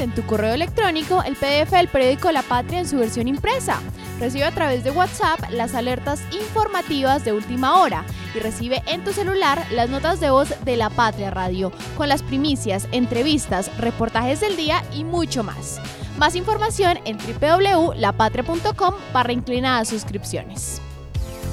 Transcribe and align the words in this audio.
en 0.00 0.14
tu 0.14 0.22
correo 0.26 0.54
electrónico 0.54 1.22
el 1.22 1.36
PDF 1.36 1.70
del 1.70 1.88
periódico 1.88 2.32
La 2.32 2.42
Patria 2.42 2.80
en 2.80 2.88
su 2.88 2.98
versión 2.98 3.28
impresa. 3.28 3.80
Recibe 4.18 4.44
a 4.44 4.50
través 4.50 4.84
de 4.84 4.90
WhatsApp 4.90 5.40
las 5.50 5.74
alertas 5.74 6.20
informativas 6.32 7.24
de 7.24 7.32
última 7.32 7.80
hora 7.80 8.04
y 8.34 8.40
recibe 8.40 8.82
en 8.86 9.04
tu 9.04 9.12
celular 9.12 9.64
las 9.72 9.88
notas 9.88 10.20
de 10.20 10.30
voz 10.30 10.52
de 10.64 10.76
La 10.76 10.90
Patria 10.90 11.30
Radio 11.30 11.72
con 11.96 12.08
las 12.08 12.22
primicias, 12.22 12.88
entrevistas, 12.92 13.70
reportajes 13.78 14.40
del 14.40 14.56
día 14.56 14.82
y 14.94 15.04
mucho 15.04 15.42
más. 15.42 15.80
Más 16.18 16.36
información 16.36 16.98
en 17.04 17.16
www.lapatria.com 17.16 18.94
para 19.12 19.32
inclinadas 19.32 19.88
suscripciones. 19.88 20.80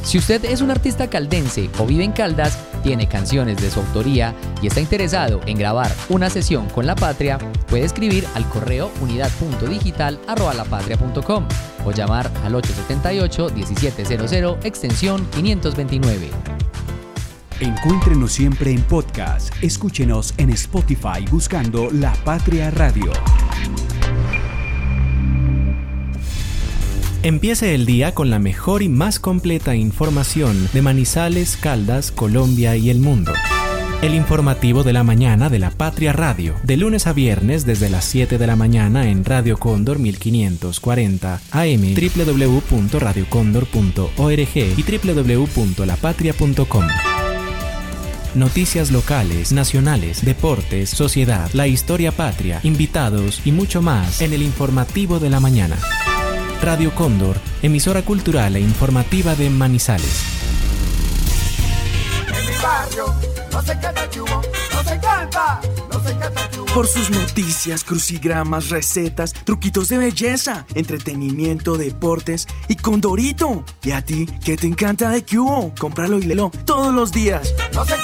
Si 0.03 0.17
usted 0.17 0.45
es 0.45 0.61
un 0.61 0.71
artista 0.71 1.09
caldense 1.09 1.69
o 1.77 1.85
vive 1.85 2.03
en 2.03 2.13
Caldas, 2.13 2.57
tiene 2.77 3.07
canciones 3.07 3.57
de 3.57 3.69
su 3.69 3.79
autoría 3.79 4.33
y 4.61 4.67
está 4.67 4.79
interesado 4.79 5.41
en 5.45 5.57
grabar 5.57 5.91
una 6.09 6.29
sesión 6.29 6.69
con 6.69 6.85
La 6.85 6.95
Patria, 6.95 7.37
puede 7.67 7.83
escribir 7.85 8.25
al 8.35 8.47
correo 8.49 8.91
unidad.digital.lapatria.com 9.01 11.47
o 11.85 11.91
llamar 11.91 12.31
al 12.43 12.53
878-1700 12.53 14.59
extensión 14.63 15.27
529. 15.31 16.29
Encuéntrenos 17.59 18.31
siempre 18.31 18.71
en 18.71 18.83
podcast. 18.83 19.51
Escúchenos 19.63 20.35
en 20.37 20.51
Spotify 20.51 21.25
buscando 21.31 21.89
La 21.91 22.13
Patria 22.23 22.69
Radio. 22.69 23.11
Empiece 27.27 27.75
el 27.75 27.85
día 27.85 28.15
con 28.15 28.29
la 28.29 28.39
mejor 28.39 28.81
y 28.81 28.87
más 28.87 29.19
completa 29.19 29.75
información 29.75 30.69
de 30.71 30.81
Manizales, 30.81 31.57
Caldas, 31.57 32.09
Colombia 32.09 32.77
y 32.77 32.89
el 32.89 33.01
mundo. 33.01 33.33
El 34.01 34.15
informativo 34.15 34.85
de 34.85 34.93
la 34.93 35.03
mañana 35.03 35.49
de 35.49 35.59
la 35.59 35.71
Patria 35.71 36.13
Radio, 36.13 36.55
de 36.63 36.77
lunes 36.77 37.05
a 37.05 37.11
viernes 37.11 37.65
desde 37.65 37.89
las 37.89 38.05
7 38.05 38.37
de 38.37 38.47
la 38.47 38.55
mañana 38.55 39.09
en 39.09 39.25
Radio 39.25 39.57
Cóndor 39.57 39.99
1540 39.99 41.41
AM, 41.51 41.95
www.radiocondor.org 42.15 44.55
y 44.55 44.85
www.lapatria.com. 44.97 46.87
Noticias 48.35 48.89
locales, 48.89 49.51
nacionales, 49.51 50.23
deportes, 50.23 50.91
sociedad, 50.91 51.49
la 51.51 51.67
historia 51.67 52.13
patria, 52.13 52.61
invitados 52.63 53.41
y 53.43 53.51
mucho 53.51 53.81
más 53.81 54.21
en 54.21 54.31
el 54.31 54.43
informativo 54.43 55.19
de 55.19 55.29
la 55.29 55.41
mañana. 55.41 55.77
Radio 56.61 56.93
Cóndor, 56.93 57.37
emisora 57.61 58.01
cultural 58.01 58.55
e 58.55 58.59
informativa 58.59 59.35
de 59.35 59.49
Manizales. 59.49 60.23
Por 66.73 66.87
sus 66.87 67.09
noticias, 67.09 67.83
crucigramas, 67.83 68.69
recetas, 68.69 69.33
truquitos 69.33 69.89
de 69.89 69.97
belleza, 69.97 70.65
entretenimiento, 70.75 71.77
deportes 71.77 72.47
y 72.67 72.75
Condorito. 72.75 73.63
¿Y 73.83 73.91
a 73.91 74.03
ti 74.03 74.27
qué 74.43 74.57
te 74.57 74.67
encanta 74.67 75.09
de 75.09 75.23
Cubo? 75.23 75.73
Cómpralo 75.79 76.19
y 76.19 76.23
léelo 76.23 76.51
todos 76.65 76.93
los 76.93 77.11
días. 77.11 77.53
No 77.73 77.85
se 77.85 77.95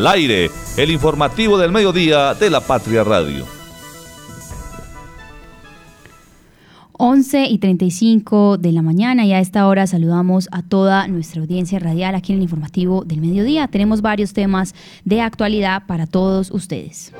al 0.00 0.06
aire, 0.06 0.50
el 0.78 0.90
informativo 0.90 1.58
del 1.58 1.72
mediodía 1.72 2.32
de 2.32 2.48
la 2.48 2.62
Patria 2.62 3.04
Radio. 3.04 3.44
11 6.92 7.44
y 7.44 7.58
35 7.58 8.56
de 8.56 8.72
la 8.72 8.80
mañana 8.80 9.26
y 9.26 9.34
a 9.34 9.40
esta 9.40 9.66
hora 9.66 9.86
saludamos 9.86 10.48
a 10.52 10.62
toda 10.62 11.06
nuestra 11.06 11.42
audiencia 11.42 11.78
radial 11.78 12.14
aquí 12.14 12.32
en 12.32 12.38
el 12.38 12.44
informativo 12.44 13.04
del 13.04 13.20
mediodía. 13.20 13.68
Tenemos 13.68 14.00
varios 14.00 14.32
temas 14.32 14.74
de 15.04 15.20
actualidad 15.20 15.82
para 15.86 16.06
todos 16.06 16.50
ustedes. 16.50 17.12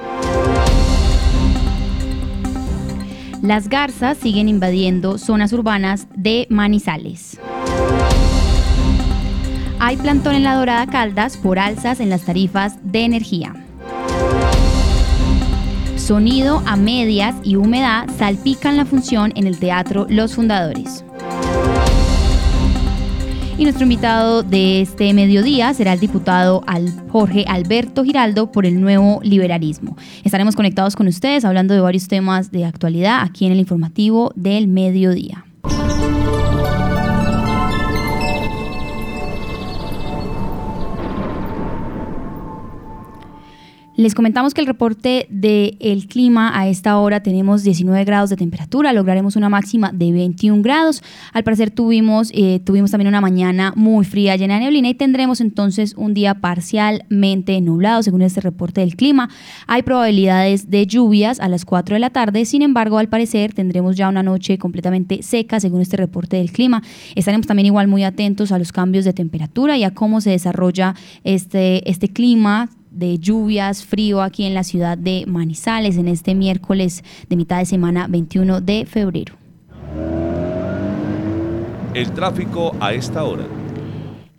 Las 3.43 3.69
garzas 3.69 4.17
siguen 4.17 4.49
invadiendo 4.49 5.19
zonas 5.19 5.53
urbanas 5.53 6.07
de 6.15 6.47
Manizales. 6.49 7.39
Hay 9.83 9.97
plantón 9.97 10.35
en 10.35 10.43
la 10.43 10.57
Dorada 10.57 10.87
Caldas 10.87 11.39
por 11.39 11.59
alzas 11.59 12.01
en 12.01 12.11
las 12.11 12.27
tarifas 12.27 12.77
de 12.83 13.03
energía. 13.07 13.55
Sonido 15.97 16.63
a 16.67 16.77
medias 16.77 17.35
y 17.43 17.57
humedad 17.57 18.07
salpican 18.19 18.77
la 18.77 18.85
función 18.85 19.33
en 19.37 19.47
el 19.47 19.59
Teatro 19.59 20.07
Los 20.11 20.35
Fundadores. 20.35 21.03
Y 23.57 23.63
nuestro 23.63 23.85
invitado 23.85 24.43
de 24.43 24.83
este 24.83 25.15
mediodía 25.15 25.73
será 25.73 25.95
el 25.95 26.01
diputado 26.01 26.63
Jorge 27.09 27.47
Alberto 27.49 28.05
Giraldo 28.05 28.53
por 28.53 28.67
el 28.67 28.83
nuevo 28.83 29.21
liberalismo. 29.23 29.97
Estaremos 30.25 30.57
conectados 30.57 30.95
con 30.95 31.07
ustedes 31.09 31.47
hablando 31.47 31.73
de 31.73 31.81
varios 31.81 32.07
temas 32.07 32.51
de 32.51 32.67
actualidad 32.67 33.23
aquí 33.23 33.47
en 33.47 33.53
el 33.53 33.61
informativo 33.61 34.31
del 34.37 34.69
mediodía. 34.69 35.47
Les 44.01 44.15
comentamos 44.15 44.55
que 44.55 44.63
el 44.63 44.67
reporte 44.67 45.27
del 45.29 46.07
clima 46.09 46.59
a 46.59 46.69
esta 46.69 46.97
hora 46.97 47.23
tenemos 47.23 47.65
19 47.65 48.03
grados 48.07 48.31
de 48.31 48.37
temperatura, 48.37 48.95
lograremos 48.95 49.37
una 49.37 49.51
máxima 49.51 49.93
de 49.93 50.11
21 50.11 50.63
grados. 50.63 51.03
Al 51.35 51.45
parecer 51.45 51.71
tuvimos, 51.71 52.31
eh, 52.33 52.63
tuvimos 52.65 52.91
también 52.93 53.09
una 53.09 53.21
mañana 53.21 53.75
muy 53.77 54.07
fría, 54.07 54.37
llena 54.37 54.55
de 54.55 54.61
neblina 54.61 54.89
y 54.89 54.95
tendremos 54.95 55.43
entonces 55.43 55.93
un 55.99 56.15
día 56.15 56.33
parcialmente 56.37 57.61
nublado 57.61 58.03
según 58.03 58.23
este 58.23 58.41
reporte 58.41 58.81
del 58.81 58.97
clima. 58.97 59.29
Hay 59.67 59.83
probabilidades 59.83 60.71
de 60.71 60.87
lluvias 60.87 61.39
a 61.39 61.51
las 61.51 61.67
4 61.67 61.97
de 61.97 62.01
la 62.01 62.09
tarde, 62.09 62.47
sin 62.47 62.63
embargo 62.63 62.97
al 62.97 63.11
parecer 63.11 63.53
tendremos 63.53 63.99
ya 63.99 64.09
una 64.09 64.23
noche 64.23 64.57
completamente 64.57 65.23
seca 65.23 65.61
según 65.61 65.83
este 65.83 65.99
reporte 65.99 66.39
del 66.39 66.53
clima. 66.53 66.83
Estaremos 67.17 67.47
también 67.47 67.67
igual 67.67 67.87
muy 67.87 68.05
atentos 68.05 68.51
a 68.51 68.59
los 68.59 68.73
cambios 68.73 69.05
de 69.05 69.13
temperatura 69.13 69.77
y 69.77 69.85
a 69.85 69.91
cómo 69.91 70.23
se 70.23 70.31
desarrolla 70.31 70.95
este, 71.23 71.87
este 71.91 72.09
clima 72.09 72.71
de 72.91 73.19
lluvias, 73.19 73.85
frío 73.85 74.23
aquí 74.23 74.45
en 74.45 74.55
la 74.55 74.65
ciudad 74.65 74.99
de 74.99 75.25
Manizales 75.27 75.97
en 75.97 76.09
este 76.09 76.35
miércoles 76.35 77.05
de 77.29 77.37
mitad 77.37 77.59
de 77.59 77.67
semana 77.67 78.07
21 78.09 78.61
de 78.61 78.87
febrero. 78.87 79.35
El 81.95 82.13
tráfico 82.13 82.77
a 82.81 82.93
esta 82.93 83.25
hora. 83.25 83.45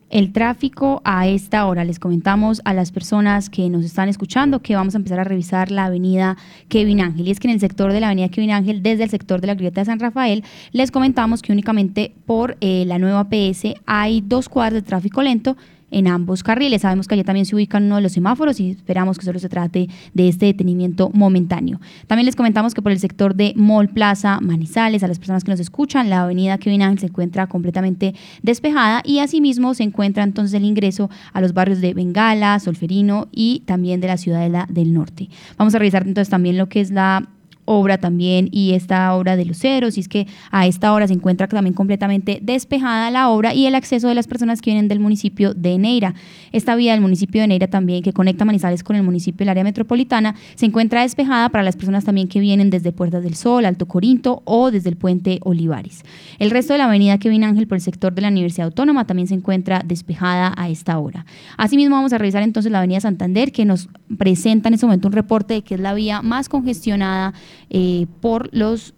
El 0.09 0.33
tráfico 0.33 1.01
a 1.05 1.27
esta 1.27 1.65
hora. 1.65 1.85
Les 1.85 1.97
comentamos 1.97 2.61
a 2.65 2.73
las 2.73 2.91
personas 2.91 3.49
que 3.49 3.69
nos 3.69 3.85
están 3.85 4.09
escuchando 4.09 4.61
que 4.61 4.75
vamos 4.75 4.93
a 4.93 4.97
empezar 4.97 5.19
a 5.21 5.23
revisar 5.23 5.71
la 5.71 5.85
avenida 5.85 6.37
Kevin 6.67 6.99
Ángel. 6.99 7.27
Y 7.27 7.31
es 7.31 7.39
que 7.39 7.47
en 7.47 7.53
el 7.53 7.59
sector 7.61 7.93
de 7.93 8.01
la 8.01 8.07
avenida 8.07 8.27
Kevin 8.27 8.51
Ángel, 8.51 8.83
desde 8.83 9.05
el 9.05 9.09
sector 9.09 9.39
de 9.39 9.47
la 9.47 9.55
Grieta 9.55 9.81
de 9.81 9.85
San 9.85 9.99
Rafael, 9.99 10.43
les 10.73 10.91
comentamos 10.91 11.41
que 11.41 11.53
únicamente 11.53 12.13
por 12.25 12.57
eh, 12.59 12.83
la 12.85 12.99
nueva 12.99 13.29
PS 13.29 13.73
hay 13.85 14.21
dos 14.21 14.49
cuadras 14.49 14.75
de 14.75 14.81
tráfico 14.81 15.21
lento 15.21 15.55
en 15.91 16.07
ambos 16.07 16.43
carriles. 16.43 16.81
Sabemos 16.81 17.07
que 17.07 17.15
allá 17.15 17.23
también 17.23 17.45
se 17.45 17.55
ubican 17.55 17.83
uno 17.83 17.97
de 17.97 18.01
los 18.01 18.13
semáforos 18.13 18.59
y 18.59 18.71
esperamos 18.71 19.17
que 19.17 19.25
solo 19.25 19.39
se 19.39 19.49
trate 19.49 19.89
de 20.13 20.27
este 20.27 20.47
detenimiento 20.47 21.11
momentáneo. 21.13 21.79
También 22.07 22.25
les 22.25 22.35
comentamos 22.35 22.73
que 22.73 22.81
por 22.81 22.91
el 22.91 22.99
sector 22.99 23.35
de 23.35 23.53
Mall 23.55 23.89
Plaza 23.89 24.39
Manizales, 24.41 25.03
a 25.03 25.07
las 25.07 25.19
personas 25.19 25.43
que 25.43 25.51
nos 25.51 25.59
escuchan, 25.59 26.09
la 26.09 26.23
avenida 26.23 26.57
Kevin 26.57 26.97
se 26.97 27.07
encuentra 27.07 27.47
completamente 27.47 28.15
despejada 28.41 29.01
y 29.05 29.19
asimismo 29.19 29.73
se 29.73 29.83
encuentra 29.83 30.23
entonces 30.23 30.53
el 30.55 30.65
ingreso 30.65 31.09
a 31.33 31.41
los 31.41 31.53
barrios 31.53 31.81
de 31.81 31.93
Bengala, 31.93 32.59
Solferino 32.59 33.27
y 33.31 33.63
también 33.65 34.01
de 34.01 34.07
la 34.07 34.17
Ciudadela 34.17 34.67
del 34.69 34.93
Norte. 34.93 35.29
Vamos 35.57 35.75
a 35.75 35.79
revisar 35.79 36.07
entonces 36.07 36.29
también 36.29 36.57
lo 36.57 36.69
que 36.69 36.81
es 36.81 36.91
la 36.91 37.27
obra 37.65 37.97
también 37.97 38.49
y 38.51 38.73
esta 38.73 39.13
obra 39.15 39.35
de 39.35 39.45
luceros, 39.45 39.97
y 39.97 40.01
es 40.01 40.07
que 40.07 40.27
a 40.51 40.67
esta 40.67 40.93
hora 40.93 41.07
se 41.07 41.13
encuentra 41.13 41.47
también 41.47 41.73
completamente 41.73 42.39
despejada 42.41 43.11
la 43.11 43.29
obra 43.29 43.53
y 43.53 43.65
el 43.65 43.75
acceso 43.75 44.07
de 44.07 44.15
las 44.15 44.27
personas 44.27 44.61
que 44.61 44.71
vienen 44.71 44.87
del 44.87 44.99
municipio 44.99 45.53
de 45.53 45.77
Neira. 45.77 46.13
Esta 46.51 46.75
vía 46.75 46.93
del 46.93 47.01
municipio 47.01 47.41
de 47.41 47.47
Neira 47.47 47.67
también, 47.67 48.03
que 48.03 48.13
conecta 48.13 48.45
Manizales 48.45 48.83
con 48.83 48.95
el 48.95 49.03
municipio 49.03 49.39
del 49.39 49.49
área 49.49 49.63
metropolitana, 49.63 50.35
se 50.55 50.65
encuentra 50.65 51.01
despejada 51.01 51.49
para 51.49 51.63
las 51.63 51.75
personas 51.75 52.05
también 52.05 52.27
que 52.27 52.39
vienen 52.39 52.69
desde 52.69 52.91
Puertas 52.91 53.23
del 53.23 53.35
Sol, 53.35 53.65
Alto 53.65 53.87
Corinto 53.87 54.41
o 54.45 54.71
desde 54.71 54.89
el 54.89 54.97
puente 54.97 55.39
Olivares. 55.43 56.03
El 56.39 56.51
resto 56.51 56.73
de 56.73 56.79
la 56.79 56.85
avenida 56.85 57.17
Kevin 57.17 57.43
Ángel 57.43 57.67
por 57.67 57.77
el 57.77 57.81
sector 57.81 58.13
de 58.13 58.21
la 58.21 58.29
Universidad 58.29 58.65
Autónoma 58.65 59.05
también 59.05 59.27
se 59.27 59.35
encuentra 59.35 59.81
despejada 59.85 60.53
a 60.57 60.69
esta 60.69 60.97
hora. 60.97 61.25
Asimismo 61.57 61.95
vamos 61.95 62.13
a 62.13 62.17
revisar 62.17 62.43
entonces 62.43 62.71
la 62.71 62.79
avenida 62.79 62.99
Santander 62.99 63.51
que 63.51 63.65
nos 63.65 63.89
presenta 64.17 64.67
en 64.67 64.75
este 64.75 64.85
momento 64.85 65.07
un 65.07 65.13
reporte 65.13 65.55
de 65.55 65.61
que 65.61 65.75
es 65.75 65.79
la 65.79 65.93
vía 65.93 66.21
más 66.21 66.49
congestionada 66.49 67.33
eh, 67.69 68.07
por 68.21 68.49
los 68.55 68.93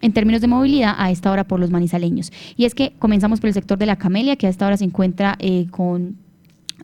en 0.00 0.12
términos 0.12 0.42
de 0.42 0.48
movilidad 0.48 0.94
a 0.98 1.10
esta 1.10 1.30
hora 1.30 1.44
por 1.44 1.58
los 1.58 1.70
manizaleños. 1.70 2.30
Y 2.56 2.66
es 2.66 2.74
que 2.74 2.92
comenzamos 2.98 3.40
por 3.40 3.48
el 3.48 3.54
sector 3.54 3.78
de 3.78 3.86
la 3.86 3.96
Camelia, 3.96 4.36
que 4.36 4.46
a 4.46 4.50
esta 4.50 4.66
hora 4.66 4.76
se 4.76 4.84
encuentra 4.84 5.36
eh, 5.38 5.66
con 5.70 6.18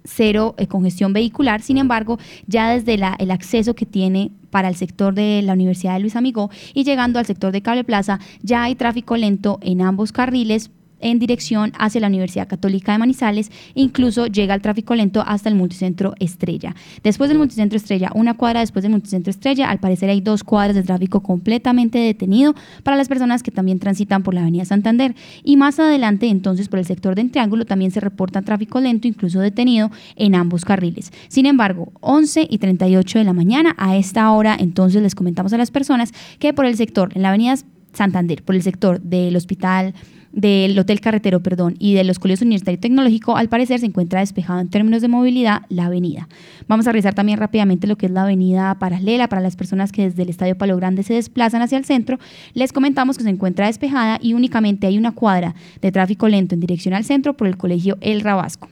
cero 0.04 0.54
eh, 0.56 0.66
congestión 0.66 1.12
vehicular, 1.12 1.60
sin 1.60 1.76
embargo, 1.76 2.18
ya 2.46 2.70
desde 2.70 2.94
el 2.94 3.30
acceso 3.30 3.74
que 3.74 3.84
tiene 3.84 4.30
para 4.50 4.68
el 4.68 4.74
sector 4.74 5.14
de 5.14 5.42
la 5.42 5.52
Universidad 5.52 5.94
de 5.94 6.00
Luis 6.00 6.16
Amigó 6.16 6.50
y 6.72 6.84
llegando 6.84 7.18
al 7.18 7.26
sector 7.26 7.52
de 7.52 7.60
Cable 7.60 7.84
Plaza, 7.84 8.20
ya 8.42 8.62
hay 8.62 8.74
tráfico 8.74 9.16
lento 9.16 9.58
en 9.62 9.82
ambos 9.82 10.12
carriles 10.12 10.70
en 11.00 11.18
dirección 11.18 11.72
hacia 11.78 12.00
la 12.00 12.08
Universidad 12.08 12.48
Católica 12.48 12.92
de 12.92 12.98
Manizales, 12.98 13.50
incluso 13.74 14.26
llega 14.26 14.54
el 14.54 14.62
tráfico 14.62 14.94
lento 14.94 15.22
hasta 15.26 15.48
el 15.48 15.54
multicentro 15.54 16.14
Estrella. 16.18 16.74
Después 17.02 17.28
del 17.28 17.38
multicentro 17.38 17.76
Estrella, 17.76 18.10
una 18.14 18.34
cuadra 18.34 18.60
después 18.60 18.82
del 18.82 18.92
multicentro 18.92 19.30
Estrella, 19.30 19.70
al 19.70 19.78
parecer 19.78 20.10
hay 20.10 20.20
dos 20.20 20.44
cuadras 20.44 20.76
de 20.76 20.82
tráfico 20.82 21.22
completamente 21.22 21.98
detenido 21.98 22.54
para 22.82 22.96
las 22.96 23.08
personas 23.08 23.42
que 23.42 23.50
también 23.50 23.78
transitan 23.78 24.22
por 24.22 24.34
la 24.34 24.42
Avenida 24.42 24.64
Santander. 24.64 25.14
Y 25.44 25.56
más 25.56 25.78
adelante, 25.78 26.28
entonces, 26.28 26.68
por 26.68 26.78
el 26.78 26.84
sector 26.84 27.14
de 27.14 27.24
Triángulo 27.24 27.64
también 27.64 27.90
se 27.90 28.00
reporta 28.00 28.42
tráfico 28.42 28.80
lento, 28.80 29.08
incluso 29.08 29.40
detenido 29.40 29.90
en 30.16 30.34
ambos 30.34 30.64
carriles. 30.64 31.12
Sin 31.28 31.46
embargo, 31.46 31.92
11 32.00 32.46
y 32.48 32.58
38 32.58 33.18
de 33.18 33.24
la 33.24 33.32
mañana, 33.32 33.74
a 33.78 33.96
esta 33.96 34.30
hora, 34.30 34.56
entonces 34.58 35.02
les 35.02 35.14
comentamos 35.14 35.52
a 35.52 35.58
las 35.58 35.70
personas 35.70 36.12
que 36.38 36.52
por 36.52 36.66
el 36.66 36.76
sector, 36.76 37.12
en 37.14 37.22
la 37.22 37.28
Avenida 37.28 37.54
Santander, 37.92 38.42
por 38.42 38.54
el 38.54 38.62
sector 38.62 39.00
del 39.00 39.36
Hospital 39.36 39.94
del 40.32 40.78
Hotel 40.78 41.00
Carretero, 41.00 41.40
perdón, 41.40 41.74
y 41.78 41.94
de 41.94 42.04
los 42.04 42.18
colegios 42.18 42.42
universitario 42.42 42.78
tecnológico, 42.78 43.36
al 43.36 43.48
parecer 43.48 43.80
se 43.80 43.86
encuentra 43.86 44.20
despejado 44.20 44.60
en 44.60 44.68
términos 44.68 45.02
de 45.02 45.08
movilidad 45.08 45.62
la 45.68 45.86
avenida. 45.86 46.28
Vamos 46.68 46.86
a 46.86 46.92
revisar 46.92 47.14
también 47.14 47.38
rápidamente 47.38 47.86
lo 47.86 47.96
que 47.96 48.06
es 48.06 48.12
la 48.12 48.22
avenida 48.22 48.78
paralela 48.78 49.28
para 49.28 49.42
las 49.42 49.56
personas 49.56 49.92
que 49.92 50.02
desde 50.02 50.22
el 50.22 50.28
Estadio 50.28 50.56
Palo 50.56 50.76
Grande 50.76 51.02
se 51.02 51.14
desplazan 51.14 51.62
hacia 51.62 51.78
el 51.78 51.84
centro. 51.84 52.18
Les 52.54 52.72
comentamos 52.72 53.18
que 53.18 53.24
se 53.24 53.30
encuentra 53.30 53.66
despejada 53.66 54.18
y 54.20 54.34
únicamente 54.34 54.86
hay 54.86 54.98
una 54.98 55.12
cuadra 55.12 55.54
de 55.80 55.92
tráfico 55.92 56.28
lento 56.28 56.54
en 56.54 56.60
dirección 56.60 56.94
al 56.94 57.04
centro 57.04 57.36
por 57.36 57.46
el 57.46 57.56
colegio 57.56 57.98
El 58.00 58.20
Rabasco. 58.20 58.68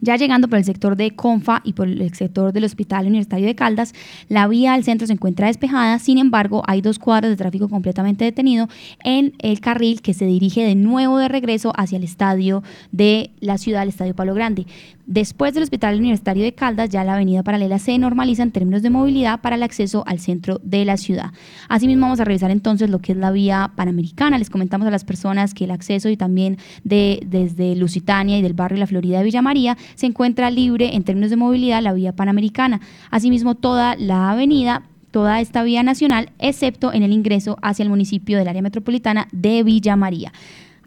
Ya 0.00 0.16
llegando 0.16 0.48
por 0.48 0.58
el 0.58 0.64
sector 0.64 0.96
de 0.96 1.10
Confa 1.10 1.60
y 1.64 1.74
por 1.74 1.88
el 1.88 2.14
sector 2.14 2.52
del 2.52 2.64
Hospital 2.64 3.06
Universitario 3.06 3.46
de 3.46 3.54
Caldas, 3.54 3.94
la 4.28 4.48
vía 4.48 4.74
al 4.74 4.84
centro 4.84 5.06
se 5.06 5.12
encuentra 5.12 5.48
despejada, 5.48 5.98
sin 5.98 6.18
embargo 6.18 6.62
hay 6.66 6.80
dos 6.80 6.98
cuadras 6.98 7.30
de 7.30 7.36
tráfico 7.36 7.68
completamente 7.68 8.24
detenido 8.24 8.68
en 9.04 9.34
el 9.38 9.60
carril 9.60 10.00
que 10.00 10.14
se 10.14 10.24
dirige 10.24 10.64
de 10.64 10.74
nuevo 10.74 11.18
de 11.18 11.28
regreso 11.28 11.72
hacia 11.76 11.98
el 11.98 12.04
estadio 12.04 12.62
de 12.92 13.30
la 13.40 13.58
ciudad, 13.58 13.82
el 13.82 13.90
Estadio 13.90 14.14
Palo 14.14 14.34
Grande. 14.34 14.66
Después 15.10 15.54
del 15.54 15.64
Hospital 15.64 15.98
Universitario 15.98 16.44
de 16.44 16.54
Caldas, 16.54 16.88
ya 16.88 17.02
la 17.02 17.14
avenida 17.14 17.42
paralela 17.42 17.80
se 17.80 17.98
normaliza 17.98 18.44
en 18.44 18.52
términos 18.52 18.80
de 18.80 18.90
movilidad 18.90 19.40
para 19.40 19.56
el 19.56 19.64
acceso 19.64 20.04
al 20.06 20.20
centro 20.20 20.60
de 20.62 20.84
la 20.84 20.96
ciudad. 20.96 21.32
Asimismo, 21.68 22.02
vamos 22.02 22.20
a 22.20 22.24
revisar 22.24 22.52
entonces 22.52 22.88
lo 22.90 23.00
que 23.00 23.10
es 23.10 23.18
la 23.18 23.32
vía 23.32 23.72
panamericana. 23.74 24.38
Les 24.38 24.50
comentamos 24.50 24.86
a 24.86 24.92
las 24.92 25.02
personas 25.02 25.52
que 25.52 25.64
el 25.64 25.72
acceso 25.72 26.10
y 26.10 26.16
también 26.16 26.58
de, 26.84 27.24
desde 27.26 27.74
Lusitania 27.74 28.38
y 28.38 28.42
del 28.42 28.52
barrio 28.52 28.78
La 28.78 28.86
Florida 28.86 29.18
de 29.18 29.24
Villa 29.24 29.42
María 29.42 29.76
se 29.96 30.06
encuentra 30.06 30.48
libre 30.48 30.94
en 30.94 31.02
términos 31.02 31.30
de 31.30 31.36
movilidad 31.36 31.82
la 31.82 31.92
vía 31.92 32.12
panamericana. 32.12 32.80
Asimismo, 33.10 33.56
toda 33.56 33.96
la 33.96 34.30
avenida 34.30 34.84
toda 35.10 35.40
esta 35.40 35.64
vía 35.64 35.82
nacional, 35.82 36.30
excepto 36.38 36.92
en 36.92 37.02
el 37.02 37.12
ingreso 37.12 37.58
hacia 37.62 37.82
el 37.82 37.88
municipio 37.88 38.38
del 38.38 38.46
área 38.46 38.62
metropolitana 38.62 39.26
de 39.32 39.64
Villa 39.64 39.96
María. 39.96 40.32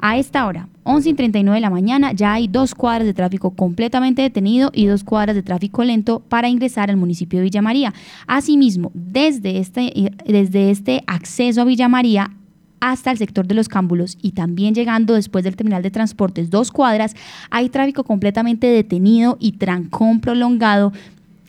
A 0.05 0.17
esta 0.17 0.45
hora, 0.45 0.67
11 0.83 1.11
y 1.11 1.13
39 1.13 1.55
de 1.55 1.61
la 1.61 1.69
mañana, 1.69 2.11
ya 2.11 2.33
hay 2.33 2.49
dos 2.49 2.75
cuadras 2.75 3.05
de 3.05 3.13
tráfico 3.13 3.51
completamente 3.51 4.21
detenido 4.21 4.69
y 4.73 4.85
dos 4.85 5.05
cuadras 5.05 5.33
de 5.33 5.43
tráfico 5.43 5.81
lento 5.85 6.19
para 6.19 6.49
ingresar 6.49 6.89
al 6.89 6.97
municipio 6.97 7.39
de 7.39 7.43
Villa 7.43 7.61
María. 7.61 7.93
Asimismo, 8.27 8.91
desde 8.93 9.59
este, 9.59 10.11
desde 10.25 10.71
este 10.71 11.05
acceso 11.07 11.61
a 11.61 11.63
Villa 11.63 11.87
María 11.87 12.31
hasta 12.81 13.11
el 13.11 13.17
sector 13.17 13.47
de 13.47 13.55
los 13.55 13.69
cámbulos 13.69 14.17
y 14.21 14.33
también 14.33 14.75
llegando 14.75 15.13
después 15.13 15.45
del 15.45 15.55
terminal 15.55 15.81
de 15.81 15.91
transportes 15.91 16.49
dos 16.49 16.69
cuadras, 16.69 17.15
hay 17.49 17.69
tráfico 17.69 18.03
completamente 18.03 18.67
detenido 18.67 19.37
y 19.39 19.53
trancón 19.53 20.19
prolongado 20.19 20.91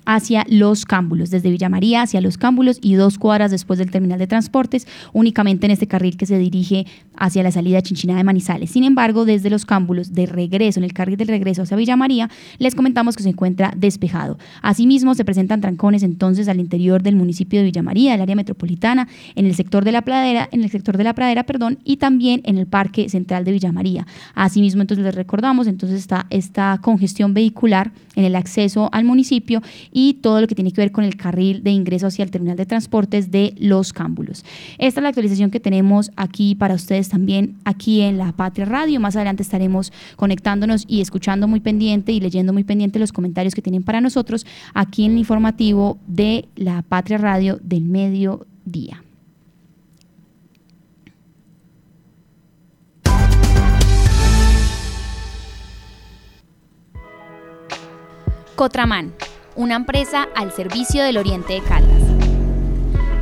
hacia 0.06 0.44
Los 0.48 0.84
Cámbulos, 0.84 1.30
desde 1.30 1.50
Villa 1.50 1.68
María 1.68 2.02
hacia 2.02 2.20
Los 2.20 2.38
Cámbulos 2.38 2.78
y 2.82 2.94
dos 2.94 3.18
cuadras 3.18 3.50
después 3.50 3.78
del 3.78 3.90
terminal 3.90 4.18
de 4.18 4.26
transportes, 4.26 4.86
únicamente 5.12 5.66
en 5.66 5.72
este 5.72 5.86
carril 5.86 6.16
que 6.16 6.26
se 6.26 6.38
dirige 6.38 6.86
hacia 7.16 7.42
la 7.42 7.50
salida 7.50 7.82
Chinchina 7.82 8.16
de 8.16 8.24
Manizales. 8.24 8.70
Sin 8.70 8.84
embargo, 8.84 9.24
desde 9.24 9.50
Los 9.50 9.64
Cámbulos, 9.64 10.12
de 10.12 10.26
regreso, 10.26 10.80
en 10.80 10.84
el 10.84 10.92
carril 10.92 11.16
de 11.16 11.24
regreso 11.24 11.62
hacia 11.62 11.76
Villa 11.76 11.96
María, 11.96 12.28
les 12.58 12.74
comentamos 12.74 13.16
que 13.16 13.22
se 13.22 13.28
encuentra 13.28 13.72
despejado. 13.76 14.38
Asimismo, 14.62 15.14
se 15.14 15.24
presentan 15.24 15.60
trancones 15.60 16.02
entonces 16.02 16.48
al 16.48 16.60
interior 16.60 17.02
del 17.02 17.16
municipio 17.16 17.60
de 17.60 17.66
Villa 17.66 17.82
María, 17.82 18.12
del 18.12 18.22
área 18.22 18.36
metropolitana, 18.36 19.08
en 19.34 19.46
el 19.46 19.54
sector 19.54 19.84
de 19.84 19.92
la 19.92 20.02
pradera, 20.02 20.48
en 20.52 20.64
el 20.64 20.70
sector 20.70 20.96
de 20.96 21.04
la 21.04 21.14
pradera, 21.14 21.44
perdón, 21.44 21.78
y 21.84 21.96
también 21.96 22.40
en 22.44 22.58
el 22.58 22.66
Parque 22.66 23.08
Central 23.08 23.44
de 23.44 23.52
Villa 23.52 23.72
María. 23.72 24.06
Asimismo, 24.34 24.82
entonces 24.82 25.04
les 25.04 25.14
recordamos, 25.14 25.66
entonces 25.66 25.98
está 25.98 26.26
esta 26.30 26.78
congestión 26.82 27.34
vehicular 27.34 27.92
en 28.16 28.24
el 28.24 28.36
acceso 28.36 28.88
al 28.92 29.04
municipio 29.04 29.62
y 29.94 30.14
todo 30.14 30.40
lo 30.40 30.48
que 30.48 30.56
tiene 30.56 30.72
que 30.72 30.80
ver 30.80 30.92
con 30.92 31.04
el 31.04 31.16
carril 31.16 31.62
de 31.62 31.70
ingreso 31.70 32.08
hacia 32.08 32.24
el 32.24 32.30
terminal 32.30 32.56
de 32.56 32.66
transportes 32.66 33.30
de 33.30 33.54
Los 33.58 33.92
Cámbulos. 33.92 34.44
Esta 34.76 35.00
es 35.00 35.02
la 35.02 35.08
actualización 35.08 35.50
que 35.50 35.60
tenemos 35.60 36.10
aquí 36.16 36.56
para 36.56 36.74
ustedes 36.74 37.08
también 37.08 37.56
aquí 37.64 38.00
en 38.00 38.18
la 38.18 38.32
Patria 38.32 38.66
Radio. 38.66 39.00
Más 39.00 39.14
adelante 39.14 39.44
estaremos 39.44 39.92
conectándonos 40.16 40.84
y 40.88 41.00
escuchando 41.00 41.46
muy 41.46 41.60
pendiente 41.60 42.10
y 42.10 42.18
leyendo 42.18 42.52
muy 42.52 42.64
pendiente 42.64 42.98
los 42.98 43.12
comentarios 43.12 43.54
que 43.54 43.62
tienen 43.62 43.84
para 43.84 44.00
nosotros 44.00 44.44
aquí 44.74 45.04
en 45.04 45.12
el 45.12 45.18
informativo 45.18 45.96
de 46.08 46.48
la 46.56 46.82
Patria 46.82 47.18
Radio 47.18 47.60
del 47.62 47.84
mediodía. 47.84 49.00
Cotraman 58.56 59.12
una 59.56 59.76
empresa 59.76 60.28
al 60.34 60.52
servicio 60.52 61.02
del 61.02 61.16
Oriente 61.16 61.54
de 61.54 61.62
Caldas. 61.62 62.02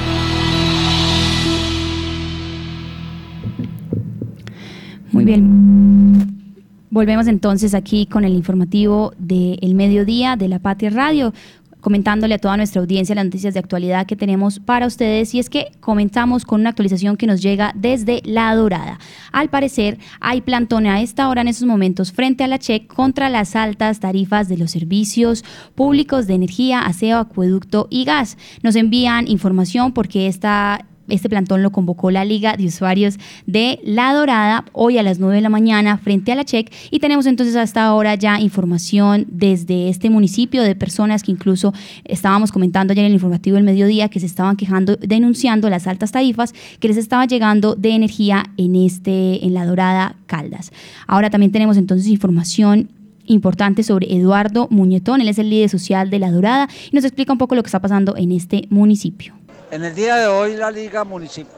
Muy 5.11 5.25
bien. 5.25 6.41
Volvemos 6.89 7.27
entonces 7.27 7.73
aquí 7.73 8.05
con 8.05 8.25
el 8.25 8.33
informativo 8.33 9.13
del 9.17 9.75
mediodía 9.75 10.35
de 10.35 10.49
la 10.49 10.59
Patria 10.59 10.89
Radio 10.89 11.33
comentándole 11.81 12.35
a 12.35 12.37
toda 12.37 12.55
nuestra 12.57 12.79
audiencia 12.79 13.15
las 13.15 13.25
noticias 13.25 13.53
de 13.53 13.59
actualidad 13.59 14.05
que 14.05 14.15
tenemos 14.15 14.59
para 14.59 14.85
ustedes 14.85 15.33
y 15.33 15.39
es 15.39 15.49
que 15.49 15.71
comenzamos 15.79 16.45
con 16.45 16.61
una 16.61 16.69
actualización 16.69 17.17
que 17.17 17.27
nos 17.27 17.41
llega 17.41 17.73
desde 17.75 18.21
La 18.23 18.55
Dorada. 18.55 18.99
Al 19.31 19.49
parecer 19.49 19.97
hay 20.21 20.41
plantón 20.41 20.85
a 20.85 21.01
esta 21.01 21.27
hora 21.27 21.41
en 21.41 21.47
estos 21.47 21.67
momentos 21.67 22.11
frente 22.11 22.43
a 22.43 22.47
la 22.47 22.59
CHEC 22.59 22.87
contra 22.87 23.29
las 23.29 23.55
altas 23.55 23.99
tarifas 23.99 24.47
de 24.47 24.57
los 24.57 24.71
servicios 24.71 25.43
públicos 25.75 26.27
de 26.27 26.35
energía, 26.35 26.81
aseo, 26.81 27.17
acueducto 27.17 27.87
y 27.89 28.05
gas. 28.05 28.37
Nos 28.63 28.75
envían 28.75 29.27
información 29.27 29.91
porque 29.91 30.27
esta 30.27 30.85
este 31.09 31.29
plantón 31.29 31.63
lo 31.63 31.71
convocó 31.71 32.11
la 32.11 32.25
Liga 32.25 32.55
de 32.57 32.65
Usuarios 32.65 33.17
de 33.45 33.79
La 33.83 34.13
Dorada 34.13 34.65
hoy 34.73 34.97
a 34.97 35.03
las 35.03 35.19
9 35.19 35.35
de 35.35 35.41
la 35.41 35.49
mañana 35.49 35.97
frente 35.97 36.31
a 36.31 36.35
la 36.35 36.45
CHEC 36.45 36.71
y 36.89 36.99
tenemos 36.99 37.25
entonces 37.25 37.55
hasta 37.55 37.83
ahora 37.83 38.15
ya 38.15 38.39
información 38.39 39.25
desde 39.29 39.89
este 39.89 40.09
municipio 40.09 40.63
de 40.63 40.75
personas 40.75 41.23
que 41.23 41.31
incluso 41.31 41.73
estábamos 42.05 42.51
comentando 42.51 42.91
ayer 42.91 43.05
en 43.05 43.11
el 43.11 43.15
informativo 43.15 43.55
del 43.55 43.63
mediodía 43.63 44.09
que 44.09 44.19
se 44.19 44.25
estaban 44.25 44.55
quejando, 44.55 44.95
denunciando 44.95 45.69
las 45.69 45.87
altas 45.87 46.11
tarifas 46.11 46.53
que 46.79 46.87
les 46.87 46.97
estaba 46.97 47.25
llegando 47.25 47.75
de 47.75 47.91
energía 47.91 48.45
en, 48.57 48.75
este, 48.75 49.45
en 49.45 49.53
La 49.53 49.65
Dorada 49.65 50.15
Caldas. 50.27 50.71
Ahora 51.07 51.29
también 51.29 51.51
tenemos 51.51 51.77
entonces 51.77 52.07
información 52.07 52.89
importante 53.25 53.83
sobre 53.83 54.13
Eduardo 54.13 54.67
Muñetón, 54.71 55.21
él 55.21 55.29
es 55.29 55.39
el 55.39 55.49
líder 55.49 55.69
social 55.69 56.09
de 56.09 56.19
La 56.19 56.31
Dorada 56.31 56.67
y 56.91 56.95
nos 56.95 57.05
explica 57.05 57.31
un 57.31 57.37
poco 57.37 57.55
lo 57.55 57.63
que 57.63 57.67
está 57.67 57.79
pasando 57.79 58.15
en 58.17 58.31
este 58.31 58.67
municipio. 58.69 59.33
En 59.71 59.85
el 59.85 59.95
día 59.95 60.17
de 60.17 60.27
hoy 60.27 60.57
la 60.57 60.69
Liga, 60.69 61.07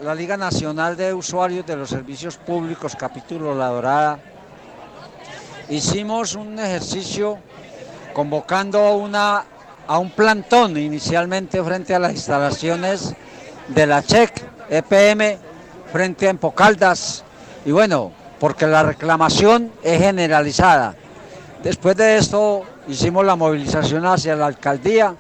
la 0.04 0.14
Liga 0.14 0.38
Nacional 0.38 0.96
de 0.96 1.16
Usuarios 1.16 1.66
de 1.66 1.76
los 1.76 1.90
Servicios 1.90 2.38
Públicos, 2.38 2.96
capítulo 2.96 3.56
La 3.56 3.70
Dorada, 3.70 4.20
hicimos 5.68 6.36
un 6.36 6.60
ejercicio 6.60 7.40
convocando 8.14 8.94
una, 8.98 9.44
a 9.88 9.98
un 9.98 10.12
plantón 10.12 10.78
inicialmente 10.78 11.64
frente 11.64 11.96
a 11.96 12.00
las 12.00 12.12
instalaciones 12.12 13.16
de 13.70 13.88
la 13.88 14.04
CHEC, 14.04 14.44
EPM, 14.70 15.40
frente 15.92 16.28
a 16.28 16.30
Empocaldas, 16.30 17.24
y 17.66 17.72
bueno, 17.72 18.12
porque 18.40 18.68
la 18.68 18.84
reclamación 18.84 19.72
es 19.82 20.00
generalizada. 20.00 20.94
Después 21.64 21.96
de 21.96 22.18
esto 22.18 22.64
hicimos 22.88 23.26
la 23.26 23.36
movilización 23.36 24.06
hacia 24.06 24.36
la 24.36 24.46
alcaldía. 24.46 25.16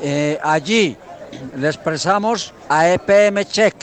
Eh, 0.00 0.38
allí 0.44 0.96
le 1.56 1.68
expresamos 1.68 2.52
a 2.68 2.88
EPM 2.90 3.44
Check, 3.44 3.74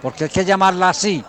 porque 0.00 0.24
hay 0.24 0.30
que 0.30 0.44
llamarla 0.44 0.90
así. 0.90 1.24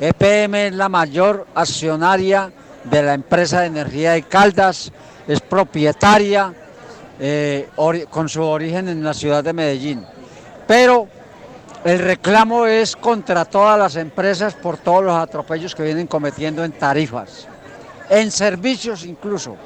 EPM 0.00 0.54
es 0.68 0.74
la 0.74 0.88
mayor 0.88 1.46
accionaria 1.54 2.52
de 2.84 3.02
la 3.02 3.14
empresa 3.14 3.60
de 3.60 3.66
energía 3.66 4.12
de 4.12 4.22
Caldas, 4.22 4.92
es 5.26 5.40
propietaria 5.40 6.54
eh, 7.20 7.68
con 8.10 8.28
su 8.28 8.42
origen 8.42 8.88
en 8.88 9.02
la 9.02 9.14
ciudad 9.14 9.42
de 9.42 9.52
Medellín. 9.52 10.04
Pero 10.66 11.08
el 11.84 11.98
reclamo 11.98 12.66
es 12.66 12.96
contra 12.96 13.44
todas 13.44 13.78
las 13.78 13.96
empresas 13.96 14.54
por 14.54 14.78
todos 14.78 15.04
los 15.04 15.16
atropellos 15.16 15.74
que 15.74 15.82
vienen 15.82 16.06
cometiendo 16.06 16.64
en 16.64 16.72
tarifas, 16.72 17.46
en 18.08 18.30
servicios 18.30 19.04
incluso. 19.04 19.56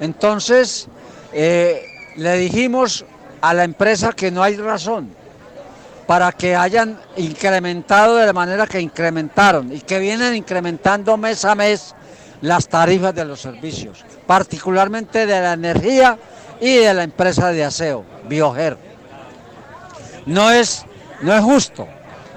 Entonces, 0.00 0.88
eh, 1.32 1.82
le 2.16 2.36
dijimos 2.38 3.04
a 3.44 3.52
la 3.52 3.64
empresa 3.64 4.14
que 4.14 4.30
no 4.30 4.42
hay 4.42 4.56
razón 4.56 5.10
para 6.06 6.32
que 6.32 6.56
hayan 6.56 6.98
incrementado 7.18 8.16
de 8.16 8.24
la 8.24 8.32
manera 8.32 8.66
que 8.66 8.80
incrementaron 8.80 9.70
y 9.70 9.80
que 9.80 9.98
vienen 9.98 10.34
incrementando 10.34 11.18
mes 11.18 11.44
a 11.44 11.54
mes 11.54 11.94
las 12.40 12.68
tarifas 12.68 13.14
de 13.14 13.26
los 13.26 13.42
servicios, 13.42 14.02
particularmente 14.26 15.26
de 15.26 15.40
la 15.42 15.52
energía 15.52 16.18
y 16.58 16.76
de 16.76 16.94
la 16.94 17.02
empresa 17.02 17.50
de 17.52 17.64
aseo, 17.64 18.06
Bioger. 18.26 18.78
No 20.24 20.50
es, 20.50 20.86
no 21.20 21.34
es 21.34 21.42
justo 21.42 21.86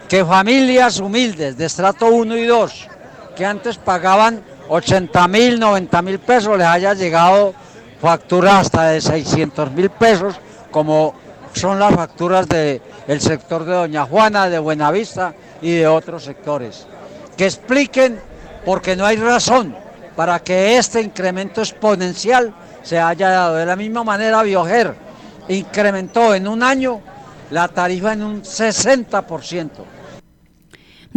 que 0.10 0.26
familias 0.26 1.00
humildes 1.00 1.58
de 1.58 1.68
estrato 1.68 2.08
1 2.08 2.36
y 2.36 2.46
2, 2.46 2.88
que 3.38 3.46
antes 3.46 3.78
pagaban 3.78 4.44
80 4.68 5.26
mil, 5.30 5.58
90 5.58 6.02
mil 6.02 6.20
pesos, 6.20 6.58
les 6.58 6.68
haya 6.68 6.94
llegado 6.94 7.54
factura 8.02 8.60
hasta 8.60 8.90
de 8.90 9.00
600 9.00 9.72
mil 9.72 9.90
pesos 9.90 10.36
como 10.72 11.14
son 11.54 11.80
las 11.80 11.96
facturas 11.96 12.48
del 12.48 13.22
sector 13.22 13.66
de 13.66 13.74
Doña 13.74 14.06
Juana, 14.06 14.50
de 14.50 14.60
Buenavista 14.60 15.34
y 15.62 15.76
de 15.76 15.88
otros 15.88 16.24
sectores. 16.24 16.86
Que 17.36 17.46
expliquen 17.46 18.20
porque 18.66 18.96
no 18.96 19.06
hay 19.06 19.18
razón 19.18 19.76
para 20.16 20.40
que 20.40 20.78
este 20.78 21.02
incremento 21.02 21.62
exponencial 21.62 22.54
se 22.84 23.00
haya 23.00 23.30
dado. 23.30 23.56
De 23.56 23.66
la 23.66 23.76
misma 23.76 24.04
manera, 24.04 24.44
Bioger 24.44 24.96
incrementó 25.48 26.34
en 26.34 26.48
un 26.48 26.64
año 26.64 27.02
la 27.52 27.68
tarifa 27.68 28.14
en 28.14 28.24
un 28.24 28.44
60%. 28.44 29.70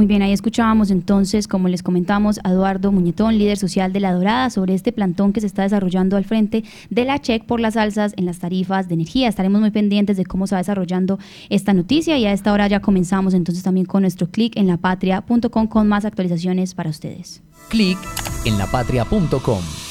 Muy 0.01 0.07
bien, 0.07 0.23
ahí 0.23 0.33
escuchábamos 0.33 0.91
entonces, 0.91 1.47
como 1.47 1.69
les 1.69 1.83
comentamos, 1.83 2.41
a 2.43 2.53
Eduardo 2.53 2.91
Muñetón, 2.91 3.37
líder 3.37 3.59
social 3.59 3.93
de 3.93 4.01
La 4.01 4.15
Dorada, 4.15 4.49
sobre 4.49 4.73
este 4.73 4.93
plantón 4.93 5.35
que 5.35 5.43
se 5.43 5.47
está 5.47 5.65
desarrollando 5.65 6.17
al 6.17 6.25
frente 6.25 6.65
de 6.89 7.05
la 7.05 7.19
CHEC 7.19 7.45
por 7.45 7.61
las 7.61 7.77
alzas 7.77 8.15
en 8.17 8.25
las 8.25 8.39
tarifas 8.39 8.89
de 8.89 8.95
energía. 8.95 9.29
Estaremos 9.29 9.61
muy 9.61 9.71
pendientes 9.71 10.17
de 10.17 10.25
cómo 10.25 10.47
se 10.47 10.55
va 10.55 10.61
desarrollando 10.61 11.19
esta 11.51 11.75
noticia 11.75 12.17
y 12.17 12.25
a 12.25 12.33
esta 12.33 12.51
hora 12.55 12.67
ya 12.67 12.81
comenzamos 12.81 13.35
entonces 13.35 13.63
también 13.63 13.85
con 13.85 14.01
nuestro 14.01 14.27
clic 14.27 14.57
en 14.57 14.69
lapatria.com 14.69 15.67
con 15.67 15.87
más 15.87 16.07
actualizaciones 16.07 16.73
para 16.73 16.89
ustedes. 16.89 17.43
Clic 17.69 17.99
en 18.47 18.57
lapatria.com. 18.57 19.90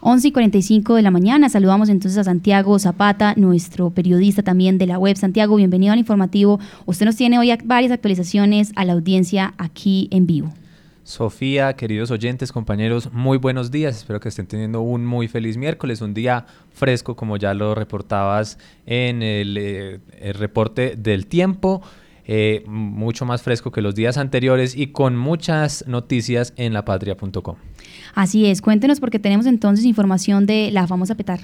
11 0.00 0.28
y 0.28 0.32
45 0.32 0.94
de 0.94 1.02
la 1.02 1.10
mañana. 1.10 1.48
Saludamos 1.48 1.88
entonces 1.88 2.18
a 2.18 2.24
Santiago 2.24 2.78
Zapata, 2.78 3.34
nuestro 3.36 3.90
periodista 3.90 4.42
también 4.42 4.78
de 4.78 4.86
la 4.86 4.98
web. 4.98 5.16
Santiago, 5.16 5.56
bienvenido 5.56 5.92
al 5.92 5.98
informativo. 5.98 6.60
Usted 6.86 7.06
nos 7.06 7.16
tiene 7.16 7.38
hoy 7.38 7.52
varias 7.64 7.92
actualizaciones 7.92 8.72
a 8.76 8.84
la 8.84 8.92
audiencia 8.92 9.54
aquí 9.58 10.08
en 10.12 10.26
vivo. 10.26 10.52
Sofía, 11.02 11.72
queridos 11.72 12.10
oyentes, 12.10 12.52
compañeros, 12.52 13.10
muy 13.12 13.38
buenos 13.38 13.70
días. 13.70 13.96
Espero 13.96 14.20
que 14.20 14.28
estén 14.28 14.46
teniendo 14.46 14.82
un 14.82 15.06
muy 15.06 15.26
feliz 15.26 15.56
miércoles, 15.56 16.02
un 16.02 16.12
día 16.12 16.44
fresco, 16.70 17.16
como 17.16 17.38
ya 17.38 17.54
lo 17.54 17.74
reportabas 17.74 18.58
en 18.84 19.22
el, 19.22 19.56
eh, 19.58 20.00
reporte 20.34 20.96
del 20.96 21.26
tiempo. 21.26 21.80
Eh, 22.26 22.62
mucho 22.66 23.24
más 23.24 23.40
fresco 23.40 23.72
que 23.72 23.80
los 23.80 23.94
días 23.94 24.18
anteriores 24.18 24.76
y 24.76 24.88
con 24.88 25.16
muchas 25.16 25.82
noticias 25.88 26.52
en 26.56 26.74
lapatria.com. 26.74 27.56
Así 28.14 28.46
es, 28.46 28.62
cuéntenos 28.62 29.00
porque 29.00 29.18
tenemos 29.18 29.46
entonces 29.46 29.84
información 29.84 30.46
de 30.46 30.70
la 30.70 30.86
famosa 30.86 31.14
PETAR. 31.14 31.40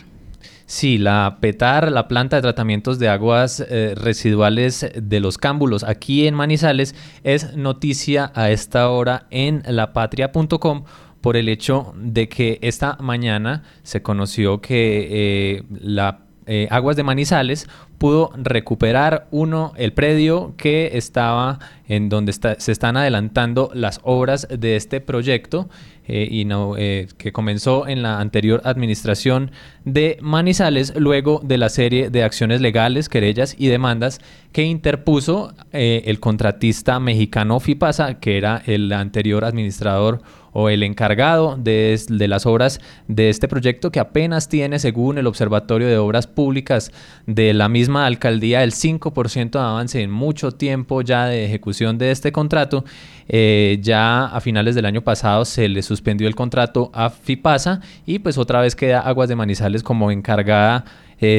Sí, 0.66 0.96
la 0.96 1.38
PETAR, 1.40 1.92
la 1.92 2.08
planta 2.08 2.36
de 2.36 2.42
tratamientos 2.42 2.98
de 2.98 3.08
aguas 3.08 3.60
eh, 3.60 3.94
residuales 3.96 4.86
de 4.94 5.20
los 5.20 5.36
cámbulos 5.36 5.84
aquí 5.84 6.26
en 6.26 6.34
Manizales, 6.34 6.94
es 7.22 7.54
noticia 7.54 8.32
a 8.34 8.50
esta 8.50 8.88
hora 8.88 9.26
en 9.30 9.62
lapatria.com 9.66 10.84
por 11.20 11.36
el 11.36 11.48
hecho 11.48 11.94
de 11.96 12.28
que 12.28 12.58
esta 12.62 12.96
mañana 13.00 13.62
se 13.82 14.02
conoció 14.02 14.60
que 14.60 15.08
eh, 15.10 15.62
la 15.80 16.23
eh, 16.46 16.68
Aguas 16.70 16.96
de 16.96 17.02
Manizales 17.02 17.68
pudo 17.98 18.32
recuperar 18.36 19.28
uno, 19.30 19.72
el 19.76 19.92
predio 19.92 20.54
que 20.56 20.90
estaba 20.94 21.58
en 21.88 22.08
donde 22.08 22.32
se 22.32 22.72
están 22.72 22.96
adelantando 22.96 23.70
las 23.72 24.00
obras 24.02 24.46
de 24.50 24.76
este 24.76 25.00
proyecto 25.00 25.68
eh, 26.06 26.28
y 26.30 26.46
eh, 26.78 27.08
que 27.16 27.32
comenzó 27.32 27.86
en 27.86 28.02
la 28.02 28.20
anterior 28.20 28.60
administración 28.64 29.52
de 29.84 30.18
Manizales 30.20 30.94
luego 30.96 31.40
de 31.42 31.56
la 31.56 31.68
serie 31.70 32.10
de 32.10 32.24
acciones 32.24 32.60
legales, 32.60 33.08
querellas 33.08 33.54
y 33.58 33.68
demandas 33.68 34.20
que 34.52 34.64
interpuso 34.64 35.52
el 35.72 36.20
contratista 36.20 37.00
mexicano 37.00 37.58
FIPASA, 37.58 38.20
que 38.20 38.36
era 38.36 38.62
el 38.66 38.92
anterior 38.92 39.44
administrador 39.44 40.22
o 40.54 40.70
el 40.70 40.82
encargado 40.82 41.58
de, 41.58 42.00
de, 42.08 42.28
las 42.28 42.46
obras 42.46 42.80
de 43.08 43.28
este 43.28 43.48
proyecto 43.48 43.90
que 43.90 44.00
apenas 44.00 44.48
tiene, 44.48 44.78
según 44.78 45.18
el 45.18 45.26
Observatorio 45.26 45.88
de 45.88 45.98
Obras 45.98 46.26
Públicas 46.26 46.92
de 47.26 47.52
la 47.52 47.68
misma 47.68 48.06
alcaldía 48.06 48.62
el 48.62 48.72
5% 48.72 49.50
de 49.50 49.58
avance 49.58 50.00
en 50.00 50.10
mucho 50.10 50.52
tiempo 50.52 51.02
ya 51.02 51.26
de 51.26 51.44
ejecución 51.44 51.98
de 51.98 52.12
este 52.12 52.32
contrato. 52.32 52.84
Eh, 53.28 53.78
ya 53.82 54.26
a 54.26 54.40
finales 54.40 54.74
del 54.74 54.86
año 54.86 55.02
pasado 55.02 55.44
se 55.44 55.68
le 55.68 55.82
suspendió 55.82 56.28
el 56.28 56.34
contrato 56.34 56.90
a 56.94 57.10
FIPASA 57.10 57.80
y 58.06 58.20
pues 58.20 58.38
otra 58.38 58.60
vez 58.60 58.76
queda 58.76 59.00
Aguas 59.00 59.28
de 59.28 59.36
Manizales 59.36 59.82
como 59.82 60.10
encargada 60.10 60.84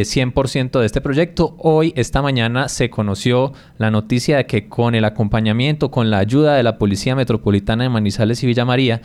100% 0.02 0.78
eh, 0.78 0.80
de 0.80 0.86
este 0.86 1.02
proyecto. 1.02 1.56
Hoy, 1.60 1.94
esta 1.96 2.22
mañana, 2.22 2.70
se 2.70 2.90
conoció 2.90 3.54
la 3.78 3.92
noticia 3.92 4.38
de 4.38 4.46
que 4.46 4.68
con 4.68 4.96
el 4.96 5.06
acompañamiento, 5.06 5.92
con 5.92 6.10
la 6.10 6.20
ayuda 6.20 6.56
de 6.56 6.64
la 6.64 6.78
Policía 6.78 7.16
Metropolitana 7.16 7.84
de 7.84 7.90
Manizales 7.90 8.44
y 8.44 8.48
Villa 8.48 8.66
María, 8.66 9.02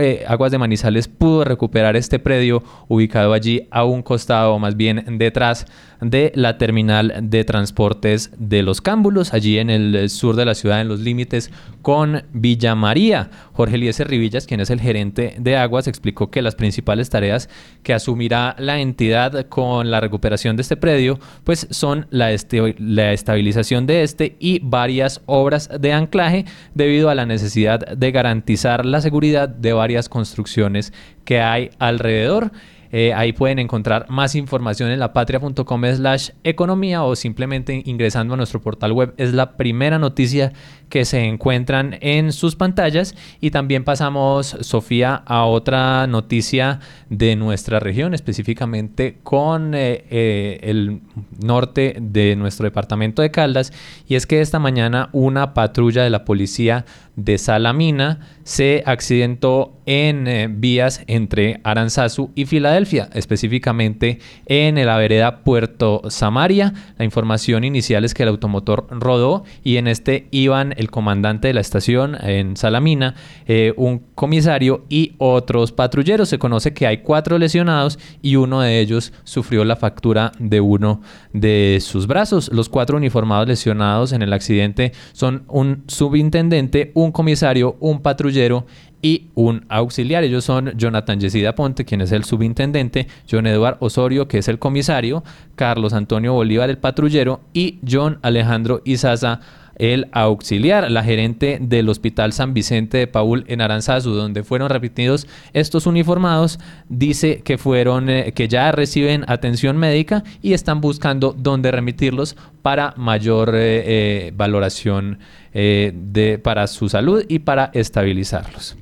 eh, 0.00 0.24
Aguas 0.28 0.52
de 0.52 0.58
Manizales 0.58 1.08
pudo 1.08 1.44
recuperar 1.44 1.96
este 1.96 2.18
predio 2.18 2.62
ubicado 2.88 3.32
allí 3.32 3.68
a 3.70 3.84
un 3.84 4.02
costado, 4.02 4.58
más 4.58 4.76
bien 4.76 5.18
detrás 5.18 5.66
de 6.00 6.32
la 6.34 6.58
terminal 6.58 7.14
de 7.22 7.44
transportes 7.44 8.30
de 8.38 8.62
los 8.62 8.80
Cámbulos, 8.80 9.32
allí 9.32 9.58
en 9.58 9.70
el 9.70 10.10
sur 10.10 10.36
de 10.36 10.44
la 10.44 10.54
ciudad, 10.54 10.80
en 10.80 10.88
los 10.88 11.00
límites 11.00 11.50
con 11.82 12.24
Villa 12.32 12.74
María. 12.74 13.30
Jorge 13.52 13.76
Eliezer 13.76 14.08
Rivillas, 14.08 14.46
quien 14.46 14.60
es 14.60 14.70
el 14.70 14.80
gerente 14.80 15.36
de 15.38 15.56
Aguas, 15.56 15.86
explicó 15.88 16.30
que 16.30 16.42
las 16.42 16.54
principales 16.54 17.10
tareas 17.10 17.48
que 17.82 17.94
asumirá 17.94 18.56
la 18.58 18.80
entidad 18.80 19.46
con 19.48 19.90
la 19.90 20.00
recuperación 20.16 20.56
de 20.56 20.62
este 20.62 20.76
predio, 20.76 21.18
pues 21.44 21.66
son 21.70 22.06
la, 22.10 22.34
la 22.78 23.12
estabilización 23.12 23.86
de 23.86 24.02
este 24.02 24.36
y 24.40 24.60
varias 24.62 25.20
obras 25.26 25.68
de 25.78 25.92
anclaje 25.92 26.46
debido 26.74 27.10
a 27.10 27.14
la 27.14 27.26
necesidad 27.26 27.80
de 27.80 28.10
garantizar 28.12 28.86
la 28.86 29.02
seguridad 29.02 29.48
de 29.48 29.74
varias 29.74 30.08
construcciones 30.08 30.94
que 31.26 31.40
hay 31.40 31.70
alrededor. 31.78 32.50
Eh, 32.92 33.12
ahí 33.14 33.32
pueden 33.32 33.58
encontrar 33.58 34.06
más 34.08 34.34
información 34.34 34.90
en 34.90 34.98
lapatria.com 34.98 35.84
slash 35.94 36.30
economía 36.44 37.02
o 37.04 37.16
simplemente 37.16 37.82
ingresando 37.84 38.34
a 38.34 38.36
nuestro 38.36 38.60
portal 38.60 38.92
web. 38.92 39.14
Es 39.16 39.32
la 39.32 39.56
primera 39.56 39.98
noticia 39.98 40.52
que 40.88 41.04
se 41.04 41.24
encuentran 41.24 41.98
en 42.00 42.32
sus 42.32 42.56
pantallas. 42.56 43.14
Y 43.40 43.50
también 43.50 43.84
pasamos, 43.84 44.56
Sofía, 44.60 45.22
a 45.26 45.44
otra 45.44 46.06
noticia 46.06 46.80
de 47.10 47.36
nuestra 47.36 47.80
región, 47.80 48.14
específicamente 48.14 49.18
con 49.22 49.74
eh, 49.74 50.04
eh, 50.10 50.60
el 50.62 51.00
norte 51.42 51.96
de 52.00 52.36
nuestro 52.36 52.64
departamento 52.64 53.22
de 53.22 53.30
Caldas. 53.30 53.72
Y 54.06 54.14
es 54.14 54.26
que 54.26 54.40
esta 54.40 54.58
mañana 54.58 55.08
una 55.12 55.54
patrulla 55.54 56.02
de 56.02 56.10
la 56.10 56.24
policía 56.24 56.84
de 57.16 57.38
Salamina 57.38 58.20
se 58.44 58.82
accidentó 58.86 59.72
en 59.86 60.26
eh, 60.26 60.48
vías 60.50 61.02
entre 61.06 61.60
Aranzazu 61.64 62.30
y 62.34 62.44
Filadelfia, 62.44 63.08
específicamente 63.14 64.18
en 64.46 64.84
la 64.84 64.96
vereda 64.98 65.42
Puerto 65.42 66.02
Samaria. 66.08 66.74
La 66.98 67.04
información 67.04 67.64
inicial 67.64 68.04
es 68.04 68.12
que 68.12 68.24
el 68.24 68.28
automotor 68.28 68.86
rodó 68.90 69.44
y 69.64 69.76
en 69.76 69.88
este 69.88 70.26
iban 70.30 70.74
el 70.76 70.90
comandante 70.90 71.48
de 71.48 71.54
la 71.54 71.60
estación 71.60 72.16
en 72.20 72.56
Salamina, 72.56 73.14
eh, 73.46 73.72
un 73.76 74.00
comisario 74.14 74.84
y 74.88 75.14
otros 75.18 75.72
patrulleros. 75.72 76.28
Se 76.28 76.38
conoce 76.38 76.74
que 76.74 76.86
hay 76.86 76.98
cuatro 76.98 77.38
lesionados 77.38 77.98
y 78.22 78.36
uno 78.36 78.60
de 78.60 78.80
ellos 78.80 79.12
sufrió 79.24 79.64
la 79.64 79.76
factura 79.76 80.32
de 80.38 80.60
uno 80.60 81.00
de 81.32 81.78
sus 81.80 82.06
brazos. 82.06 82.50
Los 82.52 82.68
cuatro 82.68 82.96
uniformados 82.96 83.48
lesionados 83.48 84.12
en 84.12 84.22
el 84.22 84.32
accidente 84.32 84.92
son 85.12 85.44
un 85.48 85.84
subintendente, 85.86 86.90
un 86.94 87.05
comisario, 87.12 87.76
un 87.80 88.00
patrullero 88.00 88.66
y 89.02 89.28
un 89.34 89.64
auxiliar. 89.68 90.24
Ellos 90.24 90.44
son 90.44 90.72
Jonathan 90.76 91.20
Yesida 91.20 91.54
Ponte, 91.54 91.84
quien 91.84 92.00
es 92.00 92.12
el 92.12 92.24
subintendente, 92.24 93.06
John 93.30 93.46
Eduard 93.46 93.76
Osorio, 93.80 94.28
que 94.28 94.38
es 94.38 94.48
el 94.48 94.58
comisario, 94.58 95.22
Carlos 95.54 95.92
Antonio 95.92 96.32
Bolívar, 96.32 96.70
el 96.70 96.78
patrullero, 96.78 97.40
y 97.52 97.78
John 97.88 98.18
Alejandro 98.22 98.82
Izaza, 98.84 99.40
el 99.78 100.08
auxiliar, 100.12 100.90
la 100.90 101.04
gerente 101.04 101.58
del 101.60 101.88
Hospital 101.88 102.32
San 102.32 102.54
Vicente 102.54 102.98
de 102.98 103.06
Paul 103.06 103.44
en 103.46 103.60
Aranzazu, 103.60 104.10
donde 104.10 104.42
fueron 104.42 104.70
repetidos 104.70 105.26
estos 105.52 105.86
uniformados, 105.86 106.58
dice 106.88 107.42
que 107.42 107.58
fueron, 107.58 108.08
eh, 108.08 108.32
que 108.32 108.48
ya 108.48 108.72
reciben 108.72 109.24
atención 109.28 109.76
médica 109.76 110.24
y 110.42 110.54
están 110.54 110.80
buscando 110.80 111.34
dónde 111.36 111.70
remitirlos 111.70 112.36
para 112.62 112.94
mayor 112.96 113.54
eh, 113.54 113.82
eh, 113.86 114.32
valoración 114.34 115.18
de, 115.56 116.40
para 116.42 116.66
su 116.66 116.88
salud 116.88 117.24
y 117.28 117.38
para 117.38 117.70
estabilizarlos. 117.72 118.76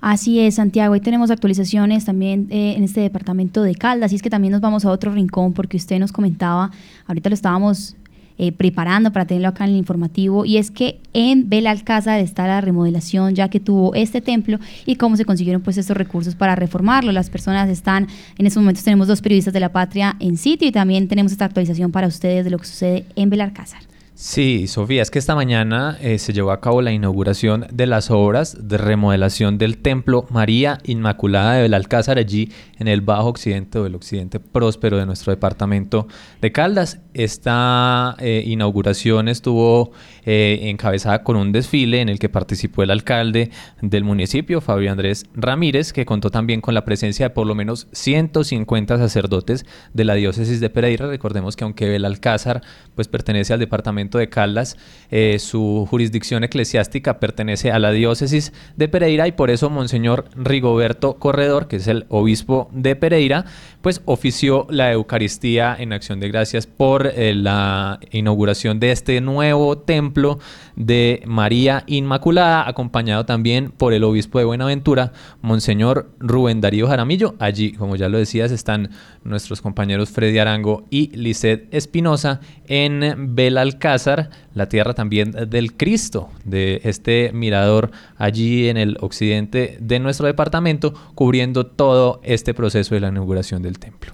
Así 0.00 0.38
es, 0.38 0.56
Santiago. 0.56 0.92
Hoy 0.92 1.00
tenemos 1.00 1.30
actualizaciones 1.30 2.04
también 2.04 2.48
en 2.50 2.84
este 2.84 3.00
departamento 3.00 3.62
de 3.62 3.74
Caldas. 3.74 4.08
Así 4.08 4.16
es 4.16 4.22
que 4.22 4.28
también 4.28 4.52
nos 4.52 4.60
vamos 4.60 4.84
a 4.84 4.90
otro 4.90 5.12
rincón 5.12 5.54
porque 5.54 5.78
usted 5.78 5.98
nos 5.98 6.12
comentaba, 6.12 6.70
ahorita 7.06 7.30
lo 7.30 7.34
estábamos 7.34 7.96
eh, 8.36 8.50
preparando 8.50 9.12
para 9.12 9.26
tenerlo 9.26 9.46
acá 9.46 9.62
en 9.62 9.70
el 9.70 9.76
informativo, 9.76 10.44
y 10.44 10.56
es 10.56 10.72
que 10.72 10.98
en 11.12 11.48
Belalcázar 11.48 12.18
está 12.18 12.48
la 12.48 12.60
remodelación 12.60 13.36
ya 13.36 13.48
que 13.48 13.60
tuvo 13.60 13.94
este 13.94 14.20
templo 14.20 14.58
y 14.86 14.96
cómo 14.96 15.16
se 15.16 15.24
consiguieron 15.24 15.62
pues 15.62 15.78
estos 15.78 15.96
recursos 15.96 16.34
para 16.34 16.56
reformarlo. 16.56 17.12
Las 17.12 17.30
personas 17.30 17.70
están, 17.70 18.08
en 18.36 18.46
estos 18.46 18.60
momentos 18.60 18.82
tenemos 18.82 19.06
dos 19.06 19.22
periodistas 19.22 19.54
de 19.54 19.60
la 19.60 19.70
patria 19.70 20.16
en 20.18 20.36
sitio 20.36 20.66
y 20.66 20.72
también 20.72 21.06
tenemos 21.06 21.30
esta 21.30 21.44
actualización 21.44 21.92
para 21.92 22.08
ustedes 22.08 22.44
de 22.44 22.50
lo 22.50 22.58
que 22.58 22.66
sucede 22.66 23.06
en 23.14 23.30
Belalcázar. 23.30 23.93
Sí, 24.16 24.68
Sofía, 24.68 25.02
es 25.02 25.10
que 25.10 25.18
esta 25.18 25.34
mañana 25.34 25.98
eh, 26.00 26.20
se 26.20 26.32
llevó 26.32 26.52
a 26.52 26.60
cabo 26.60 26.80
la 26.80 26.92
inauguración 26.92 27.66
de 27.72 27.88
las 27.88 28.12
obras 28.12 28.56
de 28.68 28.78
remodelación 28.78 29.58
del 29.58 29.78
Templo 29.78 30.24
María 30.30 30.78
Inmaculada 30.84 31.54
de 31.54 31.62
Belalcázar, 31.62 32.18
allí 32.18 32.52
en 32.78 32.86
el 32.86 33.00
Bajo 33.00 33.26
Occidente 33.26 33.80
o 33.80 33.86
el 33.86 33.96
Occidente 33.96 34.38
próspero 34.38 34.98
de 34.98 35.06
nuestro 35.06 35.32
departamento 35.32 36.06
de 36.40 36.52
Caldas. 36.52 37.00
Esta 37.12 38.14
eh, 38.20 38.44
inauguración 38.46 39.26
estuvo 39.26 39.90
eh, 40.24 40.60
encabezada 40.62 41.24
con 41.24 41.34
un 41.34 41.50
desfile 41.50 42.00
en 42.00 42.08
el 42.08 42.20
que 42.20 42.28
participó 42.28 42.84
el 42.84 42.92
alcalde 42.92 43.50
del 43.82 44.04
municipio, 44.04 44.60
Fabio 44.60 44.92
Andrés 44.92 45.26
Ramírez, 45.34 45.92
que 45.92 46.06
contó 46.06 46.30
también 46.30 46.60
con 46.60 46.74
la 46.74 46.84
presencia 46.84 47.26
de 47.26 47.30
por 47.30 47.48
lo 47.48 47.56
menos 47.56 47.88
150 47.90 48.96
sacerdotes 48.96 49.66
de 49.92 50.04
la 50.04 50.14
diócesis 50.14 50.60
de 50.60 50.70
Pereira. 50.70 51.08
Recordemos 51.08 51.56
que 51.56 51.64
aunque 51.64 51.88
Belalcázar 51.88 52.62
pues, 52.94 53.08
pertenece 53.08 53.52
al 53.52 53.58
departamento 53.58 54.03
de 54.10 54.28
Caldas, 54.28 54.76
eh, 55.10 55.38
su 55.38 55.86
jurisdicción 55.88 56.44
eclesiástica 56.44 57.20
pertenece 57.20 57.70
a 57.70 57.78
la 57.78 57.92
diócesis 57.92 58.52
de 58.76 58.88
Pereira 58.88 59.28
y 59.28 59.32
por 59.32 59.50
eso 59.50 59.70
Monseñor 59.70 60.24
Rigoberto 60.34 61.18
Corredor, 61.18 61.68
que 61.68 61.76
es 61.76 61.86
el 61.86 62.06
obispo 62.08 62.68
de 62.72 62.96
Pereira, 62.96 63.44
pues 63.80 64.02
ofició 64.06 64.66
la 64.70 64.92
Eucaristía 64.92 65.76
en 65.78 65.92
acción 65.92 66.20
de 66.20 66.28
gracias 66.28 66.66
por 66.66 67.06
eh, 67.06 67.34
la 67.34 68.00
inauguración 68.10 68.80
de 68.80 68.92
este 68.92 69.20
nuevo 69.20 69.78
templo 69.78 70.38
de 70.76 71.22
María 71.26 71.84
Inmaculada, 71.86 72.68
acompañado 72.68 73.24
también 73.24 73.70
por 73.70 73.92
el 73.92 74.04
obispo 74.04 74.38
de 74.38 74.44
Buenaventura, 74.44 75.12
Monseñor 75.42 76.10
Rubén 76.18 76.60
Darío 76.60 76.88
Jaramillo. 76.88 77.34
Allí, 77.38 77.72
como 77.72 77.96
ya 77.96 78.08
lo 78.08 78.18
decías, 78.18 78.50
están 78.50 78.90
nuestros 79.22 79.60
compañeros 79.60 80.10
Freddy 80.10 80.38
Arango 80.38 80.84
y 80.90 81.14
Lisset 81.16 81.72
Espinosa 81.74 82.40
en 82.66 83.34
Belalcázar, 83.34 84.30
la 84.54 84.68
tierra 84.68 84.94
también 84.94 85.32
del 85.48 85.76
Cristo, 85.76 86.30
de 86.44 86.80
este 86.84 87.30
mirador 87.32 87.90
allí 88.16 88.68
en 88.68 88.76
el 88.76 88.96
occidente 89.00 89.78
de 89.80 90.00
nuestro 90.00 90.26
departamento, 90.26 90.94
cubriendo 91.14 91.66
todo 91.66 92.20
este 92.22 92.54
proceso 92.54 92.94
de 92.94 93.00
la 93.00 93.08
inauguración 93.08 93.62
del 93.62 93.78
templo. 93.78 94.12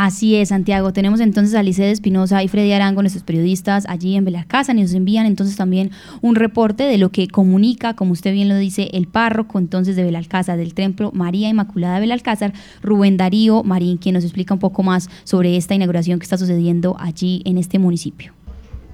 Así 0.00 0.36
es, 0.36 0.50
Santiago. 0.50 0.92
Tenemos 0.92 1.18
entonces 1.18 1.56
a 1.56 1.62
Licede 1.64 1.90
Espinosa 1.90 2.44
y 2.44 2.46
Freddy 2.46 2.70
Arango, 2.70 3.02
nuestros 3.02 3.24
periodistas, 3.24 3.84
allí 3.88 4.14
en 4.14 4.24
Belalcázar, 4.24 4.76
y 4.76 4.82
nos 4.82 4.94
envían 4.94 5.26
entonces 5.26 5.56
también 5.56 5.90
un 6.20 6.36
reporte 6.36 6.84
de 6.84 6.98
lo 6.98 7.10
que 7.10 7.26
comunica, 7.26 7.94
como 7.94 8.12
usted 8.12 8.32
bien 8.32 8.48
lo 8.48 8.56
dice, 8.56 8.90
el 8.92 9.08
párroco 9.08 9.58
entonces 9.58 9.96
de 9.96 10.04
Belalcázar, 10.04 10.56
del 10.56 10.72
Templo 10.72 11.10
María 11.12 11.48
Inmaculada 11.48 11.96
de 11.96 12.02
Belalcázar, 12.02 12.52
Rubén 12.80 13.16
Darío 13.16 13.64
Marín, 13.64 13.96
quien 13.96 14.14
nos 14.14 14.22
explica 14.22 14.54
un 14.54 14.60
poco 14.60 14.84
más 14.84 15.10
sobre 15.24 15.56
esta 15.56 15.74
inauguración 15.74 16.20
que 16.20 16.24
está 16.26 16.38
sucediendo 16.38 16.94
allí 17.00 17.42
en 17.44 17.58
este 17.58 17.80
municipio. 17.80 18.32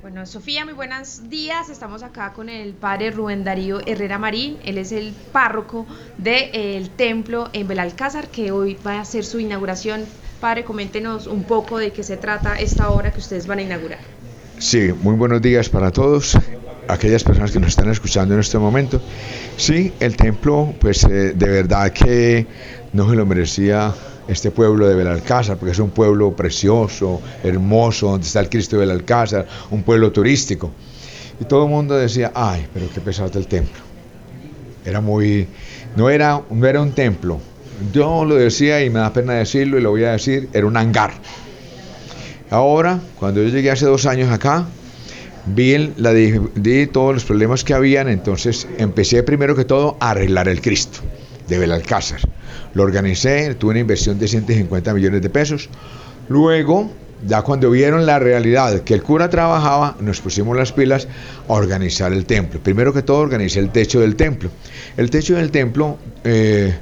Bueno, 0.00 0.24
Sofía, 0.24 0.64
muy 0.64 0.72
buenos 0.72 1.28
días. 1.28 1.68
Estamos 1.68 2.02
acá 2.02 2.32
con 2.32 2.48
el 2.48 2.72
padre 2.72 3.10
Rubén 3.10 3.44
Darío 3.44 3.86
Herrera 3.86 4.18
Marín. 4.18 4.56
Él 4.64 4.78
es 4.78 4.90
el 4.90 5.12
párroco 5.32 5.84
del 6.16 6.88
templo 6.88 7.50
en 7.52 7.68
Belalcázar, 7.68 8.28
que 8.28 8.52
hoy 8.52 8.78
va 8.86 8.94
a 8.94 9.00
hacer 9.02 9.26
su 9.26 9.38
inauguración 9.38 10.00
Padre, 10.44 10.62
coméntenos 10.62 11.26
un 11.26 11.44
poco 11.44 11.78
de 11.78 11.90
qué 11.90 12.02
se 12.02 12.18
trata 12.18 12.56
esta 12.56 12.90
obra 12.90 13.10
que 13.10 13.18
ustedes 13.18 13.46
van 13.46 13.60
a 13.60 13.62
inaugurar. 13.62 14.00
Sí, 14.58 14.92
muy 15.00 15.14
buenos 15.14 15.40
días 15.40 15.70
para 15.70 15.90
todos, 15.90 16.36
aquellas 16.86 17.24
personas 17.24 17.50
que 17.50 17.58
nos 17.58 17.70
están 17.70 17.88
escuchando 17.88 18.34
en 18.34 18.40
este 18.40 18.58
momento. 18.58 19.00
Sí, 19.56 19.94
el 20.00 20.18
templo, 20.18 20.74
pues 20.78 21.02
eh, 21.04 21.32
de 21.32 21.48
verdad 21.48 21.90
que 21.92 22.46
no 22.92 23.08
se 23.08 23.16
lo 23.16 23.24
merecía 23.24 23.94
este 24.28 24.50
pueblo 24.50 24.86
de 24.86 24.94
Belalcázar, 24.94 25.56
porque 25.56 25.72
es 25.72 25.78
un 25.78 25.88
pueblo 25.88 26.36
precioso, 26.36 27.22
hermoso, 27.42 28.10
donde 28.10 28.26
está 28.26 28.40
el 28.40 28.50
Cristo 28.50 28.76
de 28.76 28.80
Belalcázar, 28.80 29.46
un 29.70 29.82
pueblo 29.82 30.12
turístico. 30.12 30.72
Y 31.40 31.46
todo 31.46 31.64
el 31.64 31.70
mundo 31.70 31.94
decía, 31.94 32.32
ay, 32.34 32.66
pero 32.74 32.86
qué 32.92 33.00
pesado 33.00 33.38
el 33.38 33.46
templo. 33.46 33.82
Era 34.84 35.00
muy, 35.00 35.48
no 35.96 36.10
era, 36.10 36.42
no 36.50 36.66
era 36.66 36.82
un 36.82 36.92
templo, 36.92 37.40
yo 37.92 38.24
lo 38.24 38.34
decía 38.36 38.84
y 38.84 38.90
me 38.90 39.00
da 39.00 39.12
pena 39.12 39.34
decirlo 39.34 39.78
y 39.78 39.82
lo 39.82 39.90
voy 39.90 40.04
a 40.04 40.12
decir, 40.12 40.48
era 40.52 40.66
un 40.66 40.76
hangar. 40.76 41.12
Ahora, 42.50 43.00
cuando 43.18 43.42
yo 43.42 43.48
llegué 43.48 43.70
hace 43.70 43.86
dos 43.86 44.06
años 44.06 44.30
acá, 44.30 44.66
vi, 45.46 45.92
la, 45.96 46.12
todos 46.92 47.14
los 47.14 47.24
problemas 47.24 47.64
que 47.64 47.74
habían, 47.74 48.08
entonces 48.08 48.66
empecé 48.78 49.22
primero 49.22 49.56
que 49.56 49.64
todo 49.64 49.96
a 50.00 50.10
arreglar 50.10 50.48
el 50.48 50.60
Cristo 50.60 51.00
de 51.48 51.58
Belalcázar. 51.58 52.20
Lo 52.74 52.82
organicé, 52.82 53.54
tuve 53.54 53.72
una 53.72 53.80
inversión 53.80 54.18
de 54.18 54.28
150 54.28 54.94
millones 54.94 55.22
de 55.22 55.30
pesos. 55.30 55.68
Luego, 56.28 56.90
ya 57.26 57.42
cuando 57.42 57.70
vieron 57.70 58.06
la 58.06 58.18
realidad 58.18 58.80
que 58.80 58.94
el 58.94 59.02
cura 59.02 59.30
trabajaba, 59.30 59.96
nos 60.00 60.20
pusimos 60.20 60.56
las 60.56 60.72
pilas 60.72 61.08
a 61.48 61.52
organizar 61.52 62.12
el 62.12 62.24
templo. 62.24 62.60
Primero 62.60 62.92
que 62.92 63.02
todo, 63.02 63.18
organicé 63.18 63.60
el 63.60 63.70
techo 63.70 64.00
del 64.00 64.16
templo. 64.16 64.50
El 64.96 65.10
techo 65.10 65.36
del 65.36 65.50
templo 65.50 65.98
eh, 66.24 66.74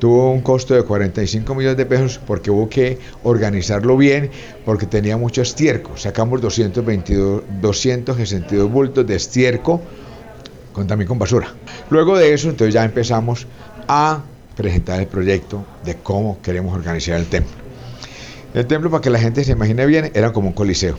tuvo 0.00 0.32
un 0.32 0.40
costo 0.40 0.74
de 0.74 0.82
45 0.82 1.54
millones 1.54 1.76
de 1.76 1.86
pesos 1.86 2.18
porque 2.26 2.50
hubo 2.50 2.68
que 2.68 2.98
organizarlo 3.22 3.96
bien, 3.96 4.30
porque 4.64 4.86
tenía 4.86 5.16
mucho 5.16 5.42
estiércol. 5.42 5.98
Sacamos 5.98 6.40
222, 6.40 7.42
262 7.60 8.72
bultos 8.72 9.06
de 9.06 9.14
estiércol 9.14 9.80
con, 10.72 10.86
también 10.86 11.06
con 11.06 11.18
basura. 11.18 11.54
Luego 11.90 12.18
de 12.18 12.32
eso, 12.32 12.48
entonces 12.48 12.74
ya 12.74 12.84
empezamos 12.84 13.46
a 13.86 14.22
presentar 14.56 15.00
el 15.00 15.06
proyecto 15.06 15.64
de 15.84 15.96
cómo 15.96 16.38
queremos 16.42 16.74
organizar 16.74 17.20
el 17.20 17.26
templo. 17.26 17.60
El 18.54 18.66
templo, 18.66 18.90
para 18.90 19.02
que 19.02 19.10
la 19.10 19.20
gente 19.20 19.44
se 19.44 19.52
imagine 19.52 19.86
bien, 19.86 20.10
era 20.14 20.32
como 20.32 20.48
un 20.48 20.54
coliseo. 20.54 20.98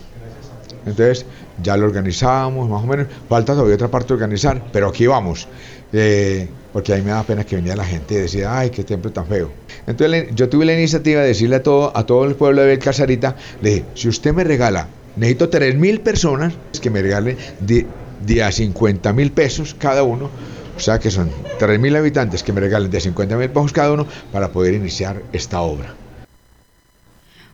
Entonces 0.86 1.26
ya 1.62 1.78
lo 1.78 1.86
organizábamos 1.86 2.70
más 2.70 2.84
o 2.84 2.88
menos. 2.88 3.08
Falta 3.30 3.54
todavía 3.54 3.76
otra 3.76 3.90
parte 3.90 4.10
de 4.10 4.14
organizar, 4.16 4.64
pero 4.72 4.88
aquí 4.88 5.08
vamos. 5.08 5.48
Eh, 5.94 6.48
porque 6.74 6.94
a 6.94 6.98
mí 6.98 7.02
me 7.02 7.12
da 7.12 7.24
pena 7.24 7.44
que 7.44 7.56
venía 7.56 7.76
la 7.76 7.84
gente 7.84 8.16
y 8.16 8.18
decía, 8.18 8.58
ay, 8.58 8.70
qué 8.70 8.84
templo 8.84 9.12
tan 9.12 9.28
feo. 9.28 9.52
Entonces 9.88 10.28
yo 10.34 10.48
tuve 10.50 10.66
la 10.66 10.74
iniciativa 10.74 11.22
de 11.22 11.28
decirle 11.28 11.58
a 11.58 11.64
todo, 11.64 11.96
a 11.96 12.06
todo 12.06 12.26
el 12.26 12.36
pueblo 12.36 12.62
de 12.62 12.68
Belcasarita, 12.68 13.36
le 13.62 13.70
dije, 13.70 13.86
si 13.94 14.08
usted 14.08 14.34
me 14.34 14.44
regala, 14.44 14.88
necesito 15.16 15.50
3 15.50 15.76
mil 15.76 16.00
personas 16.00 16.54
que 16.82 16.90
me 16.90 17.02
regalen 17.02 17.38
de, 17.60 17.86
de 18.26 18.44
a 18.44 18.52
50 18.52 19.12
mil 19.14 19.32
pesos 19.32 19.76
cada 19.78 20.04
uno, 20.04 20.30
o 20.78 20.80
sea 20.80 21.00
que 21.00 21.12
son 21.12 21.30
3 21.60 21.80
mil 21.80 21.96
habitantes 21.96 22.44
que 22.44 22.54
me 22.54 22.62
regalen 22.62 22.90
de 22.90 23.02
50 23.02 23.36
mil 23.36 23.50
pesos 23.50 23.74
cada 23.74 23.92
uno 23.92 24.08
para 24.32 24.50
poder 24.50 24.74
iniciar 24.74 25.22
esta 25.34 25.62
obra. 25.62 26.01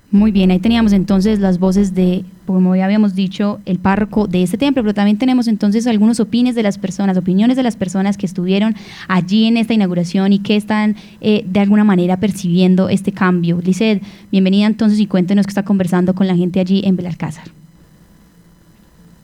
Muy 0.10 0.32
bien, 0.32 0.52
ahí 0.52 0.60
teníamos 0.60 0.94
entonces 0.94 1.40
las 1.40 1.60
voces 1.60 1.94
de, 1.94 2.24
como 2.46 2.74
ya 2.78 2.86
habíamos 2.86 3.14
dicho, 3.14 3.60
el 3.66 3.78
párroco 3.78 4.26
de 4.26 4.42
este 4.42 4.58
templo, 4.58 4.82
pero 4.82 4.94
también 4.94 5.18
tenemos 5.18 5.50
entonces 5.50 5.86
algunos 5.86 6.22
opines 6.22 6.56
de 6.56 6.64
las 6.64 6.78
personas, 6.78 7.18
opiniones 7.18 7.58
de 7.58 7.64
las 7.64 7.76
personas 7.76 8.16
que 8.16 8.26
estuvieron 8.26 8.74
allí 9.10 9.48
en 9.48 9.58
esta 9.58 9.74
inauguración 9.74 10.32
y 10.32 10.40
que 10.40 10.56
están 10.56 10.96
eh, 11.20 11.44
de 11.46 11.60
alguna 11.60 11.84
manera 11.84 12.22
percibiendo 12.22 12.88
este 12.88 13.12
cambio. 13.12 13.60
Lizeth, 13.62 14.02
bienvenida 14.32 14.66
entonces 14.66 14.98
y 15.02 15.08
cuéntenos 15.08 15.46
qué 15.46 15.52
está 15.52 15.64
conversando 15.64 16.16
con 16.16 16.26
la 16.26 16.38
gente 16.38 16.62
allí 16.62 16.84
en 16.86 16.96
Belalcázar. 16.96 17.57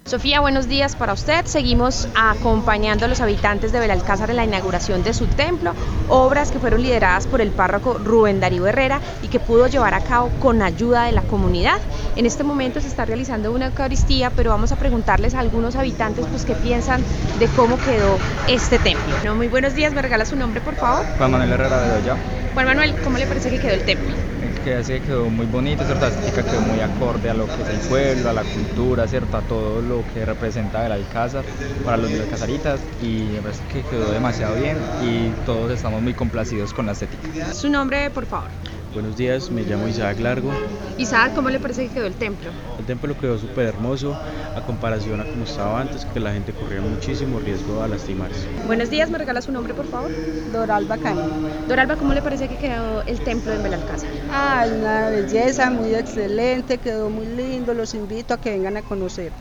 Sofía, 0.05 0.41
buenos 0.41 0.67
días 0.67 0.97
para 0.97 1.13
usted. 1.13 1.45
Seguimos 1.45 2.09
acompañando 2.13 3.05
a 3.05 3.07
los 3.07 3.21
habitantes 3.21 3.71
de 3.71 3.79
Belalcázar 3.79 4.29
en 4.29 4.35
la 4.35 4.43
inauguración 4.43 5.01
de 5.01 5.13
su 5.13 5.27
templo, 5.27 5.73
obras 6.09 6.51
que 6.51 6.59
fueron 6.59 6.81
lideradas 6.81 7.25
por 7.25 7.39
el 7.39 7.51
párroco 7.51 7.93
Rubén 7.93 8.41
Darío 8.41 8.67
Herrera 8.67 8.99
y 9.21 9.29
que 9.29 9.39
pudo 9.39 9.67
llevar 9.67 9.93
a 9.93 10.01
cabo 10.01 10.29
con 10.41 10.61
ayuda 10.61 11.05
de 11.05 11.13
la 11.13 11.21
comunidad. 11.21 11.79
En 12.17 12.25
este 12.25 12.43
momento 12.43 12.81
se 12.81 12.89
está 12.89 13.05
realizando 13.05 13.53
una 13.53 13.67
Eucaristía, 13.67 14.29
pero 14.29 14.49
vamos 14.49 14.73
a 14.73 14.75
preguntarles 14.75 15.35
a 15.35 15.39
algunos 15.39 15.77
habitantes 15.77 16.25
pues 16.29 16.43
qué 16.43 16.53
piensan 16.55 17.01
de 17.39 17.47
cómo 17.47 17.77
quedó 17.77 18.17
este 18.49 18.79
templo. 18.79 19.35
muy 19.35 19.47
buenos 19.47 19.73
días, 19.73 19.93
me 19.93 20.01
regala 20.01 20.25
su 20.25 20.35
nombre 20.35 20.59
por 20.59 20.75
favor. 20.75 21.05
Juan 21.17 21.31
Manuel 21.31 21.53
Herrera 21.53 21.81
de 21.81 22.01
Doya. 22.01 22.17
Juan 22.53 22.65
Manuel, 22.65 22.93
¿cómo 23.05 23.17
le 23.17 23.25
parece 23.25 23.49
que 23.49 23.59
quedó 23.59 23.71
el 23.71 23.85
templo? 23.85 24.13
Que 24.63 24.75
así 24.75 24.99
quedó 25.01 25.29
muy 25.29 25.45
bonito, 25.45 25.83
¿cierto? 25.83 26.05
La 26.05 26.43
quedó 26.43 26.61
muy 26.61 26.79
acorde 26.79 27.29
a 27.29 27.33
lo 27.33 27.45
que 27.47 27.61
es 27.63 27.69
el 27.69 27.79
pueblo, 27.87 28.29
a 28.29 28.33
la 28.33 28.43
cultura, 28.43 29.07
¿cierto? 29.07 29.37
A 29.37 29.41
todo 29.41 29.81
lo 29.81 30.05
que 30.13 30.25
representa 30.25 30.85
el 30.85 30.91
Alcázar 30.91 31.43
para 31.83 31.97
los 31.97 32.11
alcázaritas 32.11 32.79
y 33.01 33.29
me 33.33 33.41
parece 33.41 33.63
que 33.67 33.83
quedó 33.83 34.11
demasiado 34.11 34.55
bien 34.55 34.77
y 35.01 35.31
todos 35.45 35.71
estamos 35.71 36.01
muy 36.01 36.13
complacidos 36.13 36.73
con 36.73 36.85
la 36.85 36.93
estética. 36.93 37.27
Su 37.53 37.69
nombre, 37.69 38.09
por 38.11 38.25
favor. 38.25 38.51
Buenos 38.93 39.17
días, 39.17 39.49
me 39.49 39.63
llamo 39.63 39.87
Isaac 39.87 40.19
Largo. 40.19 40.51
Isaac, 40.99 41.33
¿cómo 41.33 41.49
le 41.49 41.59
parece 41.59 41.87
que 41.87 41.95
quedó 41.95 42.05
el 42.05 42.13
templo? 42.13 42.51
El 42.77 42.85
templo 42.85 43.17
quedó 43.17 43.39
súper 43.39 43.65
hermoso 43.65 44.13
a 44.55 44.61
comparación 44.61 45.19
a 45.19 45.25
como 45.25 45.45
estaba 45.45 45.81
antes, 45.81 46.05
que 46.05 46.19
la 46.19 46.31
gente 46.31 46.53
corría 46.53 46.79
muchísimo 46.81 47.39
riesgo 47.39 47.81
a 47.81 47.87
lastimarse. 47.87 48.47
Buenos 48.67 48.91
días, 48.91 49.09
¿me 49.09 49.17
regala 49.17 49.41
su 49.41 49.51
nombre, 49.51 49.73
por 49.73 49.87
favor? 49.87 50.11
Doralba 50.51 50.97
Caño. 50.97 51.23
Doralba, 51.67 51.95
¿cómo 51.95 52.13
le 52.13 52.21
parece 52.21 52.47
que 52.47 52.57
quedó 52.57 53.01
el 53.03 53.19
templo 53.21 53.51
en 53.53 53.63
Belalcázar? 53.63 54.09
Ah, 54.31 54.67
una 54.71 55.09
belleza, 55.09 55.71
muy 55.71 55.95
excelente, 55.95 56.77
quedó 56.77 57.09
muy 57.09 57.25
lindo, 57.25 57.73
los 57.73 57.95
invito 57.95 58.35
a 58.35 58.37
que 58.37 58.51
vengan 58.51 58.77
a 58.77 58.83
conocer. 58.83 59.31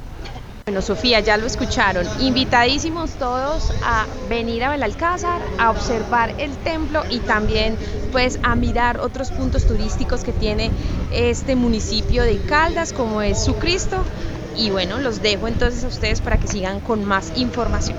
Bueno, 0.65 0.81
Sofía, 0.81 1.19
ya 1.19 1.39
lo 1.39 1.47
escucharon. 1.47 2.07
Invitadísimos 2.21 3.19
todos 3.19 3.73
a 3.83 4.07
venir 4.29 4.63
a 4.63 4.71
Belalcázar, 4.71 5.43
a 5.59 5.71
observar 5.73 6.37
el 6.39 6.57
templo 6.57 7.03
y 7.11 7.19
también 7.19 7.77
pues 8.13 8.39
a 8.45 8.55
mirar 8.55 9.01
otros 9.01 9.33
puntos 9.33 9.67
turísticos 9.67 10.23
que 10.23 10.33
tiene 10.33 10.71
este 11.11 11.57
municipio 11.57 12.23
de 12.23 12.39
Caldas, 12.43 12.93
como 12.93 13.23
es 13.23 13.45
su 13.45 13.57
Cristo. 13.57 14.05
Y 14.55 14.71
bueno, 14.71 15.01
los 15.01 15.21
dejo 15.21 15.49
entonces 15.49 15.83
a 15.83 15.89
ustedes 15.89 16.21
para 16.21 16.39
que 16.39 16.47
sigan 16.47 16.79
con 16.79 17.05
más 17.05 17.33
información. 17.35 17.97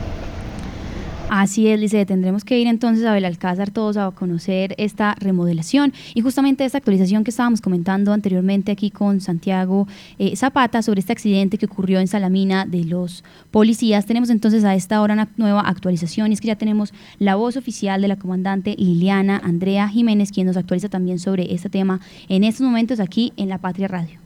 Así 1.35 1.67
es, 1.67 1.79
Lice, 1.79 2.05
tendremos 2.05 2.45
que 2.45 2.59
ir 2.59 2.67
entonces 2.67 3.03
a 3.07 3.11
Belalcázar 3.11 3.71
todos 3.71 3.97
a 3.97 4.11
conocer 4.11 4.75
esta 4.77 5.15
remodelación 5.15 5.91
y 6.13 6.21
justamente 6.21 6.63
esta 6.63 6.77
actualización 6.77 7.23
que 7.23 7.31
estábamos 7.31 7.59
comentando 7.59 8.13
anteriormente 8.13 8.71
aquí 8.71 8.91
con 8.91 9.19
Santiago 9.19 9.87
eh, 10.19 10.35
Zapata 10.35 10.83
sobre 10.83 10.99
este 10.99 11.11
accidente 11.11 11.57
que 11.57 11.65
ocurrió 11.65 11.99
en 11.99 12.07
Salamina 12.07 12.67
de 12.67 12.83
los 12.83 13.23
policías. 13.49 14.05
Tenemos 14.05 14.29
entonces 14.29 14.63
a 14.63 14.75
esta 14.75 15.01
hora 15.01 15.15
una 15.15 15.27
nueva 15.35 15.61
actualización 15.61 16.29
y 16.29 16.33
es 16.35 16.39
que 16.39 16.49
ya 16.49 16.55
tenemos 16.55 16.93
la 17.17 17.33
voz 17.33 17.57
oficial 17.57 17.99
de 18.03 18.09
la 18.09 18.17
comandante 18.17 18.75
Liliana 18.77 19.41
Andrea 19.43 19.89
Jiménez, 19.89 20.31
quien 20.31 20.45
nos 20.45 20.57
actualiza 20.57 20.87
también 20.87 21.17
sobre 21.17 21.51
este 21.51 21.67
tema 21.67 21.99
en 22.29 22.43
estos 22.43 22.63
momentos 22.63 22.99
aquí 22.99 23.33
en 23.37 23.49
La 23.49 23.57
Patria 23.57 23.87
Radio. 23.87 24.22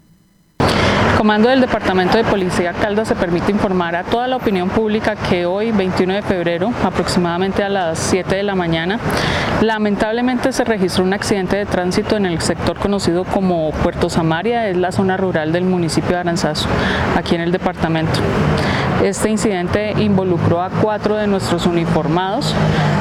Comando 1.16 1.50
del 1.50 1.62
Departamento 1.62 2.18
de 2.18 2.24
Policía 2.24 2.74
Caldas 2.74 3.08
se 3.08 3.16
permite 3.16 3.52
informar 3.52 3.96
a 3.96 4.04
toda 4.04 4.28
la 4.28 4.36
opinión 4.36 4.70
pública 4.70 5.16
que 5.16 5.46
hoy, 5.46 5.72
21 5.72 6.16
de 6.16 6.22
febrero, 6.22 6.72
aproximadamente 6.84 7.64
a 7.64 7.70
las 7.70 8.00
7 8.00 8.36
de 8.36 8.44
la 8.44 8.56
mañana, 8.56 9.00
lamentablemente 9.62 10.52
se 10.52 10.64
registró 10.64 11.04
un 11.04 11.14
accidente 11.14 11.56
de 11.56 11.66
tránsito 11.66 12.18
en 12.18 12.26
el 12.26 12.42
sector 12.42 12.78
conocido 12.78 13.24
como 13.24 13.72
Puerto 13.72 14.10
Samaria, 14.10 14.68
es 14.68 14.78
la 14.78 14.92
zona 14.92 15.18
rural 15.18 15.52
del 15.52 15.64
municipio 15.64 16.12
de 16.12 16.18
Aranzazo, 16.18 16.68
aquí 17.16 17.36
en 17.36 17.42
el 17.42 17.52
departamento. 17.52 18.20
Este 19.04 19.30
incidente 19.30 19.94
involucró 19.98 20.62
a 20.62 20.70
cuatro 20.70 21.16
de 21.16 21.28
nuestros 21.28 21.66
uniformados 21.68 22.56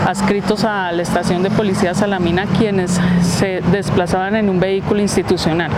adscritos 0.07 0.65
a 0.65 0.93
la 0.93 1.03
estación 1.03 1.43
de 1.43 1.51
policía 1.51 1.95
Salamina, 1.95 2.47
quienes 2.59 3.01
se 3.23 3.63
desplazaban 3.73 4.37
en 4.37 4.49
un 4.49 4.61
vehículo 4.61 5.01
institucional. 5.01 5.71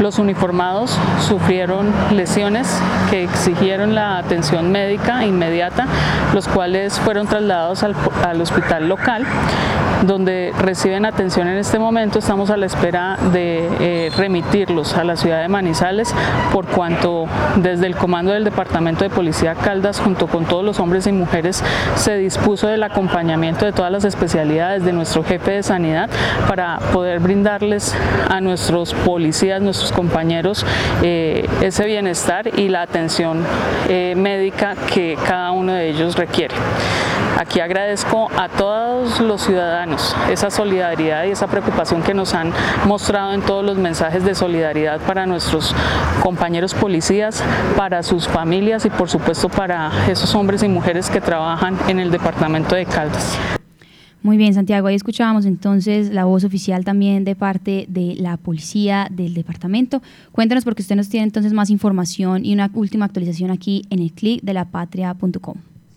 Los 0.00 0.18
uniformados 0.18 0.98
sufrieron 1.20 1.92
lesiones 2.10 2.80
que 3.10 3.22
exigieron 3.22 3.94
la 3.94 4.16
atención 4.16 4.72
médica 4.72 5.26
inmediata, 5.26 5.86
los 6.32 6.48
cuales 6.48 6.98
fueron 6.98 7.26
trasladados 7.26 7.82
al, 7.82 8.40
hospital 8.40 8.88
local, 8.88 9.26
donde 10.06 10.54
reciben 10.58 11.04
atención 11.04 11.48
en 11.48 11.58
este 11.58 11.78
momento. 11.78 12.18
Estamos 12.18 12.48
a 12.48 12.56
la 12.56 12.64
espera 12.64 13.18
de 13.30 13.68
eh, 13.80 14.10
remitirlos 14.16 14.94
a 14.94 15.04
la 15.04 15.16
ciudad 15.16 15.42
de 15.42 15.48
Manizales, 15.48 16.14
por 16.50 16.64
cuanto 16.64 17.26
desde 17.56 17.86
el 17.86 17.94
comando 17.94 18.32
del 18.32 18.44
Departamento 18.44 19.04
de 19.04 19.10
Policía 19.10 19.54
Caldas, 19.54 20.00
junto 20.00 20.28
con 20.28 20.46
todos 20.46 20.64
los 20.64 20.80
hombres 20.80 21.06
y 21.06 21.12
mujeres, 21.12 21.62
se 21.96 22.16
dispuso 22.16 22.68
del 22.68 22.84
acompañamiento 22.84 23.66
de 23.66 23.72
todas 23.72 23.92
las 23.92 24.06
especialidades 24.06 24.82
de 24.82 24.94
nuestro 24.94 25.22
jefe 25.24 25.50
de 25.50 25.62
sanidad 25.62 26.08
para 26.48 26.78
poder 26.94 27.20
brindarles 27.20 27.94
a 28.30 28.40
nuestros 28.40 28.94
policías, 28.94 29.60
nuestros 29.60 29.89
compañeros 29.92 30.64
eh, 31.02 31.48
ese 31.60 31.84
bienestar 31.84 32.58
y 32.58 32.68
la 32.68 32.82
atención 32.82 33.44
eh, 33.88 34.14
médica 34.16 34.74
que 34.92 35.16
cada 35.26 35.52
uno 35.52 35.72
de 35.72 35.88
ellos 35.88 36.16
requiere. 36.16 36.54
Aquí 37.38 37.60
agradezco 37.60 38.30
a 38.36 38.48
todos 38.48 39.20
los 39.20 39.42
ciudadanos 39.42 40.14
esa 40.30 40.50
solidaridad 40.50 41.24
y 41.24 41.30
esa 41.30 41.46
preocupación 41.46 42.02
que 42.02 42.12
nos 42.12 42.34
han 42.34 42.52
mostrado 42.86 43.32
en 43.32 43.40
todos 43.40 43.64
los 43.64 43.78
mensajes 43.78 44.24
de 44.24 44.34
solidaridad 44.34 45.00
para 45.00 45.26
nuestros 45.26 45.74
compañeros 46.22 46.74
policías, 46.74 47.42
para 47.76 48.02
sus 48.02 48.28
familias 48.28 48.84
y 48.84 48.90
por 48.90 49.08
supuesto 49.08 49.48
para 49.48 49.90
esos 50.08 50.34
hombres 50.34 50.62
y 50.62 50.68
mujeres 50.68 51.08
que 51.08 51.20
trabajan 51.20 51.78
en 51.88 51.98
el 51.98 52.10
departamento 52.10 52.74
de 52.74 52.84
Caldas. 52.84 53.38
Muy 54.22 54.36
bien, 54.36 54.52
Santiago, 54.52 54.86
ahí 54.86 54.94
escuchábamos 54.94 55.46
entonces 55.46 56.10
la 56.10 56.26
voz 56.26 56.44
oficial 56.44 56.84
también 56.84 57.24
de 57.24 57.34
parte 57.34 57.86
de 57.88 58.16
la 58.16 58.36
policía 58.36 59.08
del 59.10 59.32
departamento. 59.32 60.02
Cuéntanos 60.30 60.64
porque 60.64 60.82
usted 60.82 60.94
nos 60.94 61.08
tiene 61.08 61.24
entonces 61.24 61.54
más 61.54 61.70
información 61.70 62.44
y 62.44 62.52
una 62.52 62.70
última 62.74 63.06
actualización 63.06 63.50
aquí 63.50 63.86
en 63.88 64.00
el 64.00 64.12
clic 64.12 64.42
de 64.42 64.52
lapatria.com. 64.52 65.54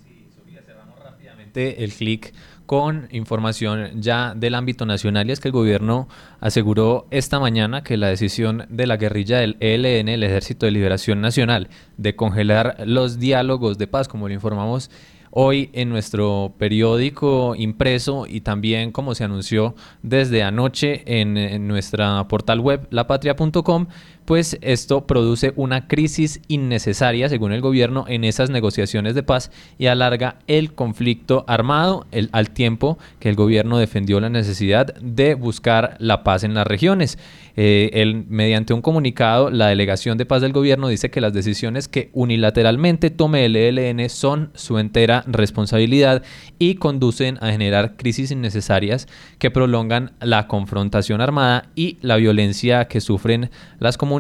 Sí, 0.08 0.28
Sofía, 0.34 0.62
cerramos 0.66 0.98
rápidamente 1.04 1.84
el 1.84 1.92
clic 1.92 2.34
con 2.66 3.10
información 3.12 4.02
ya 4.02 4.34
del 4.36 4.56
ámbito 4.56 4.86
nacional 4.86 5.28
y 5.28 5.34
es 5.34 5.42
que 5.42 5.50
el 5.50 5.52
gobierno 5.52 6.08
aseguró 6.40 7.08
esta 7.12 7.42
mañana 7.42 7.84
que 7.84 7.98
la 7.98 8.08
decisión 8.08 8.66
de 8.70 8.88
la 8.88 8.96
guerrilla 8.96 9.40
del 9.40 9.58
ELN, 9.60 10.08
el 10.08 10.24
Ejército 10.24 10.66
de 10.66 10.72
Liberación 10.72 11.20
Nacional, 11.20 11.68
de 11.98 12.16
congelar 12.16 12.84
los 12.86 13.20
diálogos 13.20 13.78
de 13.78 13.88
paz, 13.88 14.08
como 14.08 14.30
lo 14.30 14.34
informamos 14.34 14.90
hoy 15.36 15.72
en 15.74 15.90
nuestro 15.90 16.54
periódico 16.60 17.56
impreso 17.56 18.28
y 18.28 18.42
también 18.42 18.92
como 18.92 19.16
se 19.16 19.24
anunció 19.24 19.74
desde 20.04 20.44
anoche 20.44 21.02
en, 21.06 21.68
nuestra 21.68 22.28
portal 22.28 22.60
web 22.60 22.88
lapatria.com, 22.92 23.88
pues 24.26 24.58
esto 24.62 25.06
produce 25.06 25.54
una 25.56 25.88
crisis 25.88 26.40
innecesaria, 26.48 27.28
según 27.30 27.52
el 27.52 27.62
gobierno, 27.62 28.06
en 28.08 28.24
esas 28.24 28.50
negociaciones 28.50 29.16
de 29.16 29.24
paz 29.24 29.52
y 29.78 29.88
alarga 29.88 30.38
el 30.48 30.74
conflicto 30.74 31.44
armado 31.48 32.06
el, 32.12 32.30
al 32.32 32.52
tiempo 32.52 32.98
que 33.20 33.30
el 33.30 33.36
gobierno 33.36 33.78
defendió 33.78 34.20
la 34.20 34.30
necesidad 34.30 34.94
de 34.96 35.36
buscar 35.36 35.96
la 36.00 36.24
paz 36.24 36.44
en 36.44 36.54
las 36.54 36.66
regiones. 36.66 37.18
Eh, 37.56 38.24
mediante 38.30 38.74
un 38.74 38.82
comunicado, 38.82 39.52
la 39.52 39.68
delegación 39.68 40.18
de 40.18 40.26
paz 40.26 40.42
del 40.42 40.54
gobierno 40.54 40.88
dice 40.88 41.12
que 41.12 41.22
las 41.22 41.34
decisiones 41.34 41.88
que 41.88 42.10
unilateralmente 42.14 43.12
tome 43.12 43.46
el 43.46 43.56
ELN 43.56 44.10
son 44.10 44.50
su 44.56 44.80
entera 44.80 45.24
responsabilidad 45.28 46.24
y 46.58 46.76
conducen 46.76 47.38
a 47.42 47.52
generar 47.52 47.96
crisis 47.96 48.32
innecesarias 48.32 49.08
que 49.38 49.52
prolongan 49.52 50.14
la 50.20 50.48
confrontación 50.48 51.22
armada 51.22 51.70
y 51.76 51.98
la 52.02 52.16
violencia 52.16 52.86
que 52.86 53.02
sufren 53.02 53.52
las 53.80 53.98
comunidades 53.98 54.13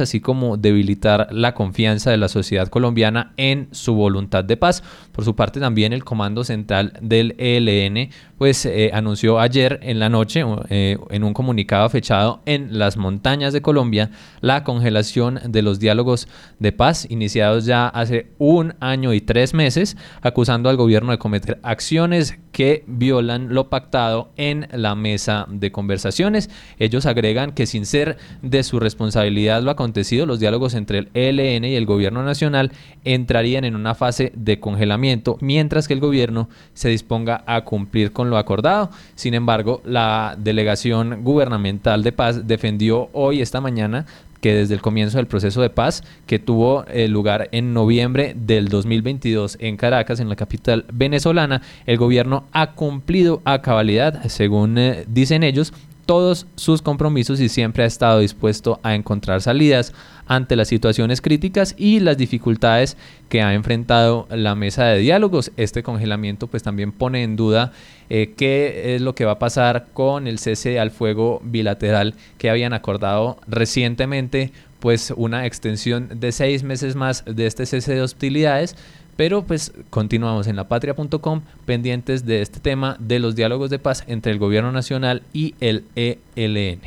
así 0.00 0.20
como 0.20 0.56
debilitar 0.56 1.28
la 1.30 1.54
confianza 1.54 2.10
de 2.10 2.16
la 2.16 2.28
sociedad 2.28 2.68
colombiana 2.68 3.32
en 3.36 3.68
su 3.70 3.94
voluntad 3.94 4.44
de 4.44 4.56
paz. 4.56 4.82
Por 5.12 5.24
su 5.24 5.34
parte, 5.34 5.60
también 5.60 5.92
el 5.92 6.04
Comando 6.04 6.44
Central 6.44 6.92
del 7.00 7.34
ELN 7.38 8.10
pues 8.38 8.64
eh, 8.64 8.90
anunció 8.94 9.40
ayer 9.40 9.80
en 9.82 9.98
la 9.98 10.08
noche 10.08 10.44
eh, 10.70 10.96
en 11.10 11.24
un 11.24 11.34
comunicado 11.34 11.88
fechado 11.90 12.40
en 12.46 12.78
las 12.78 12.96
montañas 12.96 13.52
de 13.52 13.60
Colombia 13.60 14.10
la 14.40 14.64
congelación 14.64 15.40
de 15.44 15.62
los 15.62 15.80
diálogos 15.80 16.28
de 16.58 16.72
paz 16.72 17.06
iniciados 17.10 17.66
ya 17.66 17.88
hace 17.88 18.28
un 18.38 18.74
año 18.80 19.12
y 19.12 19.20
tres 19.20 19.54
meses, 19.54 19.96
acusando 20.22 20.68
al 20.68 20.76
gobierno 20.76 21.12
de 21.12 21.18
cometer 21.18 21.58
acciones 21.62 22.38
que 22.52 22.84
violan 22.86 23.54
lo 23.54 23.68
pactado 23.68 24.30
en 24.36 24.68
la 24.72 24.94
mesa 24.94 25.46
de 25.48 25.70
conversaciones. 25.70 26.50
Ellos 26.78 27.06
agregan 27.06 27.52
que 27.52 27.66
sin 27.66 27.86
ser 27.86 28.16
de 28.42 28.62
su 28.62 28.80
responsabilidad 28.80 29.62
lo 29.62 29.70
acontecido, 29.70 30.26
los 30.26 30.40
diálogos 30.40 30.74
entre 30.74 30.98
el 30.98 31.10
ELN 31.14 31.64
y 31.64 31.74
el 31.74 31.86
gobierno 31.86 32.22
nacional 32.22 32.72
entrarían 33.04 33.64
en 33.64 33.76
una 33.76 33.94
fase 33.94 34.32
de 34.34 34.60
congelamiento, 34.60 35.38
mientras 35.40 35.88
que 35.88 35.94
el 35.94 36.00
gobierno 36.00 36.48
se 36.74 36.88
disponga 36.88 37.44
a 37.46 37.64
cumplir 37.64 38.12
con 38.12 38.27
lo 38.28 38.38
acordado. 38.38 38.90
Sin 39.14 39.34
embargo, 39.34 39.82
la 39.84 40.36
delegación 40.38 41.24
gubernamental 41.24 42.02
de 42.02 42.12
paz 42.12 42.46
defendió 42.46 43.08
hoy, 43.12 43.40
esta 43.40 43.60
mañana, 43.60 44.06
que 44.40 44.54
desde 44.54 44.74
el 44.74 44.80
comienzo 44.80 45.18
del 45.18 45.26
proceso 45.26 45.60
de 45.60 45.70
paz 45.70 46.04
que 46.26 46.38
tuvo 46.38 46.84
eh, 46.86 47.08
lugar 47.08 47.48
en 47.52 47.74
noviembre 47.74 48.34
del 48.36 48.68
2022 48.68 49.56
en 49.60 49.76
Caracas, 49.76 50.20
en 50.20 50.28
la 50.28 50.36
capital 50.36 50.84
venezolana, 50.92 51.62
el 51.86 51.96
gobierno 51.96 52.44
ha 52.52 52.72
cumplido 52.72 53.42
a 53.44 53.62
cabalidad, 53.62 54.24
según 54.28 54.78
eh, 54.78 55.04
dicen 55.08 55.42
ellos, 55.42 55.72
todos 56.08 56.46
sus 56.56 56.80
compromisos 56.80 57.38
y 57.38 57.50
siempre 57.50 57.84
ha 57.84 57.86
estado 57.86 58.20
dispuesto 58.20 58.80
a 58.82 58.94
encontrar 58.94 59.42
salidas 59.42 59.92
ante 60.26 60.56
las 60.56 60.68
situaciones 60.68 61.20
críticas 61.20 61.74
y 61.76 62.00
las 62.00 62.16
dificultades 62.16 62.96
que 63.28 63.42
ha 63.42 63.52
enfrentado 63.52 64.26
la 64.30 64.54
mesa 64.54 64.86
de 64.86 65.00
diálogos. 65.00 65.52
Este 65.58 65.82
congelamiento 65.82 66.46
pues 66.46 66.62
también 66.62 66.92
pone 66.92 67.24
en 67.24 67.36
duda 67.36 67.72
eh, 68.08 68.32
qué 68.38 68.94
es 68.94 69.02
lo 69.02 69.14
que 69.14 69.26
va 69.26 69.32
a 69.32 69.38
pasar 69.38 69.88
con 69.92 70.26
el 70.26 70.38
cese 70.38 70.80
al 70.80 70.92
fuego 70.92 71.42
bilateral 71.44 72.14
que 72.38 72.48
habían 72.48 72.72
acordado 72.72 73.36
recientemente 73.46 74.50
pues 74.80 75.12
una 75.14 75.44
extensión 75.44 76.20
de 76.20 76.32
seis 76.32 76.62
meses 76.62 76.96
más 76.96 77.22
de 77.26 77.46
este 77.46 77.66
cese 77.66 77.94
de 77.94 78.00
hostilidades 78.00 78.76
pero 79.18 79.42
pues 79.42 79.72
continuamos 79.90 80.46
en 80.46 80.54
lapatria.com 80.54 81.40
pendientes 81.66 82.24
de 82.24 82.40
este 82.40 82.60
tema 82.60 82.96
de 83.00 83.18
los 83.18 83.34
diálogos 83.34 83.68
de 83.68 83.80
paz 83.80 84.04
entre 84.06 84.30
el 84.30 84.38
gobierno 84.38 84.70
nacional 84.70 85.24
y 85.32 85.56
el 85.58 85.84
ELN. 85.96 86.78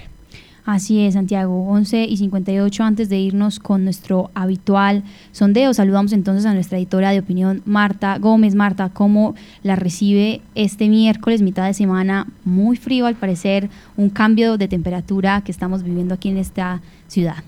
Así 0.64 1.02
es, 1.02 1.16
Santiago. 1.16 1.68
11 1.68 2.06
y 2.06 2.16
58 2.16 2.84
antes 2.86 3.10
de 3.10 3.18
irnos 3.18 3.60
con 3.60 3.84
nuestro 3.84 4.32
habitual 4.34 5.04
sondeo. 5.34 5.74
Saludamos 5.74 6.14
entonces 6.14 6.46
a 6.46 6.54
nuestra 6.54 6.78
editora 6.78 7.12
de 7.12 7.20
opinión, 7.20 7.64
Marta 7.66 8.18
Gómez. 8.18 8.56
Marta, 8.56 8.88
¿cómo 8.88 9.36
la 9.62 9.76
recibe 9.76 10.40
este 10.56 10.88
miércoles, 10.88 11.42
mitad 11.42 11.66
de 11.66 11.74
semana? 11.74 12.28
Muy 12.46 12.78
frío 12.78 13.08
al 13.08 13.16
parecer, 13.16 13.70
un 13.98 14.10
cambio 14.10 14.58
de 14.58 14.70
temperatura 14.70 15.42
que 15.42 15.52
estamos 15.52 15.84
viviendo 15.84 16.14
aquí 16.14 16.30
en 16.30 16.38
esta 16.38 16.80
ciudad. 17.10 17.44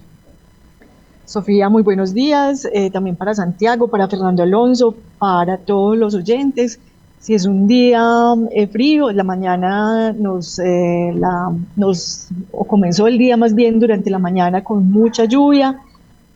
Sofía, 1.34 1.67
muy 1.67 1.82
buenos 1.82 2.13
días, 2.13 2.69
eh, 2.72 2.91
también 2.91 3.15
para 3.15 3.34
Santiago, 3.34 3.88
para 3.88 4.08
Fernando 4.08 4.43
Alonso, 4.43 4.93
para 5.17 5.58
todos 5.58 5.98
los 5.98 6.13
oyentes. 6.13 6.80
Si 7.17 7.34
es 7.34 7.48
un 7.48 7.65
día 7.65 8.06
eh, 8.52 8.67
frío, 8.67 9.12
la 9.12 9.24
mañana 9.24 10.13
nos, 10.13 10.60
eh, 10.60 11.12
la, 11.15 11.52
nos 11.76 12.28
o 12.52 12.65
comenzó 12.65 13.08
el 13.08 13.17
día 13.17 13.36
más 13.36 13.56
bien 13.56 13.80
durante 13.80 14.12
la 14.12 14.19
mañana 14.19 14.63
con 14.63 14.91
mucha 14.91 15.26
lluvia 15.26 15.80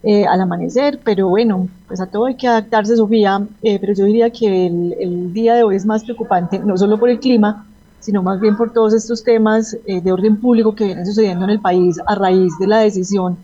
al 0.04 0.40
amanecer, 0.42 1.00
pero 1.04 1.28
bueno, 1.28 1.68
pues 1.88 2.00
a 2.00 2.06
todo 2.06 2.26
hay 2.26 2.36
que 2.36 2.48
adaptarse, 2.48 2.96
Sofía, 2.96 3.46
pero 3.62 3.94
yo 3.94 4.06
diría 4.06 4.30
que 4.30 4.68
el, 4.68 4.96
el, 5.00 5.34
día 5.34 5.54
de 5.54 5.64
hoy 5.64 5.76
es 5.76 5.86
más 5.86 6.06
preocupante, 6.06 6.60
no 6.60 6.78
solo 6.78 6.98
por 6.98 7.10
el 7.10 7.20
clima, 7.20 7.68
sino 8.00 8.24
más 8.24 8.40
bien 8.40 8.56
por 8.56 8.72
todos 8.72 8.94
estos 8.94 9.22
temas 9.22 9.78
de 9.86 10.12
orden 10.12 10.38
público 10.38 10.74
que 10.74 10.86
vienen 10.86 11.06
sucediendo 11.06 11.44
en 11.44 11.52
el 11.52 11.60
país 11.60 12.00
a 12.06 12.16
raíz 12.16 12.58
de 12.58 12.68
la 12.68 12.78
decisión 12.78 13.38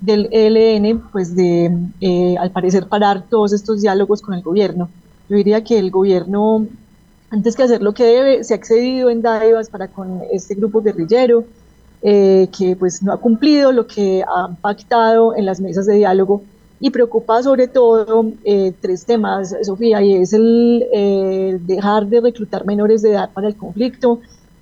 del 0.00 0.28
ELN, 0.32 1.00
pues 1.12 1.36
de, 1.36 1.76
eh, 2.00 2.36
al 2.38 2.50
parecer, 2.50 2.86
parar 2.86 3.24
todos 3.28 3.52
estos 3.52 3.82
diálogos 3.82 4.22
con 4.22 4.34
el 4.34 4.42
gobierno. 4.42 4.88
Yo 5.28 5.36
diría 5.36 5.62
que 5.62 5.78
el 5.78 5.90
gobierno, 5.90 6.66
antes 7.30 7.54
que 7.54 7.62
hacer 7.62 7.82
lo 7.82 7.92
que 7.92 8.04
debe, 8.04 8.44
se 8.44 8.54
ha 8.54 8.56
excedido 8.56 9.10
en 9.10 9.22
dádivas 9.22 9.68
para 9.68 9.88
con 9.88 10.22
este 10.32 10.54
grupo 10.54 10.82
guerrillero, 10.82 11.44
eh, 12.02 12.48
que 12.56 12.76
pues 12.76 13.02
no 13.02 13.12
ha 13.12 13.18
cumplido 13.18 13.72
lo 13.72 13.86
que 13.86 14.24
han 14.26 14.56
pactado 14.56 15.36
en 15.36 15.44
las 15.44 15.60
mesas 15.60 15.84
de 15.84 15.96
diálogo 15.96 16.42
y 16.80 16.88
preocupa 16.88 17.42
sobre 17.42 17.68
todo 17.68 18.24
eh, 18.42 18.72
tres 18.80 19.04
temas, 19.04 19.54
Sofía, 19.62 20.00
y 20.00 20.14
es 20.14 20.32
el 20.32 21.60
dejar 21.66 22.06
de 22.06 22.22
reclutar 22.22 22.64
menores 22.64 23.02
de 23.02 23.10
edad 23.10 23.30
para 23.34 23.48
el 23.48 23.56
conflicto, 23.56 24.20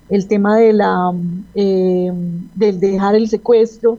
el 0.08 0.26
tema 0.26 0.56
de 0.56 0.72
la, 0.72 1.12
del 1.54 2.80
dejar 2.80 3.14
el 3.14 3.28
secuestro, 3.28 3.98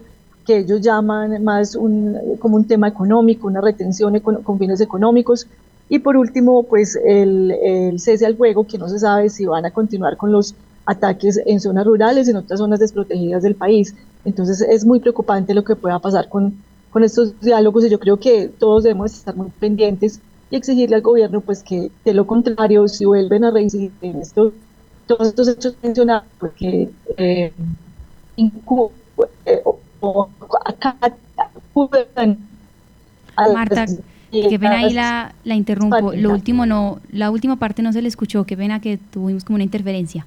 que 0.50 0.58
ellos 0.58 0.82
llaman 0.82 1.44
más 1.44 1.76
un, 1.76 2.18
como 2.40 2.56
un 2.56 2.66
tema 2.66 2.88
económico, 2.88 3.46
una 3.46 3.62
retención 3.62 4.20
con 4.20 4.58
fines 4.58 4.82
económicos. 4.82 5.46
Y 5.90 6.00
por 6.00 6.18
último, 6.18 6.64
pues 6.64 6.96
el, 7.06 7.52
el 7.52 8.00
cese 8.00 8.26
al 8.26 8.36
fuego, 8.36 8.66
que 8.66 8.80
no 8.80 8.90
se 8.90 8.98
sabe 8.98 9.30
si 9.30 9.46
van 9.46 9.68
a 9.68 9.72
continuar 9.72 10.18
con 10.18 10.32
los 10.32 10.56
ataques 10.88 11.40
en 11.46 11.60
zonas 11.60 11.86
rurales, 11.86 12.28
en 12.28 12.38
otras 12.38 12.60
zonas 12.60 12.80
desprotegidas 12.80 13.44
del 13.44 13.54
país. 13.54 13.94
Entonces 14.26 14.62
es 14.62 14.88
muy 14.88 15.00
preocupante 15.00 15.54
lo 15.54 15.64
que 15.64 15.76
pueda 15.76 16.00
pasar 16.00 16.30
con, 16.30 16.56
con 16.90 17.04
estos 17.04 17.40
diálogos 17.42 17.86
y 17.86 17.92
yo 17.92 18.00
creo 18.00 18.18
que 18.18 18.48
todos 18.48 18.82
debemos 18.82 19.14
estar 19.14 19.36
muy 19.36 19.52
pendientes 19.60 20.20
y 20.50 20.56
exigirle 20.56 20.96
al 20.96 21.04
gobierno 21.04 21.42
pues 21.42 21.62
que 21.62 21.92
de 22.04 22.14
lo 22.16 22.26
contrario, 22.26 22.88
si 22.88 23.06
vuelven 23.06 23.44
a 23.44 23.52
reincidir 23.52 23.92
en 24.02 24.20
esto, 24.20 24.52
todos 25.06 25.28
estos 25.28 25.48
hechos 25.48 25.76
mencionados, 25.84 26.24
pues 26.40 26.54
que 26.54 26.90
eh, 27.18 27.54
eh, 29.46 29.64
Marta, 33.54 33.86
qué 34.32 34.60
pena 34.60 34.78
ahí 34.80 34.94
la, 34.94 35.34
la 35.44 35.56
interrumpo. 35.56 36.14
Lo 36.14 36.32
último 36.32 36.66
no, 36.66 37.00
la 37.12 37.32
última 37.32 37.56
parte 37.56 37.82
no 37.82 37.94
se 37.94 38.02
le 38.02 38.08
escuchó, 38.08 38.46
qué 38.46 38.58
pena 38.58 38.80
que 38.80 38.98
tuvimos 38.98 39.44
como 39.44 39.56
una 39.56 39.64
interferencia. 39.64 40.26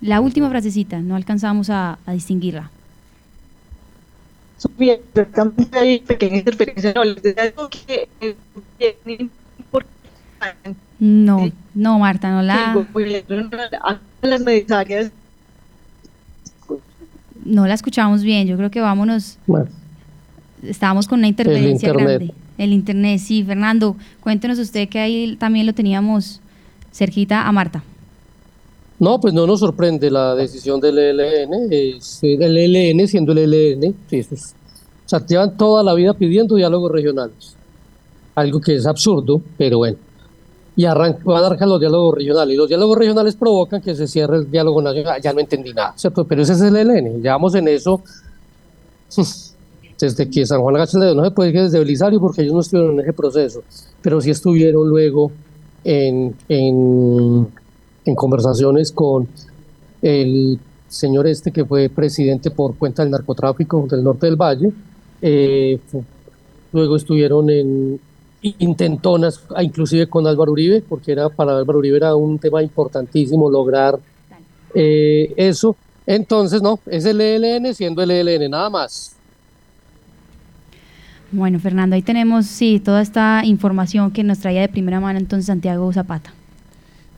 La 0.00 0.20
última 0.20 0.50
frasecita, 0.50 1.00
no 1.00 1.16
alcanzamos 1.16 1.70
a, 1.70 1.98
a 2.04 2.12
distinguirla. 2.12 2.70
No, 10.98 11.50
no, 11.74 11.98
Marta, 11.98 12.30
no 12.30 12.42
la. 12.42 12.72
Las 14.84 15.23
no 17.44 17.66
la 17.66 17.74
escuchamos 17.74 18.22
bien. 18.22 18.46
Yo 18.46 18.56
creo 18.56 18.70
que 18.70 18.80
vámonos. 18.80 19.38
Estábamos 20.62 21.08
con 21.08 21.18
una 21.18 21.28
interferencia 21.28 21.92
grande. 21.92 22.32
El 22.56 22.72
internet, 22.72 23.18
sí. 23.18 23.42
Fernando, 23.42 23.96
cuéntenos 24.20 24.58
usted 24.58 24.88
que 24.88 24.98
ahí 24.98 25.36
también 25.36 25.66
lo 25.66 25.72
teníamos 25.72 26.40
cerquita 26.92 27.46
a 27.46 27.52
Marta. 27.52 27.82
No, 28.98 29.20
pues 29.20 29.34
no 29.34 29.46
nos 29.46 29.60
sorprende 29.60 30.10
la 30.10 30.34
decisión 30.36 30.80
del 30.80 30.98
ELN, 30.98 31.68
es, 31.70 32.20
el 32.22 32.56
ELN 32.56 33.08
siendo 33.08 33.32
el 33.32 33.52
ELN, 33.52 33.94
es, 34.10 34.30
o 34.32 35.08
sea, 35.08 35.26
llevan 35.26 35.56
toda 35.56 35.82
la 35.82 35.94
vida 35.94 36.14
pidiendo 36.14 36.54
diálogos 36.54 36.92
regionales, 36.92 37.56
algo 38.36 38.60
que 38.60 38.76
es 38.76 38.86
absurdo, 38.86 39.42
pero 39.58 39.78
bueno. 39.78 39.98
Y 40.76 40.84
arranca, 40.84 41.20
van 41.24 41.42
a 41.42 41.46
arrancar 41.46 41.68
los 41.68 41.80
diálogos 41.80 42.16
regionales. 42.16 42.54
Y 42.54 42.56
los 42.56 42.68
diálogos 42.68 42.98
regionales 42.98 43.36
provocan 43.36 43.80
que 43.80 43.94
se 43.94 44.06
cierre 44.06 44.38
el 44.38 44.50
diálogo 44.50 44.82
nacional. 44.82 45.20
Ya 45.20 45.32
no 45.32 45.40
entendí 45.40 45.72
nada, 45.72 45.94
¿cierto? 45.96 46.24
Pero 46.24 46.42
ese 46.42 46.54
es 46.54 46.60
el 46.60 46.76
ELN. 46.76 47.22
Llevamos 47.22 47.54
en 47.54 47.68
eso 47.68 48.02
desde 49.98 50.28
que 50.28 50.44
San 50.46 50.60
Juan 50.60 50.74
Gachel 50.74 51.16
no 51.16 51.24
se 51.24 51.30
puede 51.30 51.50
decir 51.50 51.64
desde 51.64 51.78
Belisario 51.78 52.20
porque 52.20 52.42
ellos 52.42 52.54
no 52.54 52.60
estuvieron 52.60 52.94
en 52.94 53.00
ese 53.00 53.12
proceso, 53.12 53.62
pero 54.02 54.20
sí 54.20 54.30
estuvieron 54.30 54.88
luego 54.88 55.30
en, 55.84 56.34
en, 56.48 57.48
en 58.04 58.14
conversaciones 58.14 58.92
con 58.92 59.28
el 60.02 60.58
señor 60.88 61.26
este 61.26 61.50
que 61.50 61.64
fue 61.64 61.88
presidente 61.88 62.50
por 62.50 62.76
cuenta 62.76 63.02
del 63.02 63.12
narcotráfico 63.12 63.86
del 63.90 64.04
norte 64.04 64.26
del 64.26 64.36
Valle. 64.36 64.72
Eh, 65.22 65.78
luego 66.72 66.96
estuvieron 66.96 67.48
en 67.50 68.00
intentonas, 68.58 69.40
ah, 69.54 69.62
inclusive 69.62 70.06
con 70.06 70.26
Álvaro 70.26 70.52
Uribe, 70.52 70.82
porque 70.82 71.12
era 71.12 71.28
para 71.28 71.56
Álvaro 71.56 71.78
Uribe 71.78 71.96
era 71.96 72.14
un 72.14 72.38
tema 72.38 72.62
importantísimo 72.62 73.48
lograr 73.50 73.98
eh, 74.74 75.32
eso. 75.36 75.76
Entonces, 76.06 76.60
no, 76.60 76.78
es 76.86 77.04
el 77.06 77.20
ELN 77.20 77.74
siendo 77.74 78.02
el 78.02 78.10
ELN, 78.10 78.50
nada 78.50 78.68
más. 78.68 79.16
Bueno, 81.32 81.58
Fernando, 81.58 81.96
ahí 81.96 82.02
tenemos, 82.02 82.46
sí, 82.46 82.78
toda 82.78 83.00
esta 83.00 83.42
información 83.44 84.10
que 84.10 84.22
nos 84.22 84.38
traía 84.38 84.60
de 84.60 84.68
primera 84.68 85.00
mano 85.00 85.18
entonces 85.18 85.46
Santiago 85.46 85.92
Zapata. 85.92 86.32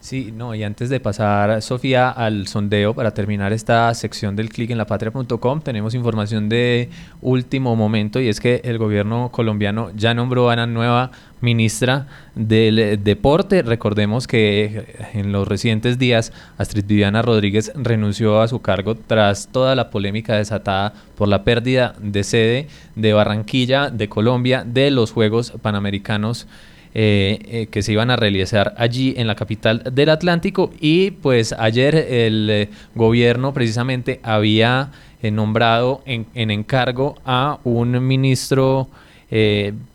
Sí, 0.07 0.33
no, 0.33 0.55
y 0.55 0.63
antes 0.63 0.89
de 0.89 1.01
pasar, 1.01 1.61
Sofía, 1.63 2.11
al 2.11 2.47
sondeo 2.47 2.95
para 2.95 3.11
terminar 3.13 3.53
esta 3.53 3.93
sección 3.93 4.37
del 4.37 4.51
clic 4.51 4.71
en 4.71 4.79
lapatria.com, 4.79 5.61
tenemos 5.63 5.97
información 5.97 6.49
de 6.49 6.91
último 7.21 7.75
momento 7.75 8.21
y 8.21 8.29
es 8.29 8.39
que 8.39 8.61
el 8.63 8.79
gobierno 8.79 9.31
colombiano 9.33 9.91
ya 9.97 10.15
nombró 10.15 10.49
a 10.49 10.53
una 10.53 10.69
nueva 10.69 11.11
ministra 11.41 12.07
del 12.37 13.03
deporte. 13.03 13.63
Recordemos 13.63 14.29
que 14.29 14.95
en 15.13 15.33
los 15.33 15.49
recientes 15.49 15.99
días 15.99 16.33
Astrid 16.57 16.85
Viviana 16.87 17.23
Rodríguez 17.23 17.73
renunció 17.75 18.41
a 18.43 18.47
su 18.47 18.61
cargo 18.63 18.95
tras 18.95 19.49
toda 19.49 19.75
la 19.75 19.91
polémica 19.91 20.37
desatada 20.37 20.95
por 21.17 21.27
la 21.27 21.43
pérdida 21.43 21.97
de 22.01 22.23
sede 22.23 22.69
de 22.95 23.13
Barranquilla, 23.13 23.91
de 23.91 24.09
Colombia, 24.09 24.63
de 24.65 24.93
los 24.93 25.11
Juegos 25.11 25.53
Panamericanos 25.63 26.47
eh, 26.95 27.39
eh, 27.45 27.67
que 27.71 27.83
se 27.83 27.93
iban 27.93 28.11
a 28.11 28.17
realizar 28.17 28.75
allí 28.79 29.15
en 29.17 29.27
la 29.27 29.35
capital 29.35 29.83
del 29.93 30.09
Atlántico 30.09 30.73
y 30.81 31.11
pues 31.11 31.53
ayer 31.53 31.95
el 31.95 32.49
eh, 32.51 32.69
gobierno 32.95 33.53
precisamente 33.53 34.21
había 34.23 34.91
nombrado 35.23 36.03
en, 36.07 36.27
encargo 36.35 37.17
a 37.25 37.59
un 37.65 38.07
ministro 38.07 38.89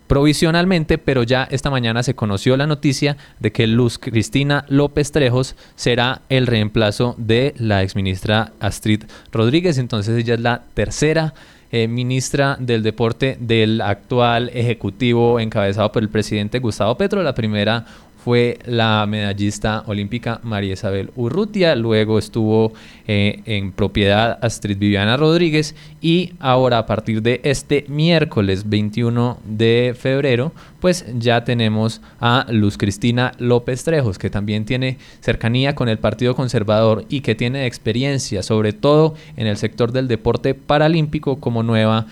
provisionalmente, 0.08 0.98
pero 0.98 1.24
ya 1.24 1.48
esta 1.50 1.70
mañana 1.70 2.04
se 2.04 2.16
conoció 2.16 2.58
la 2.58 2.68
noticia 2.68 3.16
de 3.40 3.54
que 3.54 3.66
Luz 3.66 3.98
Cristina 3.98 4.66
López 4.68 5.14
Trejos 5.14 5.56
será 5.76 6.24
el 6.28 6.48
reemplazo 6.48 7.16
de 7.18 7.54
la 7.58 7.82
exministra 7.82 8.52
Astrid 8.60 9.04
Rodríguez. 9.32 9.78
Entonces 9.78 10.18
ella 10.18 10.34
es 10.34 10.42
la 10.42 10.64
tercera 10.74 11.34
eh, 11.72 11.88
ministra 11.88 12.58
del 12.60 12.84
Deporte 12.84 13.38
del 13.40 13.82
actual 13.82 14.50
Ejecutivo 14.54 15.40
encabezado 15.40 15.92
por 15.92 16.04
el 16.04 16.10
presidente 16.10 16.60
Gustavo 16.60 16.98
Petro. 16.98 17.24
La 17.24 17.34
primera 17.34 17.86
fue 18.24 18.60
la 18.66 19.06
medallista 19.08 19.84
olímpica 19.88 20.40
María 20.44 20.74
Isabel 20.74 21.12
Urrutia, 21.16 21.76
luego 21.76 22.20
estuvo 22.20 22.72
eh, 23.08 23.42
en 23.46 23.72
propiedad 23.72 24.38
Astrid 24.42 24.78
Viviana 24.78 25.18
Rodríguez 25.18 25.76
y 26.02 26.34
ahora 26.40 26.78
a 26.78 26.86
partir 26.86 27.22
de 27.22 27.42
este 27.44 27.86
miércoles 27.88 28.70
21 28.70 29.40
de 29.44 29.96
febrero, 29.98 30.52
pues 30.80 31.06
ya 31.18 31.44
tenemos 31.44 32.02
a 32.20 32.46
Luz 32.50 32.78
Cristina 32.78 33.32
López 33.40 33.84
Trejos, 33.84 34.20
que 34.20 34.30
también 34.30 34.66
tiene 34.66 34.98
cercanía 35.20 35.74
con 35.74 35.90
el 35.90 35.98
Partido 35.98 36.36
Conservador 36.36 37.06
y 37.10 37.22
que 37.22 37.36
tiene 37.36 37.66
experiencia 37.66 38.44
sobre 38.44 38.74
todo 38.74 39.16
en 39.36 39.48
el 39.48 39.58
sector 39.58 39.92
del 39.92 40.08
deporte 40.08 40.54
paralímpico 40.54 41.40
como 41.40 41.64
nueva 41.64 42.06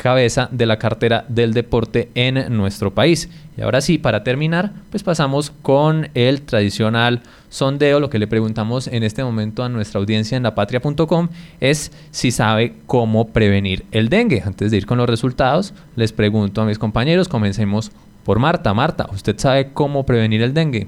cabeza 0.00 0.48
de 0.50 0.66
la 0.66 0.78
cartera 0.78 1.24
del 1.28 1.52
deporte 1.52 2.10
en 2.14 2.56
nuestro 2.56 2.92
país. 2.92 3.28
Y 3.56 3.60
ahora 3.60 3.80
sí, 3.80 3.98
para 3.98 4.24
terminar, 4.24 4.72
pues 4.90 5.02
pasamos 5.02 5.52
con 5.62 6.08
el 6.14 6.42
tradicional 6.42 7.22
sondeo. 7.50 8.00
Lo 8.00 8.08
que 8.08 8.18
le 8.18 8.26
preguntamos 8.26 8.86
en 8.86 9.02
este 9.02 9.22
momento 9.22 9.62
a 9.62 9.68
nuestra 9.68 10.00
audiencia 10.00 10.36
en 10.36 10.42
lapatria.com 10.42 11.28
es 11.60 11.92
si 12.10 12.30
sabe 12.30 12.74
cómo 12.86 13.28
prevenir 13.28 13.84
el 13.92 14.08
dengue. 14.08 14.42
Antes 14.44 14.70
de 14.70 14.78
ir 14.78 14.86
con 14.86 14.98
los 14.98 15.08
resultados, 15.08 15.74
les 15.96 16.12
pregunto 16.12 16.62
a 16.62 16.64
mis 16.64 16.78
compañeros, 16.78 17.28
comencemos 17.28 17.92
por 18.24 18.38
Marta. 18.38 18.72
Marta, 18.72 19.06
¿usted 19.12 19.38
sabe 19.38 19.72
cómo 19.72 20.06
prevenir 20.06 20.42
el 20.42 20.54
dengue? 20.54 20.86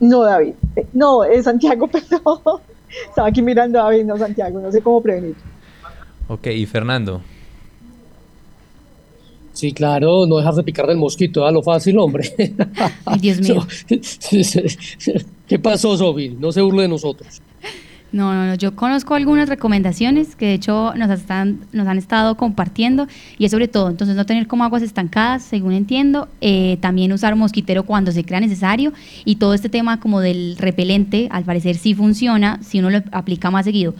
No, 0.00 0.22
David. 0.22 0.54
Eh, 0.76 0.86
no, 0.92 1.22
es 1.24 1.44
Santiago, 1.44 1.86
perdón. 1.88 2.40
Estaba 3.08 3.28
aquí 3.28 3.42
mirando 3.42 3.78
a 3.78 3.84
David, 3.84 4.04
no 4.04 4.18
Santiago. 4.18 4.60
No 4.60 4.72
sé 4.72 4.82
cómo 4.82 5.00
prevenir. 5.00 5.36
Ok, 6.30 6.46
y 6.46 6.64
Fernando. 6.64 7.20
Sí, 9.52 9.72
claro, 9.72 10.26
no 10.26 10.36
dejar 10.36 10.54
de 10.54 10.62
picar 10.62 10.86
del 10.86 10.96
mosquito, 10.96 11.44
a 11.44 11.50
lo 11.50 11.60
fácil, 11.60 11.98
hombre. 11.98 12.32
Ay, 13.04 13.18
Dios 13.18 13.40
mío. 13.40 13.66
¿Qué 15.48 15.58
pasó, 15.58 15.96
Sofi? 15.96 16.28
No 16.28 16.52
se 16.52 16.60
burle 16.60 16.82
de 16.82 16.88
nosotros. 16.88 17.42
No, 18.12 18.32
no, 18.32 18.46
no, 18.46 18.54
yo 18.54 18.76
conozco 18.76 19.16
algunas 19.16 19.48
recomendaciones 19.48 20.36
que 20.36 20.46
de 20.46 20.54
hecho 20.54 20.94
nos, 20.94 21.10
están, 21.10 21.62
nos 21.72 21.88
han 21.88 21.98
estado 21.98 22.36
compartiendo 22.36 23.08
y 23.36 23.44
es 23.44 23.50
sobre 23.50 23.66
todo, 23.66 23.88
entonces 23.88 24.16
no 24.16 24.24
tener 24.24 24.46
como 24.46 24.64
aguas 24.64 24.82
estancadas, 24.82 25.42
según 25.42 25.72
entiendo, 25.72 26.28
eh, 26.40 26.78
también 26.80 27.12
usar 27.12 27.34
mosquitero 27.36 27.84
cuando 27.84 28.10
se 28.10 28.24
crea 28.24 28.40
necesario 28.40 28.92
y 29.24 29.36
todo 29.36 29.54
este 29.54 29.68
tema 29.68 30.00
como 30.00 30.20
del 30.20 30.56
repelente, 30.58 31.28
al 31.30 31.44
parecer 31.44 31.76
sí 31.76 31.94
funciona 31.94 32.60
si 32.62 32.80
uno 32.80 32.90
lo 32.90 33.02
aplica 33.12 33.50
más 33.50 33.64
seguido. 33.64 33.94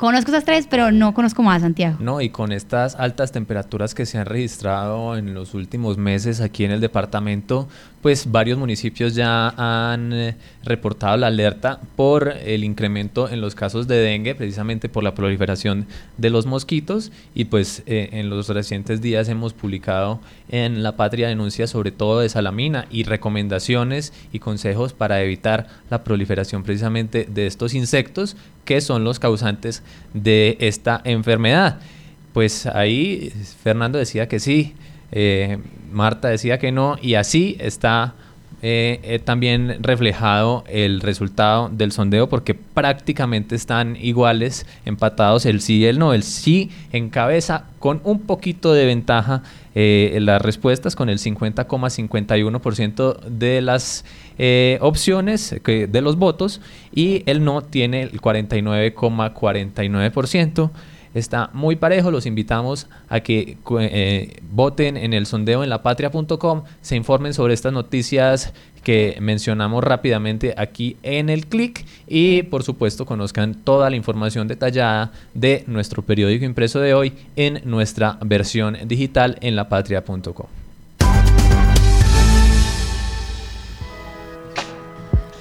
Conozco 0.00 0.30
esas 0.30 0.46
tres, 0.46 0.66
pero 0.66 0.92
no 0.92 1.12
conozco 1.12 1.42
más, 1.42 1.60
Santiago. 1.60 1.98
No, 2.00 2.22
y 2.22 2.30
con 2.30 2.52
estas 2.52 2.94
altas 2.94 3.32
temperaturas 3.32 3.94
que 3.94 4.06
se 4.06 4.16
han 4.16 4.24
registrado 4.24 5.14
en 5.18 5.34
los 5.34 5.52
últimos 5.52 5.98
meses 5.98 6.40
aquí 6.40 6.64
en 6.64 6.70
el 6.70 6.80
departamento, 6.80 7.68
pues 8.02 8.30
varios 8.30 8.58
municipios 8.58 9.14
ya 9.14 9.50
han 9.56 10.12
eh, 10.12 10.36
reportado 10.64 11.18
la 11.18 11.26
alerta 11.26 11.80
por 11.96 12.28
el 12.28 12.64
incremento 12.64 13.28
en 13.28 13.40
los 13.42 13.54
casos 13.54 13.88
de 13.88 13.96
dengue, 13.96 14.34
precisamente 14.34 14.88
por 14.88 15.04
la 15.04 15.14
proliferación 15.14 15.86
de 16.16 16.30
los 16.30 16.46
mosquitos. 16.46 17.12
Y 17.34 17.46
pues 17.46 17.82
eh, 17.86 18.08
en 18.12 18.30
los 18.30 18.48
recientes 18.48 19.02
días 19.02 19.28
hemos 19.28 19.52
publicado 19.52 20.20
en 20.48 20.82
La 20.82 20.96
Patria 20.96 21.28
denuncias 21.28 21.70
sobre 21.70 21.90
todo 21.90 22.20
de 22.20 22.30
salamina 22.30 22.86
y 22.90 23.04
recomendaciones 23.04 24.14
y 24.32 24.38
consejos 24.38 24.94
para 24.94 25.22
evitar 25.22 25.66
la 25.90 26.02
proliferación 26.02 26.62
precisamente 26.62 27.26
de 27.30 27.46
estos 27.46 27.74
insectos 27.74 28.36
que 28.64 28.80
son 28.80 29.04
los 29.04 29.18
causantes 29.18 29.82
de 30.14 30.56
esta 30.60 31.02
enfermedad. 31.04 31.80
Pues 32.32 32.66
ahí 32.66 33.32
Fernando 33.62 33.98
decía 33.98 34.28
que 34.28 34.38
sí, 34.38 34.74
eh, 35.12 35.58
Marta 35.92 36.28
decía 36.28 36.58
que 36.58 36.72
no, 36.72 36.96
y 37.00 37.14
así 37.14 37.56
está 37.60 38.14
eh, 38.62 39.00
eh, 39.02 39.18
también 39.18 39.82
reflejado 39.82 40.64
el 40.68 41.00
resultado 41.00 41.70
del 41.70 41.92
sondeo 41.92 42.28
porque 42.28 42.52
prácticamente 42.54 43.56
están 43.56 43.96
iguales, 43.96 44.66
empatados 44.84 45.46
el 45.46 45.62
sí 45.62 45.78
y 45.78 45.86
el 45.86 45.98
no. 45.98 46.12
El 46.12 46.22
sí 46.22 46.70
encabeza 46.92 47.64
con 47.78 48.02
un 48.04 48.20
poquito 48.20 48.74
de 48.74 48.84
ventaja 48.86 49.42
las 49.72 50.42
respuestas, 50.42 50.96
con 50.96 51.08
el 51.08 51.18
50,51% 51.18 53.20
de 53.20 53.62
las 53.62 54.04
opciones 54.80 55.54
de 55.64 56.00
los 56.02 56.16
votos 56.16 56.60
y 56.92 57.22
el 57.26 57.44
no 57.44 57.62
tiene 57.62 58.02
el 58.02 58.20
49,49% 58.20 60.70
está 61.14 61.50
muy 61.52 61.76
parejo. 61.76 62.10
Los 62.10 62.26
invitamos 62.26 62.88
a 63.08 63.20
que 63.20 63.58
eh, 63.80 64.40
voten 64.50 64.96
en 64.96 65.12
el 65.12 65.26
sondeo 65.26 65.62
en 65.62 65.70
lapatria.com, 65.70 66.62
se 66.80 66.96
informen 66.96 67.34
sobre 67.34 67.54
estas 67.54 67.72
noticias 67.72 68.52
que 68.82 69.16
mencionamos 69.20 69.84
rápidamente 69.84 70.54
aquí 70.56 70.96
en 71.02 71.28
el 71.28 71.46
clic 71.46 71.84
y 72.06 72.42
por 72.44 72.62
supuesto 72.62 73.04
conozcan 73.04 73.54
toda 73.54 73.90
la 73.90 73.96
información 73.96 74.48
detallada 74.48 75.12
de 75.34 75.64
nuestro 75.66 76.02
periódico 76.02 76.44
impreso 76.44 76.80
de 76.80 76.94
hoy 76.94 77.12
en 77.36 77.60
nuestra 77.64 78.18
versión 78.22 78.76
digital 78.86 79.36
en 79.42 79.56
lapatria.com. 79.56 80.46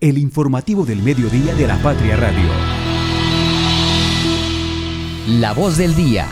El 0.00 0.16
informativo 0.16 0.86
del 0.86 1.02
mediodía 1.02 1.54
de 1.54 1.66
la 1.66 1.76
Patria 1.82 2.16
Radio. 2.16 2.48
La 5.28 5.52
voz 5.52 5.76
del 5.76 5.94
día. 5.94 6.26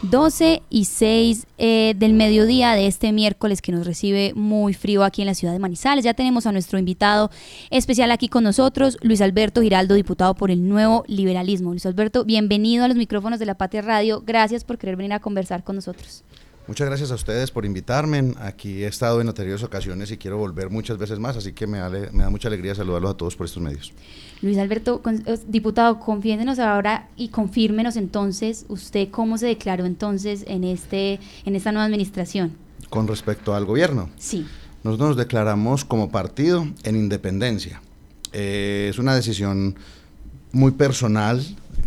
12 0.00 0.62
y 0.70 0.86
6 0.86 1.46
eh, 1.58 1.92
del 1.98 2.14
mediodía 2.14 2.72
de 2.72 2.86
este 2.86 3.12
miércoles 3.12 3.60
que 3.60 3.72
nos 3.72 3.86
recibe 3.86 4.32
muy 4.36 4.72
frío 4.72 5.04
aquí 5.04 5.20
en 5.20 5.26
la 5.26 5.34
ciudad 5.34 5.52
de 5.52 5.58
Manizales. 5.58 6.02
Ya 6.02 6.14
tenemos 6.14 6.46
a 6.46 6.52
nuestro 6.52 6.78
invitado 6.78 7.30
especial 7.68 8.10
aquí 8.10 8.30
con 8.30 8.42
nosotros, 8.42 8.96
Luis 9.02 9.20
Alberto 9.20 9.60
Giraldo, 9.60 9.96
diputado 9.96 10.34
por 10.34 10.50
el 10.50 10.66
Nuevo 10.66 11.04
Liberalismo. 11.08 11.72
Luis 11.72 11.84
Alberto, 11.84 12.24
bienvenido 12.24 12.86
a 12.86 12.88
los 12.88 12.96
micrófonos 12.96 13.38
de 13.38 13.44
la 13.44 13.54
Patria 13.54 13.82
Radio. 13.82 14.22
Gracias 14.24 14.64
por 14.64 14.78
querer 14.78 14.96
venir 14.96 15.12
a 15.12 15.20
conversar 15.20 15.62
con 15.62 15.76
nosotros. 15.76 16.24
Muchas 16.68 16.86
gracias 16.86 17.10
a 17.10 17.14
ustedes 17.14 17.50
por 17.50 17.64
invitarme. 17.64 18.34
Aquí 18.40 18.84
he 18.84 18.86
estado 18.86 19.22
en 19.22 19.28
anteriores 19.28 19.62
ocasiones 19.62 20.10
y 20.10 20.18
quiero 20.18 20.36
volver 20.36 20.68
muchas 20.68 20.98
veces 20.98 21.18
más, 21.18 21.34
así 21.34 21.54
que 21.54 21.66
me 21.66 21.78
da, 21.78 21.88
me 21.88 22.24
da 22.24 22.28
mucha 22.28 22.48
alegría 22.48 22.74
saludarlos 22.74 23.12
a 23.12 23.16
todos 23.16 23.36
por 23.36 23.46
estos 23.46 23.62
medios. 23.62 23.94
Luis 24.42 24.58
Alberto, 24.58 25.00
diputado, 25.46 25.98
confiéndenos 25.98 26.58
ahora 26.58 27.08
y 27.16 27.30
confírmenos 27.30 27.96
entonces 27.96 28.66
usted 28.68 29.08
cómo 29.10 29.38
se 29.38 29.46
declaró 29.46 29.86
entonces 29.86 30.44
en, 30.46 30.62
este, 30.62 31.20
en 31.46 31.56
esta 31.56 31.72
nueva 31.72 31.86
administración. 31.86 32.52
Con 32.90 33.08
respecto 33.08 33.54
al 33.54 33.64
gobierno. 33.64 34.10
Sí. 34.18 34.46
Nosotros 34.84 35.08
nos 35.08 35.16
declaramos 35.16 35.86
como 35.86 36.10
partido 36.10 36.66
en 36.84 36.96
independencia. 36.96 37.80
Eh, 38.34 38.88
es 38.90 38.98
una 38.98 39.14
decisión 39.14 39.74
muy 40.52 40.72
personal 40.72 41.42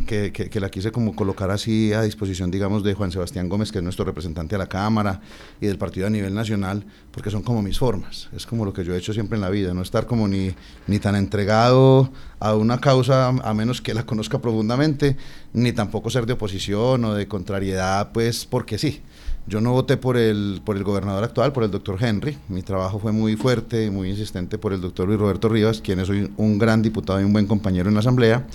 que, 0.05 0.59
la 0.59 0.69
quise 0.69 0.91
como 0.91 1.15
colocar 1.15 1.51
así 1.51 1.93
a 1.93 2.01
disposición, 2.01 2.51
digamos, 2.51 2.83
de 2.83 2.93
Juan 2.93 3.11
Sebastián 3.11 3.49
Gómez, 3.49 3.71
que 3.71 3.79
es 3.79 3.83
nuestro 3.83 4.05
representante 4.05 4.55
a 4.55 4.57
la 4.57 4.67
Cámara, 4.67 5.21
y 5.59 5.67
del 5.67 5.77
partido 5.77 6.07
a 6.07 6.09
nivel 6.09 6.33
nacional, 6.33 6.85
porque 7.11 7.29
son 7.29 7.41
como 7.41 7.61
mis 7.61 7.79
formas, 7.79 8.29
es 8.35 8.45
como 8.45 8.65
lo 8.65 8.73
que 8.73 8.83
yo 8.83 8.93
he 8.93 8.97
hecho 8.97 9.13
siempre 9.13 9.35
en 9.35 9.41
la 9.41 9.49
vida, 9.49 9.73
no 9.73 9.81
estar 9.81 10.05
como 10.05 10.27
ni, 10.27 10.53
ni 10.87 10.99
tan 10.99 11.15
entregado 11.15 12.11
a 12.39 12.55
una 12.55 12.79
causa 12.79 13.29
a 13.29 13.53
menos 13.53 13.81
que 13.81 13.93
la 13.93 14.05
conozca 14.05 14.39
profundamente, 14.39 15.17
ni 15.53 15.71
tampoco 15.71 16.09
ser 16.09 16.25
de 16.25 16.33
oposición 16.33 17.05
o 17.05 17.13
de 17.13 17.27
contrariedad, 17.27 18.11
pues 18.11 18.45
porque 18.45 18.77
sí. 18.77 19.01
Yo 19.47 19.59
no 19.59 19.71
voté 19.71 19.97
por 19.97 20.17
el, 20.17 20.61
por 20.63 20.77
el 20.77 20.83
gobernador 20.83 21.23
actual, 21.23 21.51
por 21.51 21.63
el 21.63 21.71
doctor 21.71 21.97
Henry. 21.99 22.37
Mi 22.47 22.61
trabajo 22.61 22.99
fue 22.99 23.11
muy 23.11 23.35
fuerte, 23.35 23.89
muy 23.89 24.09
insistente 24.09 24.57
por 24.57 24.71
el 24.71 24.81
doctor 24.81 25.07
Luis 25.07 25.19
Roberto 25.19 25.49
Rivas, 25.49 25.81
quien 25.81 25.99
es 25.99 26.09
hoy 26.09 26.31
un 26.37 26.59
gran 26.59 26.81
diputado 26.81 27.19
y 27.19 27.23
un 27.23 27.33
buen 27.33 27.47
compañero 27.47 27.89
en 27.89 27.95
la 27.95 28.01
Asamblea. 28.01 28.45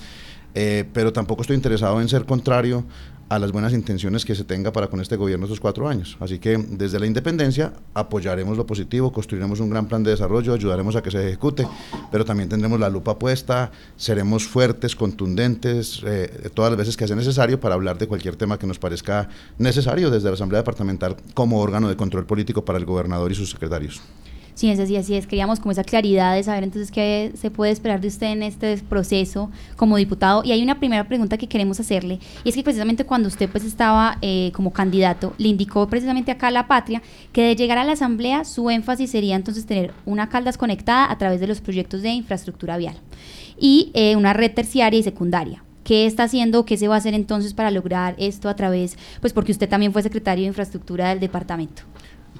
Eh, 0.59 0.85
pero 0.95 1.13
tampoco 1.13 1.43
estoy 1.43 1.55
interesado 1.55 2.01
en 2.01 2.09
ser 2.09 2.25
contrario 2.25 2.83
a 3.29 3.39
las 3.39 3.53
buenas 3.53 3.75
intenciones 3.75 4.25
que 4.25 4.35
se 4.35 4.45
tenga 4.45 4.73
para 4.73 4.87
con 4.87 5.03
este 5.03 5.17
gobierno 5.17 5.45
estos 5.45 5.61
cuatro 5.61 5.87
años. 5.87 6.17
Así 6.19 6.39
que 6.39 6.57
desde 6.57 6.99
la 6.99 7.05
independencia 7.05 7.75
apoyaremos 7.93 8.57
lo 8.57 8.65
positivo, 8.65 9.13
construiremos 9.13 9.61
un 9.61 9.69
gran 9.69 9.87
plan 9.87 10.03
de 10.03 10.13
desarrollo, 10.13 10.55
ayudaremos 10.55 10.97
a 10.97 11.03
que 11.03 11.11
se 11.11 11.27
ejecute, 11.29 11.69
pero 12.11 12.25
también 12.25 12.49
tendremos 12.49 12.81
la 12.81 12.89
lupa 12.89 13.19
puesta, 13.19 13.71
seremos 13.97 14.47
fuertes, 14.47 14.97
contundentes, 14.97 16.03
eh, 16.07 16.49
todas 16.55 16.71
las 16.71 16.79
veces 16.79 16.97
que 16.97 17.07
sea 17.07 17.17
necesario 17.17 17.61
para 17.61 17.75
hablar 17.75 17.99
de 17.99 18.07
cualquier 18.07 18.37
tema 18.37 18.59
que 18.59 18.67
nos 18.67 18.79
parezca 18.79 19.29
necesario 19.59 20.11
desde 20.11 20.29
la 20.29 20.35
Asamblea 20.35 20.63
Departamental 20.63 21.17
como 21.35 21.61
órgano 21.61 21.91
de 21.91 21.97
control 21.97 22.25
político 22.25 22.65
para 22.65 22.79
el 22.79 22.87
gobernador 22.87 23.31
y 23.31 23.35
sus 23.35 23.51
secretarios. 23.51 24.01
Sí, 24.57 24.71
es 24.71 24.81
así, 24.81 24.97
así 24.97 25.15
es. 25.15 25.27
Queríamos 25.27 25.61
como 25.61 25.73
esa 25.73 25.85
claridad 25.85 26.35
de 26.35 26.43
saber 26.43 26.65
entonces 26.65 26.91
qué 26.91 27.31
se 27.35 27.51
puede 27.51 27.73
esperar 27.73 28.01
de 28.01 28.09
usted 28.09 28.29
en 28.29 28.43
este 28.43 28.79
proceso 28.79 29.51
como 29.77 29.99
diputado. 29.99 30.43
Y 30.45 30.53
hay 30.53 30.63
una 30.63 30.79
primera 30.79 31.07
pregunta 31.07 31.37
que 31.37 31.47
queremos 31.47 31.79
hacerle, 31.79 32.21
y 32.43 32.49
es 32.49 32.55
que 32.55 32.63
precisamente 32.63 33.05
cuando 33.05 33.29
usted 33.29 33.51
pues 33.51 33.65
estaba 33.65 34.17
eh, 34.23 34.53
como 34.55 34.73
candidato, 34.73 35.35
le 35.37 35.49
indicó 35.49 35.87
precisamente 35.89 36.31
acá 36.31 36.47
a 36.47 36.53
la 36.53 36.69
patria 36.69 37.03
que 37.33 37.43
de 37.43 37.55
llegar 37.55 37.77
a 37.77 37.85
la 37.85 37.93
asamblea 37.93 38.47
su 38.47 38.71
énfasis 38.71 39.11
sería 39.11 39.37
entonces 39.37 39.67
tener 39.67 39.93
una 40.07 40.31
Caldas 40.31 40.57
conectada 40.57 41.13
a 41.13 41.19
través 41.19 41.39
de 41.39 41.49
los 41.49 41.61
proyectos 41.61 42.01
de 42.01 42.09
infraestructura 42.09 42.79
vial 42.79 42.97
y 43.59 43.91
eh, 43.93 44.17
una 44.17 44.33
red 44.33 44.55
terciaria 44.55 44.99
y 44.99 45.03
secundaria. 45.03 45.63
¿Qué 45.85 46.07
está 46.07 46.25
haciendo? 46.25 46.65
¿Qué 46.65 46.79
se 46.79 46.89
va 46.89 46.95
a 46.95 46.99
hacer 46.99 47.13
entonces 47.13 47.53
para 47.53 47.71
lograr 47.71 48.15
esto 48.19 48.49
a 48.49 48.57
través, 48.57 48.97
pues 49.21 49.35
porque 49.35 49.53
usted 49.53 49.69
también 49.69 49.93
fue 49.93 50.03
secretario 50.03 50.45
de 50.45 50.49
infraestructura 50.49 51.11
del 51.11 51.21
departamento? 51.21 51.83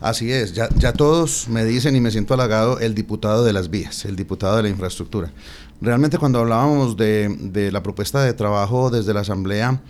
Así 0.01 0.31
es, 0.31 0.53
ya, 0.53 0.93
todos 0.93 1.49
me 1.49 1.65
dicen 1.65 1.97
y 1.97 2.01
me 2.01 2.11
siento 2.11 2.35
halagado 2.35 2.81
el 2.81 2.95
diputado 2.95 3.45
de 3.45 3.53
las 3.53 3.71
vías, 3.71 4.05
el 4.05 4.17
diputado 4.17 4.57
de 4.57 4.63
la 4.63 4.69
infraestructura. 4.69 5.33
Realmente 5.81 6.19
cuando 6.19 6.39
hablábamos 6.39 6.97
de, 6.97 7.71
la 7.73 7.83
propuesta 7.83 8.23
de 8.23 8.35
trabajo 8.35 8.91
desde 8.91 9.15
la 9.15 9.21
Asamblea, 9.21 9.81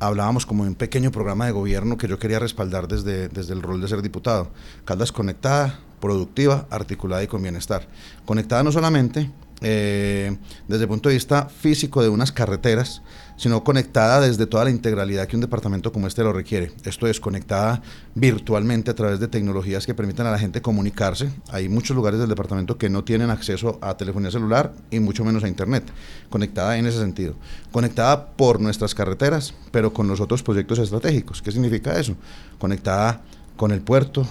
hablábamos 0.00 0.46
como 0.46 0.64
de 0.64 0.70
un 0.70 0.74
pequeño 0.74 1.12
programa 1.12 1.46
de 1.46 1.52
gobierno 1.52 1.96
que 1.96 2.08
yo 2.08 2.18
quería 2.18 2.38
respaldar 2.38 2.88
desde, 2.88 3.28
desde 3.28 3.54
el 3.54 3.62
rol 3.62 3.80
de 3.80 3.88
ser 3.88 4.02
diputado. 4.02 4.50
Caldas 4.84 5.12
conectada, 5.12 5.78
productiva, 6.00 6.66
articulada 6.70 7.22
y 7.22 7.28
con 7.28 7.42
bienestar. 7.42 7.86
Conectada 8.24 8.64
no 8.64 8.72
solamente 8.72 9.30
eh, 9.62 10.36
desde 10.66 10.82
el 10.84 10.88
punto 10.88 11.08
de 11.08 11.14
vista 11.14 11.46
físico 11.46 12.02
de 12.02 12.08
unas 12.08 12.32
carreteras, 12.32 13.02
sino 13.42 13.64
conectada 13.64 14.20
desde 14.20 14.46
toda 14.46 14.62
la 14.62 14.70
integralidad 14.70 15.26
que 15.26 15.34
un 15.34 15.40
departamento 15.40 15.90
como 15.90 16.06
este 16.06 16.22
lo 16.22 16.32
requiere. 16.32 16.70
Esto 16.84 17.08
es 17.08 17.18
conectada 17.18 17.82
virtualmente 18.14 18.92
a 18.92 18.94
través 18.94 19.18
de 19.18 19.26
tecnologías 19.26 19.84
que 19.84 19.94
permitan 19.94 20.28
a 20.28 20.30
la 20.30 20.38
gente 20.38 20.62
comunicarse. 20.62 21.28
Hay 21.50 21.68
muchos 21.68 21.96
lugares 21.96 22.20
del 22.20 22.28
departamento 22.28 22.78
que 22.78 22.88
no 22.88 23.02
tienen 23.02 23.30
acceso 23.30 23.80
a 23.82 23.96
telefonía 23.96 24.30
celular 24.30 24.72
y 24.92 25.00
mucho 25.00 25.24
menos 25.24 25.42
a 25.42 25.48
internet. 25.48 25.82
Conectada 26.30 26.78
en 26.78 26.86
ese 26.86 27.00
sentido. 27.00 27.34
Conectada 27.72 28.26
por 28.28 28.60
nuestras 28.60 28.94
carreteras, 28.94 29.54
pero 29.72 29.92
con 29.92 30.06
los 30.06 30.20
otros 30.20 30.44
proyectos 30.44 30.78
estratégicos. 30.78 31.42
¿Qué 31.42 31.50
significa 31.50 31.98
eso? 31.98 32.14
Conectada 32.60 33.22
con 33.56 33.72
el 33.72 33.80
puerto, 33.80 34.24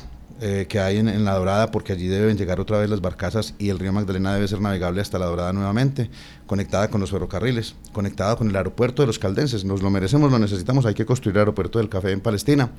eh, 0.43 0.65
que 0.67 0.79
hay 0.79 0.97
en, 0.97 1.23
La 1.23 1.35
Dorada, 1.35 1.69
porque 1.69 1.93
allí 1.93 2.07
deben 2.07 2.35
llegar 2.35 2.59
otra 2.59 2.79
vez 2.79 2.89
las 2.89 2.99
barcazas 2.99 3.53
y 3.59 3.69
el 3.69 3.77
río 3.77 3.93
Magdalena 3.93 4.33
debe 4.33 4.47
ser 4.47 4.59
navegable 4.59 4.99
hasta 4.99 5.19
La 5.19 5.27
Dorada 5.27 5.53
nuevamente, 5.53 6.09
conectada 6.47 6.89
con 6.89 6.99
los 6.99 7.11
ferrocarriles, 7.11 7.75
conectada 7.93 8.35
con 8.35 8.49
el 8.49 8.55
aeropuerto 8.55 9.03
de 9.03 9.05
los 9.05 9.19
caldenses, 9.19 9.65
nos 9.65 9.83
lo 9.83 9.91
merecemos, 9.91 10.31
lo 10.31 10.39
necesitamos, 10.39 10.87
hay 10.87 10.95
que 10.95 11.05
construir 11.05 11.35
el 11.35 11.41
aeropuerto 11.41 11.77
del 11.77 11.89
café 11.89 12.11
en 12.11 12.21
Palestina, 12.21 12.71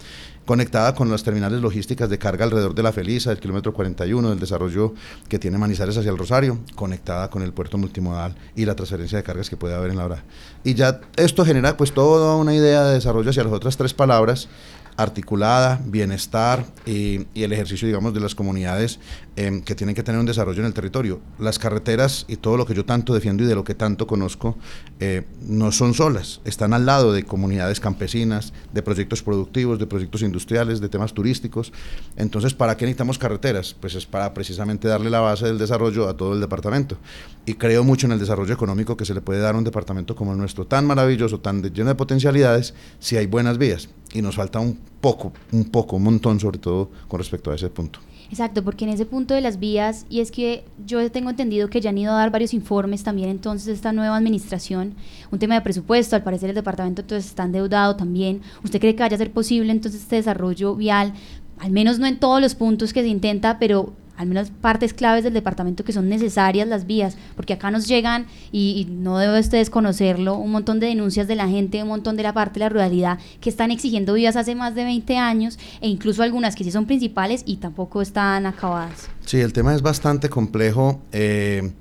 conectada 0.44 0.92
con 0.96 1.08
las 1.08 1.22
terminales 1.22 1.60
logísticas 1.60 2.10
de 2.10 2.18
carga 2.18 2.44
alrededor 2.44 2.74
de 2.74 2.82
la 2.82 2.92
Felisa, 2.92 3.30
del 3.30 3.38
kilómetro 3.38 3.72
41, 3.72 4.30
del 4.30 4.40
desarrollo 4.40 4.94
que 5.28 5.38
tiene 5.38 5.56
Manizales 5.56 5.96
hacia 5.96 6.10
el 6.10 6.18
Rosario, 6.18 6.58
conectada 6.74 7.30
con 7.30 7.42
el 7.42 7.52
puerto 7.52 7.78
multimodal 7.78 8.34
y 8.56 8.64
la 8.64 8.74
transferencia 8.74 9.18
de 9.18 9.22
cargas 9.22 9.48
que 9.48 9.56
puede 9.56 9.76
haber 9.76 9.92
en 9.92 9.98
La 9.98 10.02
Dorada. 10.02 10.24
Y 10.64 10.74
ya 10.74 11.00
esto 11.14 11.44
genera 11.44 11.76
pues 11.76 11.92
toda 11.92 12.34
una 12.34 12.56
idea 12.56 12.82
de 12.82 12.94
desarrollo 12.94 13.30
hacia 13.30 13.44
las 13.44 13.52
otras 13.52 13.76
tres 13.76 13.94
palabras 13.94 14.48
articulada, 14.96 15.80
bienestar 15.84 16.66
y, 16.86 17.26
el 17.34 17.52
ejercicio, 17.52 17.88
digamos, 17.88 18.14
de 18.14 18.20
las 18.20 18.34
comunidades 18.34 19.00
em, 19.36 19.62
que 19.62 19.74
tienen 19.74 19.94
que 19.94 20.02
tener 20.02 20.20
un 20.20 20.26
desarrollo 20.26 20.60
en 20.60 20.66
el 20.66 20.74
territorio. 20.74 21.20
Las 21.38 21.58
carreteras 21.58 22.24
y 22.28 22.36
todo 22.36 22.56
lo 22.56 22.66
que 22.66 22.74
yo 22.74 22.84
tanto 22.84 23.14
defiendo 23.14 23.42
y 23.42 23.46
de 23.46 23.54
lo 23.54 23.64
que 23.64 23.74
tanto 23.74 24.06
conozco 24.06 24.56
eh, 25.00 25.26
no 25.42 25.72
son 25.72 25.94
solas, 25.94 26.40
están 26.44 26.74
al 26.74 26.86
lado 26.86 27.12
de 27.12 27.24
comunidades 27.24 27.80
campesinas, 27.80 28.52
de 28.72 28.82
proyectos 28.82 29.22
productivos, 29.22 29.78
de 29.78 29.86
proyectos 29.86 30.22
industriales, 30.22 30.80
de 30.80 30.88
temas 30.88 31.14
turísticos. 31.14 31.72
Entonces, 32.16 32.54
¿para 32.54 32.76
qué 32.76 32.84
necesitamos 32.84 33.18
carreteras? 33.18 33.74
Pues 33.80 33.94
es 33.94 34.06
para 34.06 34.34
precisamente 34.34 34.88
darle 34.88 35.10
la 35.10 35.20
base 35.20 35.46
del 35.46 35.58
desarrollo 35.58 36.08
a 36.08 36.16
todo 36.16 36.34
el 36.34 36.40
departamento. 36.40 36.98
Y 37.46 37.54
creo 37.54 37.84
mucho 37.84 38.06
en 38.06 38.12
el 38.12 38.18
desarrollo 38.18 38.54
económico 38.54 38.96
que 38.96 39.04
se 39.04 39.14
le 39.14 39.20
puede 39.20 39.40
dar 39.40 39.54
a 39.54 39.58
un 39.58 39.64
departamento 39.64 40.14
como 40.14 40.32
el 40.32 40.38
nuestro, 40.38 40.66
tan 40.66 40.86
maravilloso, 40.86 41.40
tan 41.40 41.62
lleno 41.62 41.88
de 41.88 41.94
potencialidades, 41.94 42.74
si 42.98 43.16
hay 43.16 43.26
buenas 43.26 43.58
vías. 43.58 43.88
Y 44.12 44.22
nos 44.22 44.36
falta 44.36 44.60
un 44.60 44.78
poco, 45.00 45.32
un 45.52 45.64
poco, 45.64 45.96
un 45.96 46.04
montón 46.04 46.38
sobre 46.38 46.58
todo 46.58 46.90
con 47.08 47.18
respecto 47.18 47.50
a 47.50 47.54
ese 47.54 47.70
punto. 47.70 48.00
Exacto, 48.30 48.64
porque 48.64 48.84
en 48.84 48.90
ese 48.90 49.04
punto 49.04 49.34
de 49.34 49.42
las 49.42 49.58
vías, 49.58 50.06
y 50.08 50.20
es 50.20 50.30
que 50.30 50.64
yo 50.86 51.10
tengo 51.10 51.28
entendido 51.28 51.68
que 51.68 51.82
ya 51.82 51.90
han 51.90 51.98
ido 51.98 52.12
a 52.12 52.16
dar 52.16 52.30
varios 52.30 52.54
informes 52.54 53.02
también 53.02 53.28
entonces 53.28 53.68
esta 53.68 53.92
nueva 53.92 54.16
administración, 54.16 54.94
un 55.30 55.38
tema 55.38 55.54
de 55.54 55.60
presupuesto, 55.60 56.16
al 56.16 56.22
parecer 56.22 56.48
el 56.48 56.54
departamento 56.54 57.02
entonces 57.02 57.26
está 57.26 57.44
endeudado 57.44 57.94
también. 57.94 58.40
¿Usted 58.64 58.80
cree 58.80 58.94
que 58.94 59.02
vaya 59.02 59.16
a 59.16 59.18
ser 59.18 59.32
posible 59.32 59.70
entonces 59.70 60.00
este 60.00 60.16
desarrollo 60.16 60.74
vial? 60.74 61.12
Al 61.58 61.72
menos 61.72 61.98
no 61.98 62.06
en 62.06 62.18
todos 62.18 62.40
los 62.40 62.54
puntos 62.54 62.94
que 62.94 63.02
se 63.02 63.08
intenta, 63.08 63.58
pero 63.58 63.92
al 64.16 64.26
menos 64.26 64.50
partes 64.50 64.94
claves 64.94 65.24
del 65.24 65.32
departamento 65.32 65.84
que 65.84 65.92
son 65.92 66.08
necesarias 66.08 66.68
las 66.68 66.86
vías, 66.86 67.16
porque 67.36 67.54
acá 67.54 67.70
nos 67.70 67.86
llegan, 67.86 68.26
y, 68.50 68.86
no 68.90 69.18
debe 69.18 69.40
usted 69.40 69.58
desconocerlo, 69.58 70.36
un 70.36 70.52
montón 70.52 70.80
de 70.80 70.86
denuncias 70.86 71.26
de 71.28 71.34
la 71.36 71.48
gente, 71.48 71.82
un 71.82 71.88
montón 71.88 72.16
de 72.16 72.22
la 72.22 72.32
parte 72.32 72.54
de 72.54 72.60
la 72.60 72.68
ruralidad 72.68 73.18
que 73.40 73.50
están 73.50 73.70
exigiendo 73.70 74.14
vías 74.14 74.36
hace 74.36 74.54
más 74.54 74.74
de 74.74 74.84
20 74.84 75.16
años, 75.16 75.58
e 75.80 75.88
incluso 75.88 76.22
algunas 76.22 76.54
que 76.54 76.64
sí 76.64 76.70
son 76.70 76.86
principales 76.86 77.42
y 77.46 77.56
tampoco 77.56 78.02
están 78.02 78.46
acabadas. 78.46 79.08
Sí, 79.24 79.40
el 79.40 79.52
tema 79.52 79.74
es 79.74 79.82
bastante 79.82 80.28
complejo. 80.28 81.00
Eh, 81.12 81.72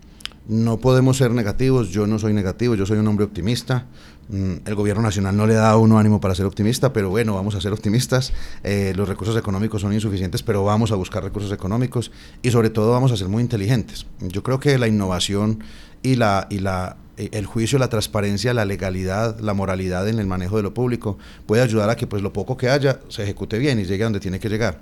No 0.47 0.77
podemos 0.77 1.17
ser 1.17 1.31
negativos, 1.31 1.89
yo 1.91 2.07
no 2.07 2.17
soy 2.17 2.33
negativo, 2.33 2.75
yo 2.75 2.85
soy 2.85 2.97
un 2.97 3.07
hombre 3.07 3.25
optimista. 3.25 3.85
Mm, 4.31 4.65
el 4.65 4.75
gobierno 4.75 5.03
nacional 5.03 5.35
no 5.35 5.45
le 5.45 5.55
da 5.55 5.71
a 5.71 5.77
uno 5.77 5.99
ánimo 5.99 6.21
para 6.21 6.33
ser 6.35 6.45
optimista, 6.45 6.93
pero 6.93 7.09
bueno, 7.09 7.35
vamos 7.35 7.53
a 7.55 7.61
ser 7.61 7.73
optimistas. 7.73 8.31
Eh, 8.63 8.93
los 8.95 9.09
recursos 9.09 9.35
económicos 9.35 9.81
son 9.81 9.91
insuficientes, 9.91 10.41
pero 10.41 10.63
vamos 10.63 10.93
a 10.93 10.95
buscar 10.95 11.21
recursos 11.21 11.51
económicos 11.51 12.11
y 12.41 12.51
sobre 12.51 12.69
todo 12.69 12.91
vamos 12.91 13.11
a 13.11 13.17
ser 13.17 13.27
muy 13.27 13.43
inteligentes. 13.43 14.05
Yo 14.21 14.41
creo 14.41 14.59
que 14.59 14.77
la 14.77 14.87
innovación 14.87 15.63
y 16.01 16.15
la, 16.15 16.47
y 16.49 16.59
la 16.59 16.95
eh, 17.17 17.29
el 17.33 17.45
juicio, 17.45 17.77
la 17.77 17.89
transparencia, 17.89 18.53
la 18.53 18.63
legalidad, 18.63 19.39
la 19.41 19.53
moralidad 19.53 20.07
en 20.07 20.19
el 20.19 20.27
manejo 20.27 20.57
de 20.57 20.63
lo 20.63 20.73
público 20.73 21.17
puede 21.45 21.61
ayudar 21.61 21.89
a 21.89 21.95
que 21.97 22.07
pues 22.07 22.23
lo 22.23 22.31
poco 22.31 22.55
que 22.55 22.69
haya 22.69 22.99
se 23.09 23.23
ejecute 23.23 23.59
bien 23.59 23.79
y 23.79 23.83
llegue 23.83 24.03
a 24.03 24.05
donde 24.05 24.21
tiene 24.21 24.39
que 24.39 24.47
llegar. 24.47 24.81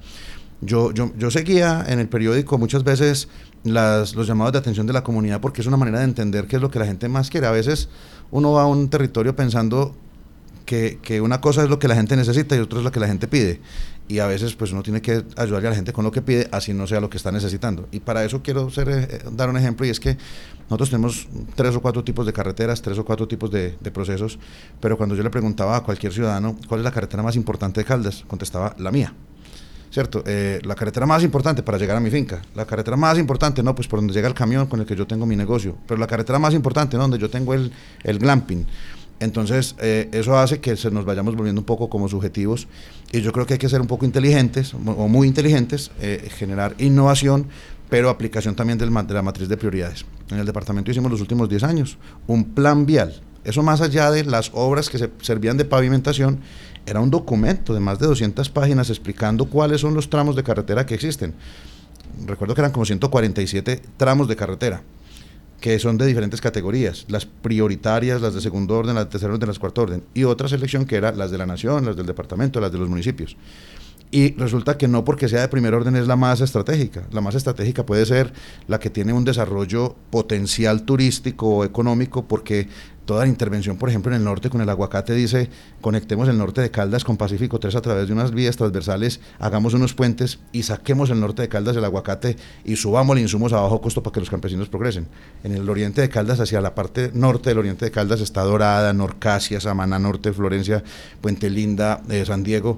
Yo, 0.62 0.92
yo, 0.92 1.12
yo 1.18 1.32
seguía 1.32 1.86
en 1.88 2.00
el 2.00 2.10
periódico 2.10 2.58
muchas 2.58 2.84
veces 2.84 3.30
las, 3.64 4.16
los 4.16 4.28
llamados 4.28 4.54
de 4.54 4.60
atención 4.60 4.88
de 4.88 4.94
la 4.94 5.04
comunidad 5.04 5.40
porque 5.40 5.62
es 5.62 5.68
una 5.68 5.78
manera 5.78 6.00
de 6.00 6.06
entender 6.06 6.48
qué 6.48 6.58
es 6.58 6.62
lo 6.62 6.70
que 6.70 6.80
la 6.80 6.86
gente 6.86 7.08
más 7.08 7.30
quiere. 7.30 7.48
A 7.48 7.52
veces 7.52 7.90
uno 8.32 8.52
va 8.52 8.64
a 8.64 8.66
un 8.68 8.90
territorio 8.90 9.36
pensando 9.36 9.96
que, 10.66 11.00
que, 11.02 11.22
una 11.22 11.42
cosa 11.42 11.64
es 11.64 11.70
lo 11.70 11.80
que 11.80 11.88
la 11.88 11.96
gente 11.96 12.16
necesita 12.16 12.56
y 12.56 12.60
otra 12.60 12.80
es 12.80 12.86
lo 12.86 12.92
que 12.92 13.00
la 13.00 13.08
gente 13.08 13.28
pide. 13.28 13.62
Y 14.08 14.20
a 14.20 14.28
veces 14.28 14.56
pues 14.56 14.72
uno 14.72 14.84
tiene 14.84 15.02
que 15.02 15.24
ayudarle 15.38 15.68
a 15.68 15.72
la 15.72 15.76
gente 15.76 15.94
con 15.94 16.04
lo 16.04 16.12
que 16.12 16.22
pide, 16.22 16.48
así 16.52 16.74
no 16.74 16.88
sea 16.88 17.00
lo 17.00 17.10
que 17.10 17.18
está 17.18 17.32
necesitando. 17.32 17.88
Y 17.92 18.02
para 18.02 18.26
eso 18.26 18.42
quiero 18.44 18.68
eh, 18.76 19.24
dar 19.32 19.50
un 19.50 19.58
ejemplo 19.58 19.86
y 19.86 19.90
es 19.90 20.00
que 20.00 20.18
nosotros 20.64 20.90
tenemos 20.90 21.28
tres 21.56 21.76
o 21.76 21.82
cuatro 21.82 22.04
tipos 22.04 22.26
de 22.26 22.34
carreteras, 22.34 22.82
tres 22.82 22.98
o 22.98 23.06
cuatro 23.06 23.28
tipos 23.28 23.50
de 23.50 23.72
procesos, 23.94 24.38
pero 24.80 24.98
cuando 24.98 25.16
yo 25.16 25.24
le 25.24 25.30
preguntaba 25.30 25.78
a 25.78 25.84
cualquier 25.84 26.12
ciudadano 26.12 26.58
cuál 26.68 26.82
es 26.82 26.84
la 26.84 26.92
carretera 26.92 27.24
más 27.24 27.36
importante 27.36 27.82
de 27.82 27.86
Caldas, 27.86 28.26
contestaba 28.28 28.76
la 28.78 28.92
mía. 28.92 29.14
¿Cierto? 29.92 30.24
Eh, 30.26 30.60
la 30.64 30.76
carretera 30.76 31.06
más 31.06 31.24
importante 31.24 31.64
para 31.64 31.78
llegar 31.78 31.98
a 31.98 32.00
mi 32.00 32.10
finca, 32.10 32.42
la 32.56 32.66
carretera 32.66 32.98
más 32.98 33.18
importante, 33.18 33.64
no, 33.64 33.76
pues 33.76 33.88
por 33.88 34.00
donde 34.00 34.14
llega 34.14 34.28
el 34.28 34.34
camión 34.34 34.68
con 34.68 34.80
el 34.80 34.86
que 34.86 34.96
yo 34.96 35.08
tengo 35.08 35.26
mi 35.26 35.36
negocio, 35.36 35.76
pero 35.88 36.00
la 36.00 36.08
carretera 36.08 36.40
más 36.40 36.54
importante, 36.54 36.98
¿no? 36.98 37.04
donde 37.04 37.18
yo 37.18 37.30
tengo 37.30 37.54
el, 37.54 37.72
el 38.04 38.20
glamping. 38.20 38.66
Entonces, 39.20 39.76
eh, 39.80 40.10
eso 40.14 40.38
hace 40.38 40.60
que 40.60 40.78
se 40.78 40.92
nos 40.92 41.04
vayamos 41.04 41.36
volviendo 41.36 41.60
un 41.60 41.66
poco 41.66 41.90
como 41.90 42.08
subjetivos 42.08 42.68
y 43.12 43.22
yo 43.22 43.34
creo 43.34 43.46
que 43.46 43.54
hay 43.54 43.60
que 43.60 43.68
ser 43.68 43.82
un 43.82 43.88
poco 43.88 44.06
inteligentes 44.06 44.74
o 44.74 45.08
muy 45.08 45.28
inteligentes, 45.28 45.92
eh, 46.00 46.30
generar 46.38 46.74
innovación, 46.78 47.48
pero 47.90 48.10
aplicación 48.10 48.56
también 48.56 48.78
del, 48.78 48.94
de 48.94 49.14
la 49.14 49.22
matriz 49.22 49.50
de 49.50 49.58
prioridades. 49.58 50.06
En 50.30 50.40
el 50.40 50.46
departamento 50.46 50.92
hicimos 50.92 51.12
los 51.12 51.22
últimos 51.22 51.50
10 51.50 51.64
años 51.64 51.98
un 52.28 52.46
plan 52.46 52.86
vial. 52.86 53.22
Eso 53.44 53.64
más 53.64 53.82
allá 53.82 54.12
de 54.12 54.24
las 54.24 54.52
obras 54.54 54.90
que 54.90 54.98
se 54.98 55.10
servían 55.22 55.58
de 55.58 55.66
pavimentación, 55.66 56.40
era 56.86 57.00
un 57.00 57.10
documento 57.10 57.74
de 57.74 57.80
más 57.80 58.00
de 58.00 58.08
200 58.08 58.50
páginas 58.50 58.90
explicando 58.90 59.46
cuáles 59.46 59.82
son 59.82 59.94
los 59.94 60.10
tramos 60.10 60.36
de 60.36 60.44
carretera 60.44 60.86
que 60.86 60.96
existen. 60.96 61.34
Recuerdo 62.26 62.56
que 62.56 62.62
eran 62.62 62.72
como 62.72 62.86
147 62.86 63.82
tramos 63.98 64.28
de 64.28 64.36
carretera, 64.36 64.82
que 65.62 65.78
son 65.80 65.98
de 65.98 66.06
diferentes 66.06 66.42
categorías, 66.42 67.06
las 67.10 67.26
prioritarias, 67.26 68.22
las 68.22 68.34
de 68.34 68.42
segundo 68.42 68.78
orden, 68.78 68.96
las 68.96 69.06
de 69.06 69.12
tercer 69.12 69.30
orden, 69.30 69.48
las 69.48 69.58
de 69.58 69.60
cuarto 69.62 69.82
orden, 69.82 70.04
y 70.14 70.24
otra 70.24 70.48
selección 70.48 70.86
que 70.86 70.96
era 70.96 71.12
las 71.12 71.32
de 71.32 71.38
la 71.38 71.46
nación, 71.46 71.86
las 71.86 71.96
del 71.96 72.06
departamento, 72.06 72.60
las 72.60 72.72
de 72.72 72.78
los 72.80 72.90
municipios. 72.90 73.38
Y 74.12 74.34
resulta 74.34 74.78
que 74.78 74.88
no 74.88 75.06
porque 75.06 75.30
sea 75.30 75.42
de 75.42 75.50
primer 75.50 75.76
orden 75.76 75.96
es 75.96 76.08
la 76.08 76.16
más 76.16 76.42
estratégica. 76.42 77.04
La 77.12 77.22
más 77.22 77.36
estratégica 77.36 77.86
puede 77.86 78.08
ser 78.08 78.34
la 78.68 78.80
que 78.80 78.90
tiene 78.90 79.14
un 79.14 79.24
desarrollo 79.24 79.96
potencial 80.10 80.84
turístico 80.84 81.58
o 81.58 81.64
económico 81.64 82.28
porque 82.28 82.68
toda 83.10 83.22
la 83.22 83.28
intervención, 83.28 83.76
por 83.76 83.90
ejemplo, 83.90 84.12
en 84.12 84.20
el 84.20 84.24
norte 84.24 84.52
con 84.52 84.62
el 84.62 84.70
aguacate 84.70 85.16
dice, 85.16 85.50
conectemos 85.82 86.30
el 86.30 86.38
norte 86.38 86.62
de 86.62 86.70
Caldas 86.70 87.04
con 87.04 87.18
Pacífico 87.18 87.60
3 87.60 87.74
a 87.74 87.82
través 87.82 88.06
de 88.06 88.14
unas 88.14 88.30
vías 88.30 88.56
transversales, 88.56 89.20
hagamos 89.40 89.74
unos 89.74 89.96
puentes 89.96 90.38
y 90.52 90.62
saquemos 90.62 91.10
el 91.10 91.20
norte 91.20 91.42
de 91.42 91.50
Caldas 91.50 91.74
del 91.74 91.86
aguacate 91.86 92.38
y 92.64 92.76
subamos 92.76 93.16
los 93.16 93.24
insumos 93.24 93.52
a 93.52 93.62
bajo 93.62 93.82
costo 93.82 94.04
para 94.04 94.14
que 94.14 94.20
los 94.20 94.30
campesinos 94.30 94.70
progresen. 94.70 95.08
En 95.44 95.54
el 95.54 95.68
oriente 95.68 96.02
de 96.02 96.10
Caldas, 96.10 96.40
hacia 96.40 96.62
la 96.62 96.76
parte 96.76 97.10
norte 97.12 97.50
del 97.50 97.58
oriente 97.58 97.86
de 97.86 97.90
Caldas, 97.90 98.22
está 98.22 98.44
Dorada, 98.44 98.94
Norcasia, 98.94 99.60
Samana 99.60 99.98
Norte, 99.98 100.32
Florencia, 100.32 100.84
Puente 101.20 101.50
Linda, 101.50 102.04
eh, 102.12 102.26
San 102.28 102.44
Diego, 102.44 102.78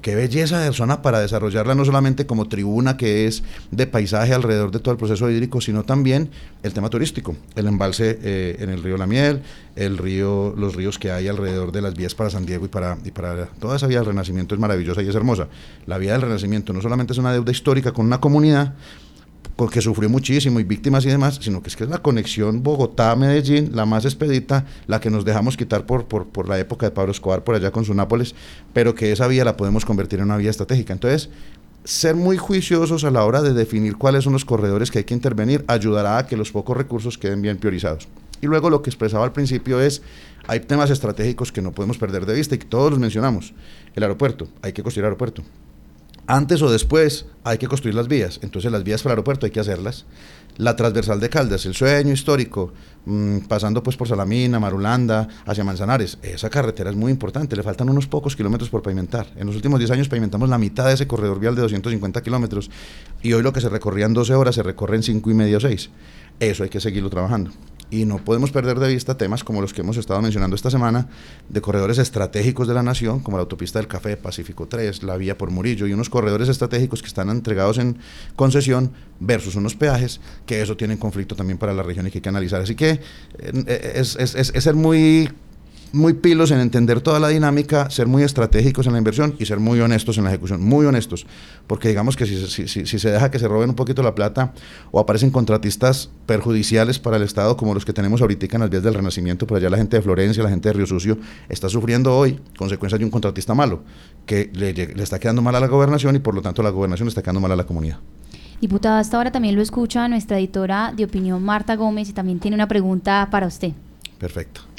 qué 0.00 0.14
belleza 0.14 0.60
de 0.60 0.72
zona 0.72 1.02
para 1.02 1.20
desarrollarla 1.20 1.74
no 1.74 1.84
solamente 1.84 2.26
como 2.26 2.48
tribuna 2.48 2.96
que 2.96 3.26
es 3.26 3.42
de 3.70 3.86
paisaje 3.86 4.34
alrededor 4.34 4.70
de 4.70 4.80
todo 4.80 4.92
el 4.92 4.98
proceso 4.98 5.30
hídrico, 5.30 5.60
sino 5.60 5.84
también 5.84 6.30
el 6.62 6.72
tema 6.72 6.90
turístico, 6.90 7.36
el 7.56 7.66
embalse 7.66 8.18
eh, 8.22 8.56
en 8.60 8.70
el 8.70 8.82
río 8.82 8.96
La 8.96 9.06
Miel, 9.06 9.42
el 9.76 9.98
río, 9.98 10.54
los 10.56 10.74
ríos 10.74 10.98
que 10.98 11.10
hay 11.10 11.28
alrededor 11.28 11.72
de 11.72 11.82
las 11.82 11.94
vías 11.94 12.14
para 12.14 12.30
San 12.30 12.46
Diego 12.46 12.64
y 12.64 12.68
para, 12.68 12.98
y 13.04 13.10
para 13.10 13.46
toda 13.46 13.76
esa 13.76 13.86
vía 13.86 13.98
del 13.98 14.06
Renacimiento 14.06 14.54
es 14.54 14.60
maravillosa 14.60 15.02
y 15.02 15.08
es 15.08 15.14
hermosa. 15.14 15.48
La 15.86 15.98
vía 15.98 16.12
del 16.12 16.22
Renacimiento 16.22 16.72
no 16.72 16.80
solamente 16.80 17.12
es 17.12 17.18
una 17.18 17.32
deuda 17.32 17.50
histórica 17.50 17.92
con 17.92 18.06
una 18.06 18.20
comunidad, 18.20 18.74
porque 19.60 19.82
sufrió 19.82 20.08
muchísimo 20.08 20.58
y 20.58 20.64
víctimas 20.64 21.04
y 21.04 21.10
demás, 21.10 21.38
sino 21.42 21.62
que 21.62 21.68
es 21.68 21.76
que 21.76 21.84
es 21.84 21.90
la 21.90 21.98
conexión 21.98 22.62
Bogotá-Medellín, 22.62 23.72
la 23.74 23.84
más 23.84 24.06
expedita, 24.06 24.64
la 24.86 25.02
que 25.02 25.10
nos 25.10 25.22
dejamos 25.26 25.58
quitar 25.58 25.84
por, 25.84 26.06
por, 26.06 26.28
por, 26.28 26.48
la 26.48 26.58
época 26.58 26.86
de 26.86 26.92
Pablo 26.92 27.12
Escobar 27.12 27.44
por 27.44 27.56
allá 27.56 27.70
con 27.70 27.84
su 27.84 27.92
Nápoles, 27.92 28.34
pero 28.72 28.94
que 28.94 29.12
esa 29.12 29.26
vía 29.26 29.44
la 29.44 29.58
podemos 29.58 29.84
convertir 29.84 30.20
en 30.20 30.24
una 30.24 30.38
vía 30.38 30.48
estratégica. 30.48 30.94
Entonces, 30.94 31.28
ser 31.84 32.14
muy 32.14 32.38
juiciosos 32.38 33.04
a 33.04 33.10
la 33.10 33.22
hora 33.26 33.42
de 33.42 33.52
definir 33.52 33.96
cuáles 33.96 34.24
son 34.24 34.32
los 34.32 34.46
corredores 34.46 34.90
que 34.90 35.00
hay 35.00 35.04
que 35.04 35.12
intervenir 35.12 35.62
ayudará 35.66 36.16
a 36.16 36.26
que 36.26 36.38
los 36.38 36.50
pocos 36.50 36.74
recursos 36.74 37.18
queden 37.18 37.42
bien 37.42 37.58
priorizados. 37.58 38.08
Y 38.40 38.46
luego 38.46 38.70
lo 38.70 38.80
que 38.80 38.88
expresaba 38.88 39.26
al 39.26 39.32
principio 39.32 39.78
es, 39.78 40.00
hay 40.46 40.60
temas 40.60 40.88
estratégicos 40.88 41.52
que 41.52 41.60
no 41.60 41.72
podemos 41.72 41.98
perder 41.98 42.24
de 42.24 42.32
vista 42.32 42.54
y 42.54 42.58
que 42.58 42.64
todos 42.64 42.92
los 42.92 42.98
mencionamos. 42.98 43.52
El 43.94 44.04
aeropuerto, 44.04 44.48
hay 44.62 44.72
que 44.72 44.82
construir 44.82 45.04
aeropuerto 45.04 45.44
antes 46.30 46.62
o 46.62 46.70
después 46.70 47.26
hay 47.42 47.58
que 47.58 47.66
construir 47.66 47.94
las 47.94 48.06
vías. 48.06 48.38
Entonces 48.42 48.70
las 48.70 48.84
vías 48.84 49.02
para 49.02 49.12
el 49.12 49.16
aeropuerto 49.16 49.46
hay 49.46 49.52
que 49.52 49.60
hacerlas. 49.60 50.06
La 50.56 50.76
transversal 50.76 51.18
de 51.20 51.28
Caldas, 51.28 51.66
el 51.66 51.74
sueño 51.74 52.12
histórico, 52.12 52.72
mmm, 53.06 53.38
pasando 53.48 53.82
pues 53.82 53.96
por 53.96 54.06
Salamina, 54.06 54.60
Marulanda, 54.60 55.26
hacia 55.46 55.64
Manzanares. 55.64 56.18
Esa 56.22 56.50
carretera 56.50 56.90
es 56.90 56.96
muy 56.96 57.10
importante, 57.10 57.56
le 57.56 57.62
faltan 57.62 57.88
unos 57.88 58.06
pocos 58.06 58.36
kilómetros 58.36 58.70
por 58.70 58.82
pavimentar. 58.82 59.26
En 59.36 59.46
los 59.46 59.56
últimos 59.56 59.78
10 59.80 59.90
años 59.92 60.08
pavimentamos 60.08 60.48
la 60.48 60.58
mitad 60.58 60.86
de 60.86 60.94
ese 60.94 61.06
corredor 61.06 61.40
vial 61.40 61.54
de 61.54 61.62
250 61.62 62.22
kilómetros 62.22 62.70
y 63.22 63.32
hoy 63.32 63.42
lo 63.42 63.52
que 63.52 63.60
se 63.60 63.68
recorría 63.68 64.06
en 64.06 64.14
12 64.14 64.34
horas 64.34 64.54
se 64.54 64.62
recorre 64.62 64.96
en 64.96 65.02
5 65.02 65.30
y 65.30 65.34
medio 65.34 65.56
o 65.56 65.60
6. 65.60 65.90
Eso 66.38 66.62
hay 66.62 66.68
que 66.68 66.80
seguirlo 66.80 67.10
trabajando 67.10 67.50
y 67.90 68.04
no 68.04 68.24
podemos 68.24 68.50
perder 68.50 68.78
de 68.78 68.88
vista 68.88 69.16
temas 69.16 69.44
como 69.44 69.60
los 69.60 69.72
que 69.72 69.80
hemos 69.80 69.96
estado 69.96 70.22
mencionando 70.22 70.56
esta 70.56 70.70
semana 70.70 71.08
de 71.48 71.60
corredores 71.60 71.98
estratégicos 71.98 72.68
de 72.68 72.74
la 72.74 72.82
nación, 72.82 73.20
como 73.20 73.36
la 73.36 73.42
autopista 73.42 73.78
del 73.78 73.88
Café, 73.88 74.16
Pacífico 74.16 74.68
3, 74.68 75.02
la 75.02 75.16
vía 75.16 75.36
por 75.36 75.50
Murillo 75.50 75.86
y 75.86 75.92
unos 75.92 76.08
corredores 76.08 76.48
estratégicos 76.48 77.02
que 77.02 77.08
están 77.08 77.30
entregados 77.30 77.78
en 77.78 77.98
concesión 78.36 78.92
versus 79.18 79.56
unos 79.56 79.74
peajes, 79.74 80.20
que 80.46 80.62
eso 80.62 80.76
tiene 80.76 80.98
conflicto 80.98 81.34
también 81.34 81.58
para 81.58 81.74
la 81.74 81.82
región 81.82 82.06
y 82.06 82.10
que 82.10 82.18
hay 82.18 82.22
que 82.22 82.28
analizar. 82.28 82.62
Así 82.62 82.74
que 82.74 83.00
eh, 83.38 83.92
es, 83.96 84.16
es, 84.16 84.34
es, 84.34 84.52
es 84.54 84.64
ser 84.64 84.74
muy 84.74 85.28
muy 85.92 86.14
pilos 86.14 86.50
en 86.50 86.60
entender 86.60 87.00
toda 87.00 87.20
la 87.20 87.28
dinámica, 87.28 87.90
ser 87.90 88.06
muy 88.06 88.22
estratégicos 88.22 88.86
en 88.86 88.92
la 88.92 88.98
inversión 88.98 89.34
y 89.38 89.46
ser 89.46 89.58
muy 89.58 89.80
honestos 89.80 90.18
en 90.18 90.24
la 90.24 90.30
ejecución, 90.30 90.62
muy 90.62 90.86
honestos, 90.86 91.26
porque 91.66 91.88
digamos 91.88 92.16
que 92.16 92.26
si, 92.26 92.46
si, 92.46 92.68
si, 92.68 92.86
si, 92.86 92.98
se 92.98 93.10
deja 93.10 93.30
que 93.30 93.38
se 93.38 93.48
roben 93.48 93.70
un 93.70 93.76
poquito 93.76 94.02
la 94.02 94.14
plata 94.14 94.52
o 94.90 95.00
aparecen 95.00 95.30
contratistas 95.30 96.10
perjudiciales 96.26 96.98
para 96.98 97.16
el 97.16 97.22
Estado 97.22 97.56
como 97.56 97.74
los 97.74 97.84
que 97.84 97.92
tenemos 97.92 98.20
ahorita 98.20 98.40
en 98.52 98.60
las 98.60 98.70
vías 98.70 98.82
del 98.82 98.94
Renacimiento, 98.94 99.46
por 99.46 99.58
allá 99.58 99.70
la 99.70 99.76
gente 99.76 99.96
de 99.96 100.02
Florencia, 100.02 100.42
la 100.42 100.50
gente 100.50 100.68
de 100.68 100.72
Río 100.72 100.86
Sucio, 100.86 101.18
está 101.48 101.68
sufriendo 101.68 102.16
hoy 102.16 102.40
consecuencias 102.56 102.98
de 102.98 103.04
un 103.04 103.10
contratista 103.10 103.54
malo, 103.54 103.82
que 104.26 104.50
le, 104.54 104.72
le 104.72 105.02
está 105.02 105.18
quedando 105.18 105.42
mal 105.42 105.54
a 105.54 105.60
la 105.60 105.66
gobernación 105.66 106.16
y 106.16 106.18
por 106.18 106.34
lo 106.34 106.42
tanto 106.42 106.62
la 106.62 106.70
gobernación 106.70 107.06
le 107.06 107.10
está 107.10 107.22
quedando 107.22 107.40
mal 107.40 107.52
a 107.52 107.56
la 107.56 107.64
comunidad. 107.64 107.98
Diputada, 108.60 108.98
hasta 108.98 109.16
ahora 109.16 109.32
también 109.32 109.56
lo 109.56 109.62
escucha 109.62 110.06
nuestra 110.08 110.38
editora 110.38 110.92
de 110.94 111.04
opinión 111.04 111.42
Marta 111.42 111.76
Gómez 111.76 112.10
y 112.10 112.12
también 112.12 112.38
tiene 112.38 112.54
una 112.54 112.68
pregunta 112.68 113.26
para 113.30 113.46
usted. 113.46 113.72
Perfecto. 114.18 114.69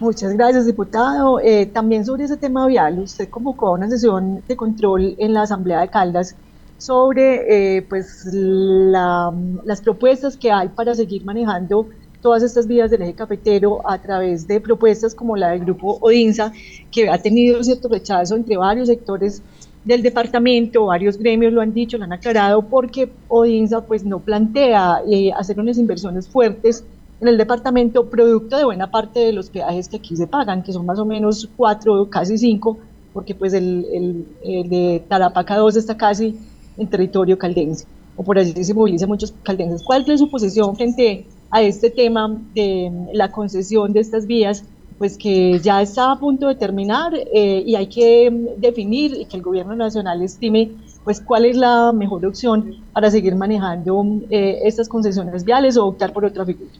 Muchas 0.00 0.32
gracias, 0.32 0.64
diputado. 0.64 1.40
Eh, 1.40 1.66
también 1.66 2.06
sobre 2.06 2.24
ese 2.24 2.38
tema 2.38 2.66
vial, 2.66 3.00
usted 3.00 3.28
convocó 3.28 3.72
una 3.72 3.86
sesión 3.90 4.42
de 4.48 4.56
control 4.56 5.14
en 5.18 5.34
la 5.34 5.42
Asamblea 5.42 5.82
de 5.82 5.88
Caldas 5.88 6.36
sobre 6.78 7.76
eh, 7.76 7.82
pues, 7.82 8.24
la, 8.32 9.30
las 9.62 9.82
propuestas 9.82 10.38
que 10.38 10.50
hay 10.50 10.68
para 10.68 10.94
seguir 10.94 11.22
manejando 11.26 11.86
todas 12.22 12.42
estas 12.42 12.66
vías 12.66 12.90
del 12.90 13.02
eje 13.02 13.12
cafetero 13.12 13.86
a 13.86 13.98
través 13.98 14.46
de 14.46 14.58
propuestas 14.62 15.14
como 15.14 15.36
la 15.36 15.50
del 15.50 15.60
grupo 15.60 15.98
Odinsa, 16.00 16.50
que 16.90 17.10
ha 17.10 17.18
tenido 17.18 17.62
cierto 17.62 17.88
rechazo 17.88 18.36
entre 18.36 18.56
varios 18.56 18.88
sectores 18.88 19.42
del 19.84 20.02
departamento, 20.02 20.86
varios 20.86 21.18
gremios 21.18 21.52
lo 21.52 21.60
han 21.60 21.74
dicho, 21.74 21.98
lo 21.98 22.04
han 22.04 22.14
aclarado, 22.14 22.62
porque 22.62 23.12
Odinsa 23.28 23.82
pues 23.82 24.02
no 24.02 24.20
plantea 24.20 25.02
eh, 25.10 25.30
hacer 25.32 25.60
unas 25.60 25.76
inversiones 25.76 26.26
fuertes 26.26 26.84
en 27.20 27.28
el 27.28 27.36
departamento, 27.36 28.08
producto 28.08 28.56
de 28.56 28.64
buena 28.64 28.90
parte 28.90 29.20
de 29.20 29.32
los 29.32 29.50
peajes 29.50 29.88
que 29.88 29.98
aquí 29.98 30.16
se 30.16 30.26
pagan, 30.26 30.62
que 30.62 30.72
son 30.72 30.86
más 30.86 30.98
o 30.98 31.04
menos 31.04 31.48
cuatro, 31.56 32.08
casi 32.08 32.38
cinco, 32.38 32.78
porque 33.12 33.34
pues 33.34 33.52
el, 33.52 34.26
de 34.42 35.04
Tarapaca 35.08 35.56
2 35.56 35.76
está 35.76 35.96
casi 35.96 36.36
en 36.78 36.88
territorio 36.88 37.38
caldense, 37.38 37.86
o 38.16 38.22
por 38.22 38.38
allí 38.38 38.64
se 38.64 38.72
movilizan 38.72 39.08
muchos 39.08 39.34
caldenses. 39.42 39.82
¿Cuál 39.82 40.08
es 40.08 40.20
su 40.20 40.30
posición 40.30 40.74
frente 40.76 41.26
a 41.50 41.60
este 41.60 41.90
tema 41.90 42.40
de 42.54 42.90
la 43.12 43.30
concesión 43.30 43.92
de 43.92 44.00
estas 44.00 44.26
vías? 44.26 44.64
Pues 44.96 45.16
que 45.16 45.58
ya 45.60 45.80
está 45.80 46.12
a 46.12 46.18
punto 46.18 46.48
de 46.48 46.54
terminar 46.54 47.14
eh, 47.14 47.62
y 47.66 47.74
hay 47.74 47.86
que 47.86 48.30
definir 48.58 49.14
y 49.14 49.24
que 49.24 49.38
el 49.38 49.42
gobierno 49.42 49.74
nacional 49.74 50.20
estime 50.22 50.72
pues 51.04 51.22
cuál 51.22 51.46
es 51.46 51.56
la 51.56 51.92
mejor 51.94 52.26
opción 52.26 52.76
para 52.92 53.10
seguir 53.10 53.34
manejando 53.34 54.04
eh, 54.28 54.60
estas 54.64 54.90
concesiones 54.90 55.44
viales 55.44 55.78
o 55.78 55.86
optar 55.86 56.12
por 56.12 56.26
otra 56.26 56.44
figura. 56.44 56.70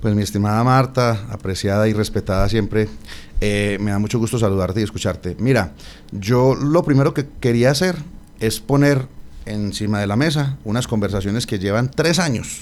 Pues 0.00 0.14
mi 0.14 0.22
estimada 0.22 0.62
Marta, 0.62 1.26
apreciada 1.28 1.88
y 1.88 1.92
respetada 1.92 2.48
siempre, 2.48 2.88
eh, 3.40 3.78
me 3.80 3.90
da 3.90 3.98
mucho 3.98 4.20
gusto 4.20 4.38
saludarte 4.38 4.80
y 4.80 4.84
escucharte. 4.84 5.36
Mira, 5.40 5.72
yo 6.12 6.54
lo 6.54 6.84
primero 6.84 7.14
que 7.14 7.26
quería 7.40 7.72
hacer 7.72 7.96
es 8.38 8.60
poner 8.60 9.08
encima 9.44 9.98
de 9.98 10.06
la 10.06 10.14
mesa 10.14 10.56
unas 10.64 10.86
conversaciones 10.86 11.46
que 11.46 11.58
llevan 11.58 11.90
tres 11.90 12.20
años 12.20 12.60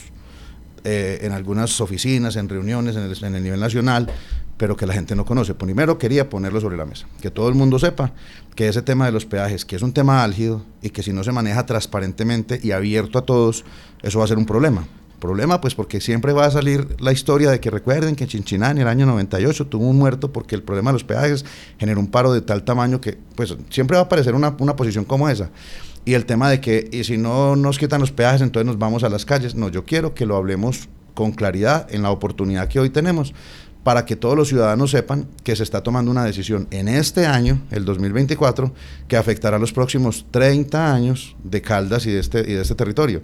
eh, 0.84 1.18
en 1.22 1.32
algunas 1.32 1.78
oficinas, 1.82 2.36
en 2.36 2.48
reuniones, 2.48 2.96
en 2.96 3.02
el, 3.02 3.24
en 3.24 3.34
el, 3.34 3.42
nivel 3.42 3.60
nacional, 3.60 4.08
pero 4.56 4.74
que 4.74 4.86
la 4.86 4.94
gente 4.94 5.14
no 5.14 5.26
conoce. 5.26 5.52
Primero 5.52 5.98
quería 5.98 6.30
ponerlo 6.30 6.62
sobre 6.62 6.78
la 6.78 6.86
mesa, 6.86 7.06
que 7.20 7.30
todo 7.30 7.50
el 7.50 7.54
mundo 7.54 7.78
sepa 7.78 8.12
que 8.54 8.68
ese 8.68 8.80
tema 8.80 9.04
de 9.04 9.12
los 9.12 9.26
peajes, 9.26 9.66
que 9.66 9.76
es 9.76 9.82
un 9.82 9.92
tema 9.92 10.24
álgido 10.24 10.64
y 10.80 10.88
que 10.88 11.02
si 11.02 11.12
no 11.12 11.22
se 11.22 11.32
maneja 11.32 11.66
transparentemente 11.66 12.60
y 12.62 12.70
abierto 12.70 13.18
a 13.18 13.26
todos, 13.26 13.66
eso 14.02 14.20
va 14.20 14.24
a 14.24 14.28
ser 14.28 14.38
un 14.38 14.46
problema. 14.46 14.86
Problema, 15.20 15.60
pues 15.60 15.74
porque 15.74 16.00
siempre 16.00 16.32
va 16.32 16.44
a 16.46 16.50
salir 16.50 16.96
la 17.00 17.12
historia 17.12 17.50
de 17.50 17.58
que 17.60 17.70
recuerden 17.70 18.16
que 18.16 18.26
Chinchiná 18.26 18.70
en 18.70 18.78
el 18.78 18.88
año 18.88 19.06
98 19.06 19.66
tuvo 19.66 19.88
un 19.88 19.96
muerto 19.96 20.32
porque 20.32 20.54
el 20.54 20.62
problema 20.62 20.90
de 20.90 20.94
los 20.94 21.04
peajes 21.04 21.44
generó 21.78 22.00
un 22.00 22.08
paro 22.08 22.32
de 22.32 22.42
tal 22.42 22.64
tamaño 22.64 23.00
que, 23.00 23.18
pues 23.34 23.56
siempre 23.70 23.96
va 23.96 24.02
a 24.02 24.04
aparecer 24.06 24.34
una, 24.34 24.54
una 24.58 24.76
posición 24.76 25.04
como 25.04 25.28
esa. 25.28 25.50
Y 26.04 26.14
el 26.14 26.24
tema 26.26 26.48
de 26.50 26.60
que, 26.60 26.88
y 26.92 27.04
si 27.04 27.18
no 27.18 27.56
nos 27.56 27.78
quitan 27.78 28.00
los 28.00 28.12
peajes, 28.12 28.40
entonces 28.40 28.66
nos 28.66 28.78
vamos 28.78 29.02
a 29.04 29.08
las 29.08 29.24
calles. 29.24 29.54
No, 29.54 29.68
yo 29.68 29.84
quiero 29.84 30.14
que 30.14 30.26
lo 30.26 30.36
hablemos 30.36 30.88
con 31.14 31.32
claridad 31.32 31.92
en 31.92 32.02
la 32.02 32.10
oportunidad 32.10 32.68
que 32.68 32.78
hoy 32.78 32.90
tenemos 32.90 33.34
para 33.86 34.04
que 34.04 34.16
todos 34.16 34.36
los 34.36 34.48
ciudadanos 34.48 34.90
sepan 34.90 35.28
que 35.44 35.54
se 35.54 35.62
está 35.62 35.80
tomando 35.80 36.10
una 36.10 36.24
decisión 36.24 36.66
en 36.72 36.88
este 36.88 37.24
año, 37.24 37.62
el 37.70 37.84
2024, 37.84 38.72
que 39.06 39.16
afectará 39.16 39.60
los 39.60 39.72
próximos 39.72 40.26
30 40.32 40.92
años 40.92 41.36
de 41.44 41.62
Caldas 41.62 42.04
y 42.06 42.10
de 42.10 42.18
este, 42.18 42.40
y 42.40 42.54
de 42.54 42.62
este 42.62 42.74
territorio. 42.74 43.22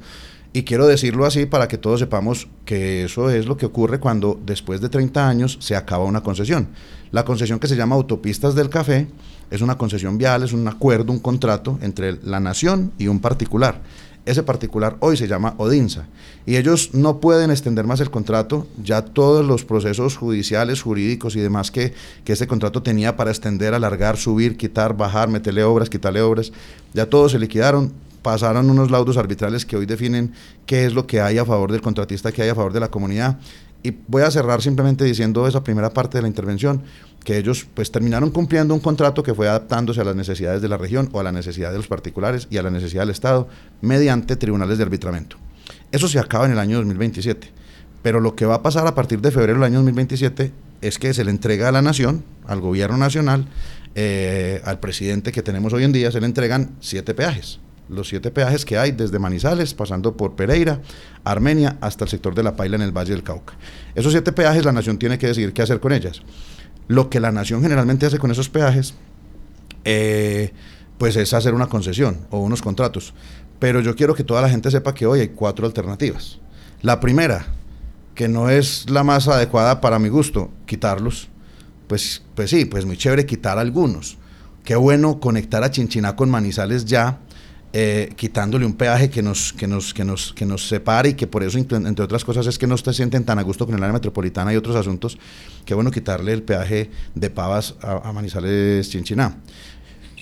Y 0.55 0.65
quiero 0.65 0.87
decirlo 0.87 1.25
así 1.25 1.47
para 1.47 1.67
que 1.67 1.79
todos 1.79 2.01
sepamos 2.01 2.47
que 2.67 3.05
eso 3.05 3.31
es 3.31 3.47
lo 3.47 3.57
que 3.57 3.65
ocurre 3.65 3.99
cuando 3.99 4.39
después 4.45 4.83
de 4.83 4.91
30 4.91 5.27
años 5.27 5.57
se 5.61 5.77
acaba 5.77 6.05
una 6.05 6.23
concesión. 6.23 6.69
La 7.11 7.25
concesión 7.25 7.59
que 7.59 7.69
se 7.69 7.77
llama 7.77 7.97
Autopistas 7.97 8.55
del 8.55 8.69
Café 8.69 9.09
es 9.51 9.63
una 9.63 9.79
concesión 9.79 10.19
vial, 10.19 10.43
es 10.43 10.53
un 10.53 10.69
acuerdo, 10.69 11.11
un 11.11 11.21
contrato 11.21 11.79
entre 11.81 12.19
la 12.23 12.39
nación 12.39 12.93
y 12.99 13.09
un 13.09 13.21
particular. 13.21 13.81
Ese 14.25 14.43
particular 14.43 14.99
hoy 15.01 15.17
se 15.17 15.27
llama 15.27 15.55
Odinsa 15.57 16.07
y 16.47 16.57
ellos 16.57 16.91
no 16.93 17.19
pueden 17.19 17.51
extender 17.51 17.87
más 17.87 18.01
el 18.01 18.11
contrato, 18.11 18.69
ya 18.81 19.03
todos 19.03 19.45
los 19.45 19.65
procesos 19.65 20.17
judiciales, 20.17 20.83
jurídicos 20.83 21.35
y 21.35 21.41
demás 21.41 21.71
que, 21.71 21.93
que 22.25 22.35
ese 22.35 22.47
contrato 22.47 22.83
tenía 22.83 23.17
para 23.17 23.31
extender, 23.31 23.75
alargar, 23.75 24.17
subir, 24.17 24.57
quitar, 24.57 24.97
bajar, 24.97 25.29
meterle 25.29 25.65
obras, 25.65 25.91
quitarle 25.91 26.21
obras, 26.21 26.53
ya 26.95 27.07
todos 27.07 27.33
se 27.33 27.39
liquidaron, 27.41 27.93
pasaron 28.23 28.71
unos 28.71 28.91
laudos 28.91 29.17
arbitrales 29.17 29.67
que 29.67 29.77
hoy 29.77 29.87
definen 29.87 30.33
qué 30.65 30.87
es 30.87 30.95
lo 30.95 31.07
que 31.07 31.21
hay 31.21 31.39
a 31.39 31.45
favor 31.45 31.73
del 31.73 31.83
contratista, 31.83 32.33
qué 32.33 32.43
hay 32.43 32.49
a 32.49 32.55
favor 32.55 32.73
de 32.73 32.81
la 32.81 32.91
comunidad. 32.91 33.39
Y 33.83 33.93
voy 34.07 34.23
a 34.23 34.31
cerrar 34.31 34.63
simplemente 34.63 35.05
diciendo 35.05 35.47
esa 35.47 35.65
primera 35.65 35.91
parte 35.91 36.19
de 36.19 36.23
la 36.23 36.29
intervención, 36.29 36.83
que 37.25 37.37
ellos 37.37 37.67
pues 37.75 37.91
terminaron 37.91 38.31
cumpliendo 38.31 38.75
un 38.75 38.81
contrato 38.81 39.23
que 39.23 39.35
fue 39.35 39.49
adaptándose 39.49 40.01
a 40.01 40.05
las 40.05 40.17
necesidades 40.17 40.63
de 40.63 40.69
la 40.69 40.77
región 40.77 41.09
o 41.13 41.21
a 41.21 41.23
la 41.23 41.33
necesidad 41.33 41.73
de 41.73 41.79
los 41.79 41.89
particulares 41.89 42.47
y 42.51 42.59
a 42.59 42.63
la 42.63 42.71
necesidad 42.71 43.03
del 43.03 43.11
Estado 43.11 43.49
mediante 43.81 44.37
tribunales 44.37 44.79
de 44.79 44.85
arbitramiento. 44.85 45.37
Eso 45.91 46.09
se 46.09 46.19
acaba 46.19 46.47
en 46.47 46.53
el 46.53 46.59
año 46.59 46.79
2027. 46.79 47.51
Pero 48.03 48.21
lo 48.21 48.35
que 48.35 48.47
va 48.47 48.57
a 48.57 48.63
pasar 48.63 48.87
a 48.87 48.95
partir 48.95 49.21
de 49.21 49.31
febrero 49.31 49.55
del 49.55 49.65
año 49.65 49.77
2027 49.77 50.53
es 50.81 50.99
que 50.99 51.15
se 51.15 51.25
le 51.25 51.31
entrega 51.31 51.69
a 51.69 51.73
la 51.73 51.83
nación, 51.83 52.25
al 52.47 52.61
gobierno 52.61 52.97
nacional, 52.97 53.47
eh, 53.95 54.61
al 54.65 54.81
presidente 54.81 55.31
que 55.31 55.43
tenemos 55.43 55.73
hoy 55.73 55.85
en 55.85 55.93
día, 55.93 56.11
se 56.11 56.21
le 56.21 56.27
entregan 56.27 56.71
siete 56.81 57.15
peajes 57.15 57.61
los 57.93 58.09
siete 58.09 58.31
peajes 58.31 58.65
que 58.65 58.79
hay 58.79 58.93
desde 58.93 59.19
Manizales, 59.19 59.75
pasando 59.75 60.17
por 60.17 60.35
Pereira, 60.35 60.81
Armenia, 61.25 61.77
hasta 61.81 62.05
el 62.05 62.11
sector 62.11 62.35
de 62.35 62.43
La 62.43 62.57
Paila 62.57 62.77
en 62.77 62.83
el 62.83 62.93
Valle 62.93 63.13
del 63.13 63.23
Cauca. 63.23 63.55
Esos 63.95 64.13
siete 64.13 64.33
peajes 64.33 64.65
la 64.65 64.73
nación 64.73 64.99
tiene 64.99 65.19
que 65.19 65.27
decidir 65.27 65.53
qué 65.53 65.63
hacer 65.63 65.81
con 65.81 65.93
ellas. 65.93 66.23
Lo 66.89 67.11
que 67.11 67.21
la 67.21 67.33
nación 67.33 67.63
generalmente 67.63 68.07
hace 68.07 68.19
con 68.19 68.31
esos 68.31 68.49
peajes, 68.49 68.95
eh, 69.85 70.53
pues 70.99 71.17
es 71.17 71.33
hacer 71.33 71.55
una 71.55 71.69
concesión 71.69 72.27
o 72.31 72.39
unos 72.39 72.63
contratos. 72.63 73.15
Pero 73.59 73.81
yo 73.81 73.95
quiero 73.95 74.15
que 74.15 74.25
toda 74.25 74.43
la 74.43 74.49
gente 74.49 74.71
sepa 74.71 74.95
que 74.95 75.07
hoy 75.07 75.21
hay 75.21 75.29
cuatro 75.29 75.67
alternativas. 75.67 76.41
La 76.83 76.99
primera, 76.99 77.47
que 78.15 78.29
no 78.29 78.51
es 78.51 78.91
la 78.91 79.05
más 79.05 79.29
adecuada 79.29 79.81
para 79.81 79.99
mi 79.99 80.09
gusto, 80.09 80.51
quitarlos. 80.67 81.29
Pues, 81.87 82.23
pues 82.35 82.51
sí, 82.51 82.65
pues 82.65 82.85
muy 82.85 82.97
chévere 82.97 83.27
quitar 83.27 83.59
algunos. 83.59 84.19
Qué 84.65 84.77
bueno 84.77 85.21
conectar 85.21 85.65
a 85.65 85.71
Chinchiná 85.71 86.17
con 86.17 86.31
Manizales 86.31 86.85
ya 86.85 87.21
eh, 87.75 88.13
quitándole 88.17 88.67
un 88.67 88.75
peaje 88.75 89.09
que 89.09 89.23
nos, 89.23 89.55
que, 89.55 89.67
nos, 89.67 89.95
que, 89.95 90.05
nos, 90.05 90.35
que 90.35 90.45
nos 90.45 90.69
separe 90.69 91.11
y 91.11 91.15
que 91.15 91.27
por 91.27 91.43
eso, 91.43 91.57
entre 91.57 92.05
otras 92.05 92.23
cosas, 92.23 92.47
es 92.47 92.59
que 92.59 92.67
no 92.67 92.77
se 92.77 92.93
sienten 92.93 93.25
tan 93.25 93.39
a 93.39 93.43
gusto 93.43 93.65
con 93.65 93.75
el 93.75 93.83
área 93.83 93.95
metropolitana 93.95 94.53
y 94.53 94.57
otros 94.57 94.77
asuntos, 94.77 95.19
qué 95.65 95.75
bueno 95.75 95.91
quitarle 95.91 96.35
el 96.35 96.43
peaje 96.43 96.91
de 97.15 97.31
Pavas 97.31 97.77
a, 97.81 98.13
Manizales 98.13 98.91
Chinchiná. 98.91 99.39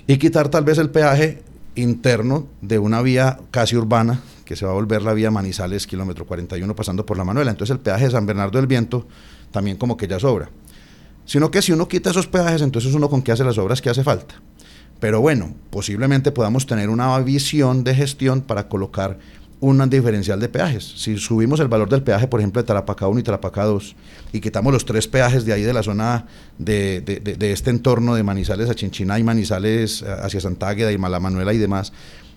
Y 0.06 0.18
quitar 0.18 0.48
tal 0.48 0.62
vez 0.62 0.78
el 0.78 0.90
peaje 0.90 1.42
interno 1.74 2.46
de 2.60 2.78
una 2.78 3.02
vía 3.02 3.40
casi 3.50 3.76
urbana, 3.76 4.20
que 4.44 4.54
se 4.54 4.64
va 4.64 4.70
a 4.70 4.74
volver 4.74 5.02
la 5.02 5.12
vía 5.12 5.32
Manizales, 5.32 5.88
kilómetro 5.88 6.26
41, 6.26 6.76
pasando 6.76 7.04
por 7.04 7.16
la 7.16 7.24
Manuela. 7.24 7.50
Entonces 7.50 7.74
el 7.74 7.80
peaje 7.80 8.04
de 8.04 8.10
San 8.12 8.26
Bernardo 8.26 8.58
del 8.58 8.68
Viento 8.68 9.08
también 9.50 9.76
como 9.76 9.96
que 9.96 10.06
ya 10.06 10.20
sobra. 10.20 10.50
Sino 11.24 11.50
que 11.50 11.62
si 11.62 11.72
uno 11.72 11.88
quita 11.88 12.10
esos 12.10 12.28
peajes, 12.28 12.62
entonces 12.62 12.94
uno 12.94 13.08
con 13.08 13.22
qué 13.22 13.32
hace 13.32 13.42
las 13.42 13.58
obras 13.58 13.82
que 13.82 13.90
hace 13.90 14.04
falta. 14.04 14.40
Pero 15.00 15.20
bueno, 15.20 15.54
posiblemente 15.70 16.30
podamos 16.30 16.66
tener 16.66 16.90
una 16.90 17.18
visión 17.20 17.84
de 17.84 17.94
gestión 17.94 18.42
para 18.42 18.68
colocar 18.68 19.18
un 19.60 19.90
diferencial 19.90 20.40
de 20.40 20.48
peajes. 20.48 20.84
Si 20.96 21.18
subimos 21.18 21.60
el 21.60 21.68
valor 21.68 21.88
del 21.88 22.02
peaje, 22.02 22.28
por 22.28 22.40
ejemplo, 22.40 22.62
de 22.62 22.66
Tarapacá 22.66 23.08
1 23.08 23.20
y 23.20 23.22
Tarapacá 23.22 23.64
2, 23.64 23.96
y 24.32 24.40
quitamos 24.40 24.72
los 24.72 24.84
tres 24.86 25.06
peajes 25.06 25.44
de 25.44 25.52
ahí 25.52 25.62
de 25.62 25.72
la 25.72 25.82
zona 25.82 26.26
de, 26.58 27.00
de, 27.00 27.52
este 27.52 27.70
entorno 27.70 28.14
de 28.14 28.22
Manizales 28.22 28.70
a 28.70 28.74
Chinchiná 28.74 29.18
y 29.18 29.22
Manizales 29.22 30.02
hacia 30.02 30.40
Santágueda 30.40 30.92
y 30.92 30.98
Malamanuela 30.98 31.52
y 31.52 31.58
demás, 31.58 31.92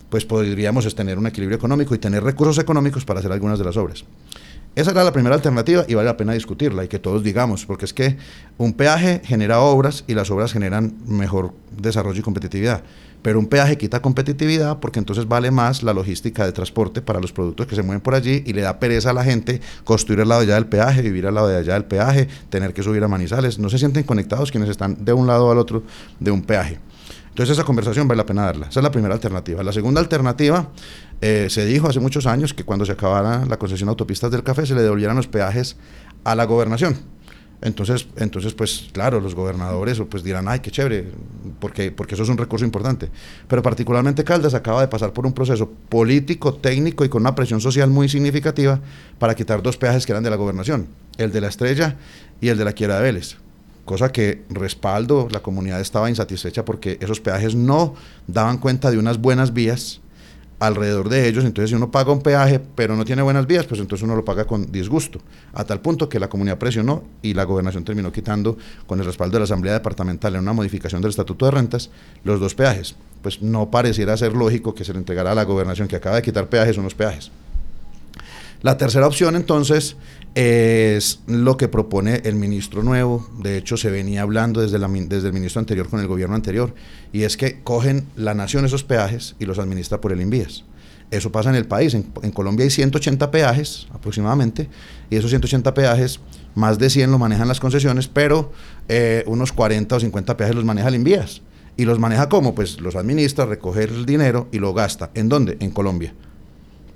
pues 0.10 0.26
podríamos 0.26 0.94
tener 0.96 1.18
un 1.18 1.28
equilibrio 1.28 1.58
económico 1.58 1.96
y 1.96 1.98
tener 1.98 2.24
recursos 2.24 2.60
económicos 2.60 3.06
para 3.06 3.20
hacer 3.20 3.32
algunas 3.32 3.58
de 3.58 3.66
las 3.66 3.78
obras. 3.78 4.04
Esa 4.76 4.90
era 4.90 5.04
la 5.04 5.14
primera 5.14 5.36
alternativa 5.36 5.86
y 5.88 5.94
vale 5.94 6.08
la 6.08 6.18
pena 6.18 6.34
discutirla 6.34 6.84
y 6.84 6.88
que 6.88 6.98
todos 6.98 7.22
digamos, 7.24 7.66
porque 7.66 7.86
es 7.86 7.94
que 7.94 8.18
un 8.58 8.74
peaje 8.74 9.22
genera 9.24 9.60
obras 9.60 10.04
y 10.08 10.16
las 10.16 10.32
obras 10.32 10.52
generan 10.52 10.96
mejor 11.06 11.54
desarrollo 11.78 12.20
y 12.20 12.24
competitividad. 12.24 12.84
Pero 13.22 13.40
un 13.40 13.46
peaje 13.46 13.78
quita 13.78 14.02
competitividad 14.02 14.80
porque 14.80 14.98
entonces 14.98 15.28
vale 15.28 15.52
más 15.52 15.84
la 15.84 15.94
logística 15.94 16.44
de 16.44 16.52
transporte 16.52 17.04
para 17.04 17.20
los 17.20 17.32
productos 17.32 17.68
que 17.68 17.76
se 17.76 17.84
mueven 17.84 18.02
por 18.02 18.16
allí 18.16 18.44
y 18.48 18.54
le 18.54 18.62
da 18.62 18.80
pereza 18.80 19.12
a 19.12 19.14
la 19.14 19.24
gente 19.24 19.62
construir 19.84 20.22
al 20.22 20.30
lado 20.30 20.42
de 20.42 20.48
allá 20.48 20.56
del 20.56 20.66
peaje, 20.66 21.04
vivir 21.04 21.28
al 21.28 21.36
lado 21.36 21.50
de 21.50 21.58
allá 21.58 21.74
del 21.74 21.86
peaje, 21.86 22.28
tener 22.50 22.74
que 22.74 22.82
subir 22.82 23.04
a 23.04 23.08
Manizales. 23.08 23.60
No 23.60 23.70
se 23.70 23.78
sienten 23.78 24.04
conectados 24.04 24.52
quienes 24.52 24.70
están 24.70 25.06
de 25.06 25.14
un 25.14 25.28
lado 25.28 25.52
al 25.52 25.60
otro 25.60 25.84
de 26.20 26.32
un 26.32 26.42
peaje. 26.42 26.80
Entonces 27.34 27.58
esa 27.58 27.66
conversación 27.66 28.08
vale 28.08 28.20
la 28.20 28.28
pena 28.28 28.44
darla. 28.44 28.68
Esa 28.68 28.80
es 28.80 28.84
la 28.84 28.92
primera 28.92 29.16
alternativa. 29.16 29.64
La 29.64 29.74
segunda 29.74 30.00
alternativa, 30.00 30.70
eh, 31.20 31.48
se 31.50 31.66
dijo 31.66 31.90
hace 31.90 32.00
muchos 32.00 32.28
años 32.28 32.54
que 32.54 32.64
cuando 32.64 32.86
se 32.86 32.92
acabara 32.92 33.44
la 33.48 33.58
concesión 33.58 33.88
de 33.88 33.90
autopistas 33.90 34.30
del 34.30 34.44
café 34.44 34.68
se 34.68 34.76
le 34.76 34.84
devolvieran 34.84 35.16
los 35.16 35.28
peajes 35.28 35.76
a 36.26 36.36
la 36.36 36.44
gobernación. 36.44 36.96
Entonces, 37.64 38.06
entonces, 38.18 38.54
pues 38.54 38.90
claro, 38.92 39.20
los 39.20 39.34
gobernadores 39.34 40.00
pues 40.12 40.24
dirán, 40.24 40.48
ay, 40.48 40.60
qué 40.60 40.70
chévere, 40.70 41.08
porque, 41.60 41.92
porque 41.92 42.14
eso 42.14 42.22
es 42.22 42.30
un 42.30 42.38
recurso 42.38 42.66
importante. 42.66 43.10
Pero 43.48 43.64
particularmente 43.64 44.24
Caldas 44.24 44.54
acaba 44.54 44.82
de 44.82 44.88
pasar 44.88 45.12
por 45.12 45.26
un 45.26 45.34
proceso 45.34 45.72
político, 45.90 46.54
técnico 46.54 47.04
y 47.04 47.10
con 47.10 47.24
una 47.24 47.34
presión 47.34 47.62
social 47.62 47.90
muy 47.90 48.10
significativa 48.10 48.80
para 49.18 49.34
quitar 49.34 49.64
dos 49.64 49.78
peajes 49.78 50.06
que 50.06 50.12
eran 50.12 50.24
de 50.24 50.30
la 50.30 50.36
gobernación, 50.36 50.88
el 51.18 51.32
de 51.32 51.42
la 51.42 51.48
Estrella 51.48 51.98
y 52.42 52.50
el 52.50 52.60
de 52.60 52.66
la 52.66 52.74
Quiera 52.74 52.98
de 52.98 53.02
Vélez 53.02 53.38
cosa 53.86 54.12
que 54.12 54.44
respaldo, 54.50 55.28
la 55.32 55.42
comunidad 55.42 55.82
estaba 55.82 56.10
insatisfecha 56.10 56.66
porque 56.66 56.98
esos 57.02 57.20
peajes 57.20 57.56
no 57.56 57.96
daban 58.28 58.58
cuenta 58.58 58.92
de 58.92 58.98
unas 58.98 59.20
buenas 59.20 59.54
vías 59.54 60.02
alrededor 60.60 61.10
de 61.10 61.28
ellos, 61.28 61.44
entonces 61.44 61.72
si 61.72 61.76
uno 61.76 61.92
paga 61.92 62.14
un 62.14 62.22
peaje 62.22 62.62
pero 62.76 62.96
no 62.96 63.04
tiene 63.04 63.22
buenas 63.22 63.46
vías, 63.46 63.66
pues 63.66 63.82
entonces 63.82 64.04
uno 64.04 64.16
lo 64.16 64.24
paga 64.24 64.46
con 64.46 64.72
disgusto, 64.72 65.20
a 65.54 65.66
tal 65.66 65.82
punto 65.82 66.08
que 66.08 66.20
la 66.20 66.30
comunidad 66.30 66.58
presionó 66.58 67.04
y 67.22 67.34
la 67.34 67.44
gobernación 67.44 67.84
terminó 67.84 68.12
quitando 68.12 68.58
con 68.88 69.00
el 69.00 69.06
respaldo 69.06 69.36
de 69.36 69.40
la 69.40 69.46
Asamblea 69.46 69.74
Departamental 69.74 70.36
en 70.36 70.42
una 70.42 70.54
modificación 70.54 71.02
del 71.02 71.10
Estatuto 71.10 71.46
de 71.46 71.52
Rentas 71.52 71.90
los 72.24 72.40
dos 72.40 72.56
peajes. 72.56 72.96
Pues 73.22 73.42
no 73.42 73.72
pareciera 73.72 74.16
ser 74.16 74.34
lógico 74.34 74.74
que 74.74 74.86
se 74.86 74.94
le 74.94 75.00
entregara 75.00 75.32
a 75.32 75.36
la 75.36 75.44
gobernación 75.44 75.88
que 75.88 75.96
acaba 75.98 76.18
de 76.18 76.22
quitar 76.22 76.48
peajes 76.48 76.78
unos 76.78 76.96
peajes. 76.96 77.32
La 78.64 78.78
tercera 78.78 79.06
opción 79.06 79.36
entonces 79.36 79.98
es 80.36 81.20
lo 81.28 81.58
que 81.58 81.68
propone 81.68 82.22
el 82.24 82.36
ministro 82.36 82.82
nuevo, 82.82 83.30
de 83.40 83.58
hecho 83.58 83.76
se 83.76 83.92
venía 83.92 84.22
hablando 84.22 84.62
desde, 84.62 84.80
la, 84.80 84.88
desde 84.88 85.28
el 85.28 85.34
ministro 85.34 85.60
anterior 85.60 85.90
con 85.90 86.00
el 86.00 86.08
gobierno 86.08 86.34
anterior, 86.34 86.74
y 87.12 87.24
es 87.24 87.36
que 87.36 87.62
cogen 87.62 88.08
la 88.16 88.34
nación 88.34 88.64
esos 88.64 88.86
peajes 88.86 89.36
y 89.38 89.46
los 89.46 89.60
administra 89.60 90.00
por 90.00 90.14
el 90.14 90.22
INVIES. 90.22 90.64
Eso 91.12 91.30
pasa 91.30 91.50
en 91.50 91.58
el 91.58 91.66
país, 91.68 91.94
en, 91.94 92.32
Colombia 92.32 92.64
hay 92.64 92.70
180 92.70 93.32
peajes 93.32 93.88
aproximadamente, 93.92 94.70
y 95.10 95.18
esos 95.18 95.30
180 95.30 95.74
peajes, 95.74 96.22
más 96.56 96.80
de 96.80 96.90
100 96.90 97.12
lo 97.12 97.20
manejan 97.20 97.50
las 97.50 97.60
concesiones, 97.60 98.08
pero 98.08 98.54
eh, 98.88 99.26
unos 99.28 99.52
40 99.52 99.94
o 99.94 100.00
50 100.00 100.38
peajes 100.38 100.56
los 100.56 100.64
maneja 100.64 100.88
el 100.88 100.96
INVIES. 100.96 101.42
¿Y 101.76 101.84
los 101.84 102.00
maneja 102.00 102.30
cómo? 102.30 102.56
Pues 102.56 102.80
los 102.80 102.96
administra, 102.96 103.46
recoge 103.46 103.84
el 103.84 104.06
dinero 104.06 104.48
y 104.54 104.60
lo 104.60 104.74
gasta. 104.74 105.12
¿En 105.16 105.28
dónde? 105.28 105.58
En 105.60 105.72
Colombia. 105.72 106.14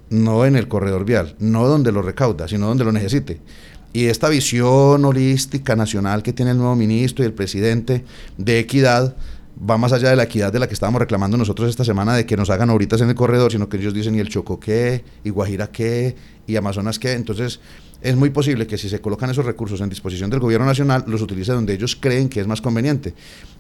No 0.10 0.46
en 0.46 0.56
el 0.56 0.68
corredor 0.68 1.06
vial, 1.06 1.36
no 1.40 1.68
donde 1.68 1.92
lo 1.92 2.02
recauda, 2.02 2.48
sino 2.48 2.68
donde 2.68 2.86
lo 2.86 2.92
necesite. 2.92 3.40
Y 3.94 4.06
esta 4.06 4.30
visión 4.30 5.04
holística 5.06 5.76
nacional 5.76 6.24
que 6.24 6.34
tiene 6.34 6.52
el 6.52 6.58
nuevo 6.58 6.76
ministro 6.76 7.24
y 7.24 7.28
el 7.28 7.34
presidente 7.34 8.04
de 8.38 8.60
equidad 8.60 9.16
va 9.58 9.78
más 9.78 9.92
allá 9.92 10.10
de 10.10 10.16
la 10.16 10.24
equidad 10.24 10.54
de 10.54 10.60
la 10.60 10.68
que 10.68 10.74
estábamos 10.74 11.00
reclamando 11.00 11.38
nosotros 11.38 11.70
esta 11.70 11.84
semana 11.84 12.16
de 12.16 12.26
que 12.26 12.38
nos 12.38 12.50
hagan 12.50 12.70
ahorita 12.70 12.96
en 12.98 13.10
el 13.10 13.16
corredor, 13.16 13.52
sino 13.52 13.70
que 13.70 13.78
ellos 13.78 13.94
dicen 13.94 14.16
y 14.16 14.20
el 14.20 14.30
Chocó 14.30 14.60
qué, 14.60 15.04
y 15.24 15.30
Guajira 15.30 15.68
qué, 15.72 16.16
y 16.46 16.56
Amazonas 16.56 17.00
qué. 17.00 17.14
Entonces, 17.14 17.60
es 18.02 18.16
muy 18.16 18.30
posible 18.30 18.68
que 18.68 18.78
si 18.78 18.90
se 18.90 19.02
colocan 19.02 19.30
esos 19.30 19.46
recursos 19.46 19.82
en 19.82 19.90
disposición 19.90 20.30
del 20.30 20.40
gobierno 20.40 20.68
nacional, 20.68 21.04
los 21.08 21.22
utilice 21.22 21.52
donde 21.52 21.74
ellos 21.74 21.98
creen 22.00 22.30
que 22.30 22.40
es 22.40 22.48
más 22.48 22.62
conveniente. 22.62 23.14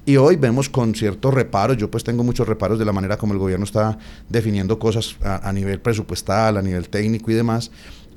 Y 0.08 0.16
hoy 0.16 0.38
vemos 0.38 0.70
con 0.70 0.96
ciertos 0.96 1.34
reparos, 1.34 1.76
yo 1.76 1.92
pues 1.92 2.06
tengo 2.06 2.24
muchos 2.24 2.48
reparos 2.48 2.80
de 2.80 2.86
la 2.86 2.94
manera 2.94 3.18
como 3.18 3.34
el 3.34 3.40
gobierno 3.40 3.66
está 3.66 3.98
definiendo 4.30 4.80
cosas 4.80 5.18
a, 5.22 5.52
nivel 5.52 5.82
presupuestal, 5.82 6.56
a 6.56 6.62
nivel 6.62 6.88
técnico 6.88 7.30
y 7.30 7.34
demás, 7.34 7.72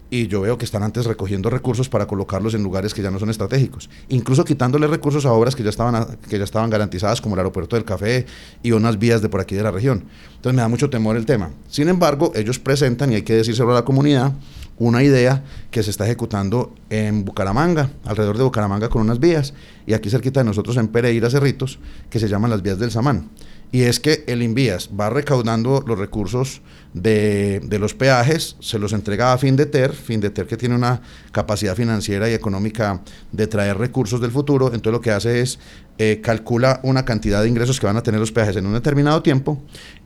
y 0.08 0.28
yo 0.28 0.40
veo 0.40 0.56
que 0.56 0.64
están 0.64 0.84
antes 0.84 1.04
recogiendo 1.04 1.50
recursos 1.50 1.88
para 1.88 2.06
colocarlos 2.06 2.54
en 2.54 2.62
lugares 2.62 2.94
que 2.94 3.02
ya 3.02 3.10
no 3.10 3.18
son 3.18 3.28
estratégicos, 3.28 3.90
incluso 4.08 4.44
quitándole 4.44 4.86
recursos 4.86 5.26
a 5.26 5.32
obras 5.32 5.56
que 5.56 5.64
ya 5.64 5.70
estaban 5.70 6.16
que 6.28 6.38
ya 6.38 6.44
estaban 6.44 6.70
garantizadas 6.70 7.20
como 7.20 7.34
el 7.34 7.40
aeropuerto 7.40 7.74
del 7.74 7.84
Café 7.84 8.24
y 8.62 8.70
unas 8.70 8.96
vías 8.96 9.20
de 9.20 9.28
por 9.28 9.40
aquí 9.40 9.56
de 9.56 9.64
la 9.64 9.72
región. 9.72 10.04
Entonces 10.36 10.54
me 10.54 10.62
da 10.62 10.68
mucho 10.68 10.90
temor 10.90 11.16
el 11.16 11.26
tema. 11.26 11.50
Sin 11.66 11.88
embargo, 11.88 12.30
ellos 12.36 12.60
presentan 12.60 13.10
y 13.10 13.16
hay 13.16 13.22
que 13.22 13.34
decírselo 13.34 13.72
a 13.72 13.74
la 13.74 13.84
comunidad 13.84 14.32
una 14.80 15.02
idea 15.04 15.44
que 15.70 15.82
se 15.82 15.90
está 15.90 16.06
ejecutando 16.06 16.74
en 16.88 17.24
Bucaramanga, 17.24 17.90
alrededor 18.06 18.38
de 18.38 18.44
Bucaramanga 18.44 18.88
con 18.88 19.02
unas 19.02 19.20
vías 19.20 19.52
y 19.86 19.92
aquí 19.92 20.08
cerquita 20.08 20.40
de 20.40 20.46
nosotros 20.46 20.76
en 20.78 20.88
Pereira 20.88 21.30
Cerritos, 21.30 21.78
que 22.08 22.18
se 22.18 22.28
llaman 22.28 22.50
las 22.50 22.62
vías 22.62 22.78
del 22.78 22.90
Samán. 22.90 23.28
Y 23.72 23.82
es 23.82 24.00
que 24.00 24.24
el 24.26 24.42
Invías 24.42 24.90
va 24.98 25.10
recaudando 25.10 25.84
los 25.86 25.98
recursos 25.98 26.60
de, 26.92 27.60
los 27.78 27.94
peajes, 27.94 28.56
se 28.58 28.80
los 28.80 28.92
entrega 28.92 29.32
a 29.32 29.38
Findeter, 29.38 29.92
Findeter 29.92 30.46
que 30.46 30.56
tiene 30.56 30.74
una 30.74 31.02
capacidad 31.30 31.76
financiera 31.76 32.28
y 32.28 32.32
económica 32.32 33.00
de 33.30 33.46
traer 33.46 33.78
recursos 33.78 34.20
del 34.20 34.32
futuro, 34.32 34.66
entonces 34.68 34.92
lo 34.92 35.00
que 35.00 35.12
hace 35.12 35.40
es 35.40 35.60
eh, 36.02 36.22
calcula 36.22 36.80
una 36.82 37.04
cantidad 37.04 37.42
de 37.42 37.48
ingresos 37.50 37.78
que 37.78 37.84
van 37.84 37.98
a 37.98 38.02
tener 38.02 38.18
los 38.18 38.32
peajes 38.32 38.56
en 38.56 38.64
un 38.64 38.72
determinado 38.72 39.22
tiempo 39.22 39.62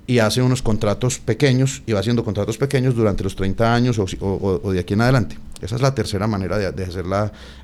y 0.08 0.18
hace 0.18 0.42
unos 0.42 0.60
contratos 0.60 1.20
pequeños 1.20 1.84
y 1.86 1.92
va 1.92 2.00
haciendo 2.00 2.24
contratos 2.24 2.58
pequeños 2.58 2.96
durante 2.96 3.22
los 3.22 3.36
30 3.36 3.72
años 3.72 4.00
o, 4.00 4.72
de 4.72 4.80
aquí 4.80 4.94
en 4.94 5.02
adelante. 5.02 5.38
Esa 5.62 5.76
es 5.76 5.82
la 5.82 5.94
tercera 5.94 6.26
manera 6.26 6.58
de, 6.58 6.72
de 6.72 6.82
hacer 6.82 7.04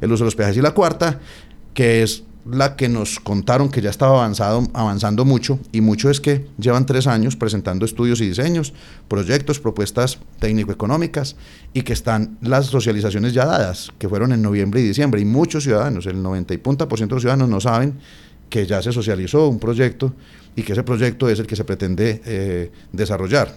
el 0.01 0.13
uso 0.13 0.23
de 0.23 0.27
los 0.27 0.37
peajes. 0.37 0.57
Y 0.57 0.61
la 0.61 0.71
cuarta, 0.71 1.19
que 1.75 2.05
es 2.05 2.23
la 2.45 2.77
que 2.77 2.89
nos 2.89 3.21
contaron 3.21 3.71
que 3.71 3.81
ya 3.81 3.91
estaba 3.91 4.19
avanzado, 4.19 4.63
avanzando 4.73 5.25
mucho, 5.25 5.59
y 5.73 5.81
mucho 5.81 6.11
es 6.11 6.21
que 6.21 6.47
llevan 6.59 6.87
tres 6.87 7.07
años 7.07 7.37
presentando 7.37 7.85
estudios 7.85 8.21
y 8.21 8.29
diseños, 8.29 8.73
proyectos, 9.09 9.61
propuestas 9.61 10.19
técnico-económicas, 10.39 11.37
y 11.75 11.83
que 11.83 11.93
están 11.93 12.39
las 12.41 12.67
socializaciones 12.67 13.35
ya 13.35 13.45
dadas, 13.45 13.91
que 13.99 14.09
fueron 14.09 14.33
en 14.33 14.43
noviembre 14.43 14.81
y 14.81 14.85
diciembre, 14.85 15.21
y 15.21 15.25
muchos 15.25 15.65
ciudadanos, 15.65 16.07
el 16.07 16.23
90 16.23 16.55
y 16.55 16.59
punta 16.59 16.89
por 16.89 16.99
ciento 16.99 17.15
de 17.15 17.17
los 17.17 17.23
ciudadanos 17.23 17.49
no 17.49 17.61
saben 17.61 17.99
que 18.49 18.67
ya 18.67 18.83
se 18.83 18.93
socializó 18.93 19.49
un 19.49 19.59
proyecto 19.59 20.13
y 20.57 20.63
que 20.63 20.73
ese 20.73 20.83
proyecto 20.83 21.29
es 21.29 21.39
el 21.39 21.47
que 21.47 21.57
se 21.57 21.65
pretende 21.65 22.21
eh, 22.25 22.73
desarrollar. 22.93 23.57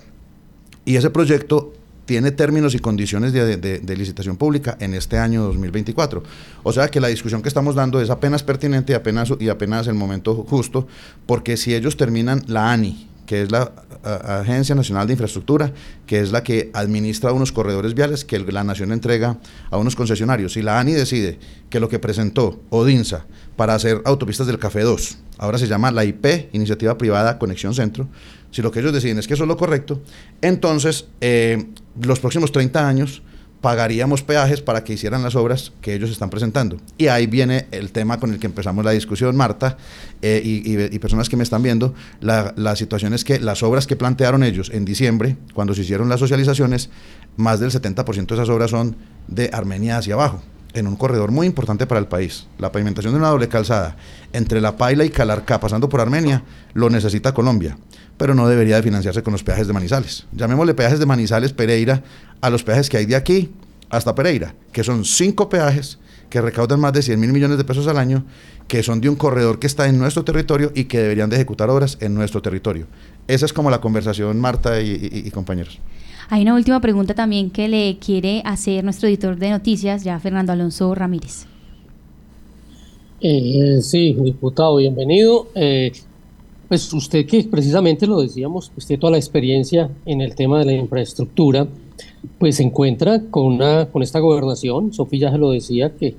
Y 0.86 0.96
ese 0.98 1.10
proyecto 1.10 1.74
tiene 2.06 2.32
términos 2.32 2.76
y 2.76 2.80
condiciones 2.80 3.34
de, 3.34 3.96
licitación 3.96 4.38
pública 4.38 4.78
en 4.80 4.94
este 4.94 5.18
año 5.18 5.44
2024. 5.44 6.24
O 6.64 6.74
sea 6.74 6.90
que 6.90 7.00
la 7.00 7.08
discusión 7.08 7.42
que 7.42 7.48
estamos 7.48 7.76
dando 7.76 8.02
es 8.02 8.10
apenas 8.10 8.44
pertinente 8.44 8.94
y 8.94 8.96
apenas, 8.96 9.32
y 9.40 9.50
apenas 9.50 9.88
el 9.88 9.96
momento 9.96 10.46
justo, 10.48 10.88
porque 11.26 11.58
si 11.58 11.74
ellos 11.74 11.98
terminan 11.98 12.44
la 12.48 12.72
ANI, 12.72 13.10
que 13.26 13.42
es 13.42 13.52
la 13.52 13.72
Agencia 14.04 14.76
Nacional 14.76 15.08
de 15.08 15.14
Infraestructura, 15.14 15.72
que 16.06 16.20
es 16.20 16.32
la 16.32 16.44
que 16.44 16.72
administra 16.74 17.32
unos 17.32 17.54
corredores 17.54 17.94
viales 17.94 18.26
que 18.26 18.40
la 18.40 18.64
nación 18.66 18.92
entrega 18.92 19.38
a 19.72 19.78
unos 19.78 19.96
concesionarios. 19.96 20.54
Si 20.54 20.62
la 20.62 20.80
ANI 20.80 20.92
decide 20.92 21.40
que 21.70 21.80
lo 21.80 21.88
que 21.88 22.00
presentó 22.00 22.62
Odinsa 22.70 23.26
para 23.56 23.76
hacer 23.76 24.02
autopistas 24.04 24.48
del 24.48 24.60
Café 24.60 24.82
2, 24.82 25.18
ahora 25.38 25.58
se 25.58 25.68
llama 25.68 25.92
la 25.92 26.04
IP, 26.04 26.50
Iniciativa 26.52 26.98
Privada 26.98 27.40
Conexión 27.40 27.74
Centro, 27.74 28.10
si 28.54 28.62
lo 28.62 28.72
que 28.72 28.80
ellos 28.80 28.94
deciden 28.94 29.18
es 29.18 29.28
que 29.28 29.34
eso 29.34 29.44
es 29.44 29.48
lo 29.48 29.58
correcto, 29.58 30.02
entonces 30.42 31.08
eh, 31.22 31.66
los 32.02 32.20
próximos 32.20 32.52
30 32.52 32.88
años 32.88 33.24
pagaríamos 33.62 34.22
peajes 34.22 34.62
para 34.62 34.84
que 34.84 34.94
hicieran 34.94 35.24
las 35.24 35.36
obras 35.36 35.72
que 35.82 35.96
ellos 35.96 36.12
están 36.12 36.30
presentando. 36.30 36.78
Y 36.98 37.08
ahí 37.08 37.28
viene 37.28 37.66
el 37.72 37.92
tema 37.92 38.20
con 38.20 38.32
el 38.34 38.40
que 38.40 38.46
empezamos 38.46 38.86
la 38.86 38.92
discusión, 38.92 39.36
Marta, 39.36 39.78
eh, 40.22 40.42
y, 40.44 41.00
personas 41.00 41.30
que 41.30 41.38
me 41.38 41.44
están 41.44 41.64
viendo. 41.64 41.96
La, 42.20 42.54
la, 42.58 42.76
situación 42.76 43.14
es 43.14 43.24
que 43.24 43.40
las 43.40 43.64
obras 43.64 43.88
que 43.88 43.96
plantearon 43.96 44.44
ellos 44.44 44.70
en 44.74 44.84
diciembre, 44.84 45.38
cuando 45.54 45.74
se 45.74 45.82
hicieron 45.82 46.10
las 46.10 46.20
socializaciones, 46.20 46.90
más 47.38 47.62
del 47.62 47.72
70% 47.72 48.28
de 48.28 48.36
esas 48.36 48.50
obras 48.50 48.70
son 48.72 48.98
de 49.30 49.50
Armenia 49.54 49.98
hacia 49.98 50.16
abajo 50.16 50.44
en 50.74 50.88
un 50.88 50.96
corredor 50.96 51.32
muy 51.32 51.48
importante 51.48 51.88
para 51.88 52.00
el 52.00 52.08
país. 52.08 52.48
La 52.58 52.72
pavimentación 52.72 53.14
de 53.14 53.20
una 53.20 53.30
doble 53.30 53.48
calzada 53.48 53.96
entre 54.32 54.62
La 54.62 54.78
Paila 54.78 55.06
y 55.06 55.10
Calarcá, 55.10 55.60
pasando 55.60 55.90
por 55.90 56.02
Armenia, 56.02 56.44
lo 56.74 56.90
necesita 56.90 57.34
Colombia, 57.34 57.78
pero 58.18 58.34
no 58.34 58.48
debería 58.48 58.78
de 58.78 58.84
financiarse 58.84 59.24
con 59.24 59.34
los 59.34 59.44
peajes 59.44 59.68
de 59.68 59.74
Manizales. 59.74 60.26
Llamémosle 60.32 60.74
peajes 60.74 61.00
de 61.00 61.06
Manizales 61.06 61.54
Pereira 61.54 62.04
a 62.42 62.50
los 62.50 62.64
peajes 62.64 62.90
que 62.90 62.98
hay 62.98 63.06
de 63.06 63.16
aquí 63.16 63.52
hasta 63.90 64.16
Pereira, 64.16 64.56
que 64.72 64.84
son 64.84 65.06
cinco 65.06 65.50
peajes 65.50 66.00
que 66.34 66.42
recaudan 66.42 66.80
más 66.80 66.94
de 66.94 67.04
100 67.04 67.20
mil 67.20 67.32
millones 67.32 67.60
de 67.60 67.64
pesos 67.64 67.86
al 67.86 68.00
año, 68.00 68.26
que 68.68 68.82
son 68.82 69.00
de 69.00 69.08
un 69.08 69.16
corredor 69.16 69.60
que 69.60 69.68
está 69.68 69.88
en 69.88 70.00
nuestro 70.00 70.24
territorio 70.24 70.72
y 70.74 70.86
que 70.86 70.98
deberían 70.98 71.30
de 71.30 71.36
ejecutar 71.36 71.70
obras 71.70 72.00
en 72.02 72.16
nuestro 72.16 72.42
territorio. 72.42 72.88
Esa 73.28 73.46
es 73.46 73.54
como 73.54 73.70
la 73.70 73.80
conversación, 73.80 74.40
Marta 74.40 74.82
y 74.82 75.30
compañeros. 75.30 75.78
Hay 76.30 76.42
una 76.42 76.56
última 76.56 76.82
pregunta 76.82 77.14
también 77.14 77.52
que 77.52 77.68
le 77.68 78.00
quiere 78.00 78.42
hacer 78.46 78.84
nuestro 78.84 79.08
editor 79.08 79.38
de 79.38 79.52
noticias, 79.52 80.04
ya 80.04 80.20
Fernando 80.20 80.52
Alonso 80.52 80.96
Ramírez. 80.96 81.46
Eh, 83.22 83.78
sí, 83.84 84.14
diputado, 84.14 84.78
bienvenido. 84.78 85.50
Eh, 85.54 85.92
pues 86.68 86.92
usted 86.94 87.28
que 87.28 87.44
precisamente 87.44 88.08
lo 88.08 88.20
decíamos, 88.20 88.72
tiene 88.88 89.00
toda 89.00 89.12
la 89.12 89.18
experiencia 89.18 89.88
en 90.08 90.22
el 90.22 90.34
tema 90.34 90.58
de 90.58 90.66
la 90.66 90.74
infraestructura, 90.74 91.68
pues 92.40 92.58
se 92.58 92.64
encuentra 92.64 93.22
con, 93.30 93.46
una, 93.46 93.86
con 93.88 94.02
esta 94.04 94.20
gobernación, 94.20 94.94
Sofía 94.94 95.22
ya 95.28 95.32
se 95.32 95.38
lo 95.38 95.52
decía, 95.52 95.96
que, 95.96 96.16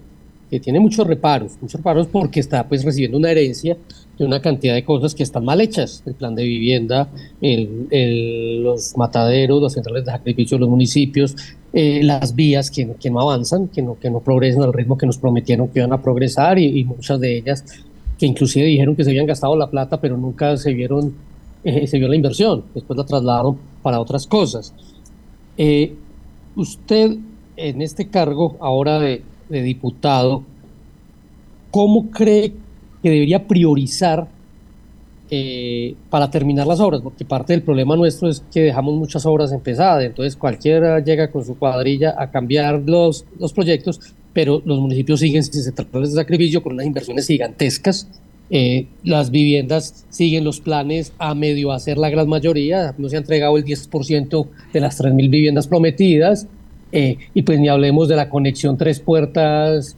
que 0.51 0.61
tiene 0.61 0.81
muchos 0.81 1.07
reparos, 1.07 1.53
muchos 1.61 1.81
reparos 1.81 2.07
porque 2.07 2.41
está 2.41 2.69
pues 2.69 2.85
recibiendo 2.85 3.19
una 3.19 3.31
herencia 3.31 3.77
de 4.19 4.25
una 4.25 4.41
cantidad 4.41 4.75
de 4.75 4.85
cosas 4.85 5.15
que 5.15 5.23
están 5.23 5.45
mal 5.45 5.61
hechas, 5.61 6.03
el 6.07 6.15
plan 6.15 6.35
de 6.35 6.45
vivienda, 6.45 7.09
el, 7.41 8.63
los 8.63 8.97
mataderos, 8.97 9.63
las 9.63 9.73
centrales 9.73 10.05
de 10.05 10.13
sacrificio 10.13 10.57
de 10.57 10.61
los 10.61 10.69
municipios, 10.69 11.35
eh, 11.73 12.01
las 12.05 12.35
vías 12.35 12.71
que, 12.71 12.89
que, 13.01 13.11
no 13.11 13.21
avanzan, 13.21 13.69
que 13.69 13.83
no, 13.83 13.99
que 13.99 14.11
no 14.11 14.21
progresan 14.21 14.63
al 14.63 14.73
ritmo 14.73 14.97
que 14.97 15.07
nos 15.07 15.19
prometieron 15.19 15.69
que 15.69 15.81
iban 15.81 15.93
a 15.93 16.01
progresar 16.01 16.59
y, 16.59 16.85
muchas 16.85 17.19
de 17.19 17.39
ellas 17.39 17.65
que 18.17 18.27
inclusive 18.27 18.67
dijeron 18.67 18.95
que 18.95 19.03
se 19.03 19.11
habían 19.11 19.27
gastado 19.27 19.57
la 19.57 19.69
plata, 19.69 20.01
pero 20.01 20.17
nunca 20.17 20.57
se 20.57 20.73
vieron, 20.73 21.15
eh, 21.65 21.89
se 21.89 21.99
vio 21.99 22.07
la 22.07 22.15
inversión, 22.15 22.63
después 22.73 22.97
la 22.97 23.05
trasladaron 23.05 23.59
para 23.83 23.99
otras 23.99 24.27
cosas. 24.29 24.73
Eh, 25.57 25.95
usted 26.57 27.17
en 27.57 27.83
este 27.83 28.09
cargo 28.09 28.57
ahora 28.61 28.99
de, 28.99 29.23
diputado, 29.49 30.43
¿cómo 31.71 32.11
cree 32.11 32.53
que 33.03 33.11
debería 33.11 33.47
priorizar 33.47 34.29
eh, 35.31 35.95
para 36.11 36.31
terminar 36.31 36.67
las 36.67 36.81
obras, 36.81 37.01
porque 37.03 37.25
parte 37.25 37.53
del 37.53 37.63
problema 37.63 37.97
nuestro 37.97 38.29
es 38.29 38.43
que 38.53 38.61
dejamos 38.61 38.95
muchas 38.95 39.25
obras 39.27 39.53
empezadas, 39.53 40.05
entonces 40.05 40.37
cualquiera 40.37 41.01
llega 41.01 41.31
con 41.31 41.45
su 41.45 41.57
cuadrilla 41.57 42.15
a 42.19 42.31
cambiar 42.31 42.83
los, 42.85 43.25
proyectos, 43.55 44.01
pero 44.33 44.61
los 44.65 44.79
municipios 44.79 45.21
siguen 45.21 45.43
sin 45.43 45.63
centrales 45.63 46.11
de 46.11 46.17
sacrificio 46.17 46.63
con 46.63 46.75
unas 46.75 46.87
inversiones 46.87 47.27
gigantescas. 47.27 48.09
Eh, 48.51 48.87
las 49.03 49.31
viviendas 49.31 50.07
siguen 50.11 50.45
los 50.45 50.61
planes 50.61 51.13
a 51.19 51.35
medio 51.35 51.73
hacer 51.73 51.99
la 51.99 52.11
gran 52.11 52.29
mayoría, 52.29 52.95
no 52.99 53.09
se 53.09 53.17
ha 53.17 53.21
entregado 53.21 53.57
el 53.57 53.65
10% 53.65 54.49
de 54.73 54.81
las 54.81 55.01
3.000 55.01 55.31
viviendas 55.31 55.67
prometidas, 55.67 56.47
eh, 56.93 57.17
y 57.33 57.43
pues 57.43 57.59
ni 57.59 57.69
hablemos 57.69 58.09
de 58.09 58.17
la 58.17 58.29
conexión 58.29 58.77
Tres 58.77 59.01
Puertas 59.01 59.97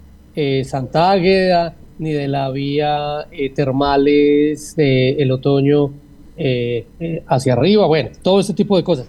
Santa 0.64 1.12
Águeda, 1.12 1.74
ni 1.98 2.12
de 2.12 2.28
la 2.28 2.50
vía 2.50 3.26
eh, 3.30 3.50
termales 3.50 4.74
el 4.76 5.30
otoño 5.32 5.92
eh, 6.36 6.86
eh, 7.00 7.22
hacia 7.26 7.54
arriba, 7.54 7.86
bueno, 7.86 8.10
todo 8.22 8.40
ese 8.40 8.54
tipo 8.54 8.76
de 8.76 8.84
cosas. 8.84 9.08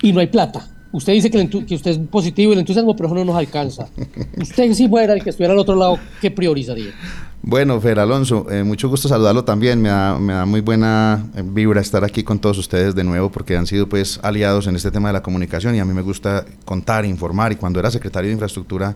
Y 0.00 0.12
no 0.12 0.20
hay 0.20 0.26
plata. 0.26 0.68
Usted 0.92 1.12
dice 1.14 1.30
que, 1.30 1.38
usted 1.74 1.90
es 1.90 1.98
positivo 1.98 2.52
y 2.52 2.54
el 2.54 2.60
entusiasmo, 2.60 2.94
pero 2.96 3.08
no 3.10 3.24
nos 3.24 3.36
alcanza. 3.36 3.88
Usted 4.40 4.72
si 4.74 4.88
fuera 4.88 5.14
el 5.14 5.22
que 5.22 5.30
estuviera 5.30 5.54
al 5.54 5.58
otro 5.58 5.74
lado, 5.74 5.98
¿qué 6.20 6.30
priorizaría? 6.30 6.92
Bueno, 7.44 7.80
Fer 7.80 7.98
Alonso, 7.98 8.46
eh, 8.52 8.62
mucho 8.62 8.88
gusto 8.88 9.08
saludarlo 9.08 9.42
también. 9.42 9.82
Me 9.82 9.88
da, 9.88 10.16
me 10.16 10.32
da 10.32 10.46
muy 10.46 10.60
buena 10.60 11.26
eh, 11.34 11.42
vibra 11.44 11.80
estar 11.80 12.04
aquí 12.04 12.22
con 12.22 12.38
todos 12.38 12.56
ustedes 12.56 12.94
de 12.94 13.02
nuevo 13.02 13.32
porque 13.32 13.56
han 13.56 13.66
sido 13.66 13.88
pues 13.88 14.20
aliados 14.22 14.68
en 14.68 14.76
este 14.76 14.92
tema 14.92 15.08
de 15.08 15.14
la 15.14 15.24
comunicación 15.24 15.74
y 15.74 15.80
a 15.80 15.84
mí 15.84 15.92
me 15.92 16.02
gusta 16.02 16.44
contar, 16.64 17.04
informar 17.04 17.50
y 17.50 17.56
cuando 17.56 17.80
era 17.80 17.90
secretario 17.90 18.28
de 18.28 18.34
infraestructura 18.34 18.94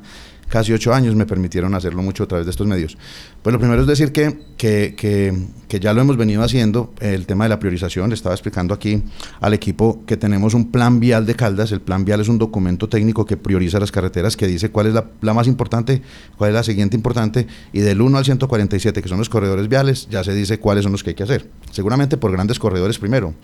casi 0.49 0.72
ocho 0.72 0.94
años 0.94 1.14
me 1.14 1.26
permitieron 1.26 1.74
hacerlo 1.74 2.03
mucho 2.03 2.24
a 2.24 2.26
través 2.26 2.47
de 2.47 2.51
estos 2.51 2.66
medios. 2.66 2.97
Pues 3.42 3.53
lo 3.53 3.59
primero 3.59 3.80
es 3.80 3.86
decir 3.86 4.12
que, 4.12 4.38
que, 4.57 4.94
que, 4.97 5.80
ya 5.80 5.92
lo 5.92 6.01
hemos 6.01 6.16
venido 6.16 6.42
haciendo, 6.42 6.92
el 7.01 7.26
tema 7.26 7.44
de 7.44 7.51
la 7.51 7.59
priorización, 7.59 8.09
le 8.09 8.14
estaba 8.14 8.34
explicando 8.34 8.74
aquí 8.74 9.03
al 9.40 9.55
equipo 9.55 10.05
que 10.07 10.16
tenemos 10.16 10.55
un 10.55 10.70
plan 10.70 11.01
vial 11.01 11.26
de 11.26 11.34
Caldas, 11.34 11.72
el 11.72 11.80
plan 11.80 12.05
vial 12.05 12.20
es 12.20 12.28
un 12.28 12.38
documento 12.38 12.88
técnico 12.88 13.24
que 13.24 13.36
prioriza 13.36 13.78
las 13.78 13.92
carreteras, 13.92 14.36
que 14.36 14.47
dice 14.47 14.70
cuál 14.70 14.86
es 14.86 14.94
la, 14.94 15.07
la 15.20 15.34
más 15.34 15.47
importante, 15.47 16.03
cuál 16.36 16.51
es 16.51 16.55
la 16.55 16.62
siguiente 16.62 16.97
importante, 16.97 17.47
y 17.72 17.80
del 17.80 18.01
1 18.01 18.18
al 18.18 18.24
147, 18.39 19.03
que 19.03 19.09
son 19.09 19.18
los 19.18 19.28
corredores 19.28 19.68
viales, 19.68 20.09
ya 20.11 20.22
se 20.22 20.34
dice 20.34 20.59
cuáles 20.59 20.82
son 20.82 20.93
los 20.93 21.03
que 21.03 21.11
hay 21.11 21.14
que 21.14 21.22
hacer. 21.22 21.49
Seguramente 21.70 22.16
por 22.16 22.30
grandes 22.32 22.59
corredores 22.59 22.99
primero, 22.99 23.34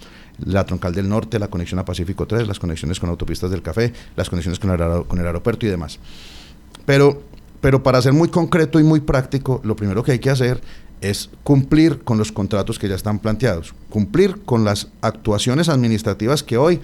la 0.44 0.64
troncal 0.64 0.94
del 0.94 1.08
norte, 1.08 1.38
la 1.38 1.48
conexión 1.48 1.78
a 1.78 1.84
Pacífico 1.84 2.26
3, 2.26 2.46
las 2.46 2.58
conexiones 2.58 3.00
con 3.00 3.10
autopistas 3.10 3.50
del 3.50 3.62
café, 3.62 3.92
las 4.16 4.28
conexiones 4.28 4.58
con 4.58 4.70
el, 4.70 5.26
aeropuerto 5.26 5.66
y 5.66 5.68
demás. 5.68 5.98
Pero, 6.84 7.22
pero 7.60 7.82
para 7.82 8.02
ser 8.02 8.12
muy 8.12 8.28
concreto 8.28 8.78
y 8.80 8.84
muy 8.84 9.00
práctico, 9.00 9.60
lo 9.64 9.76
primero 9.76 10.02
que 10.02 10.12
hay 10.12 10.18
que 10.18 10.30
hacer 10.30 10.60
es 11.00 11.30
cumplir 11.42 12.02
con 12.04 12.18
los 12.18 12.30
contratos 12.30 12.78
que 12.78 12.88
ya 12.88 12.94
están 12.94 13.18
planteados, 13.18 13.74
cumplir 13.88 14.42
con 14.44 14.64
las 14.64 14.88
actuaciones 15.00 15.68
administrativas 15.68 16.42
que 16.42 16.56
hoy 16.56 16.80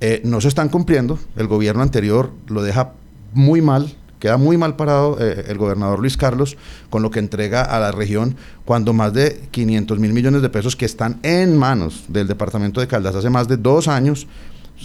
eh, 0.00 0.20
no 0.24 0.40
se 0.40 0.48
están 0.48 0.68
cumpliendo. 0.68 1.18
El 1.36 1.46
gobierno 1.46 1.82
anterior 1.82 2.32
lo 2.48 2.62
deja 2.62 2.92
muy 3.32 3.62
mal, 3.62 3.94
queda 4.22 4.36
muy 4.36 4.56
mal 4.56 4.76
parado 4.76 5.18
eh, 5.18 5.46
el 5.48 5.58
gobernador 5.58 5.98
Luis 5.98 6.16
Carlos 6.16 6.56
con 6.90 7.02
lo 7.02 7.10
que 7.10 7.18
entrega 7.18 7.62
a 7.62 7.80
la 7.80 7.90
región 7.90 8.36
cuando 8.64 8.92
más 8.92 9.12
de 9.12 9.48
500 9.50 9.98
mil 9.98 10.12
millones 10.12 10.42
de 10.42 10.48
pesos 10.48 10.76
que 10.76 10.84
están 10.84 11.18
en 11.24 11.58
manos 11.58 12.04
del 12.06 12.28
departamento 12.28 12.80
de 12.80 12.86
Caldas 12.86 13.16
hace 13.16 13.30
más 13.30 13.48
de 13.48 13.56
dos 13.56 13.88
años 13.88 14.28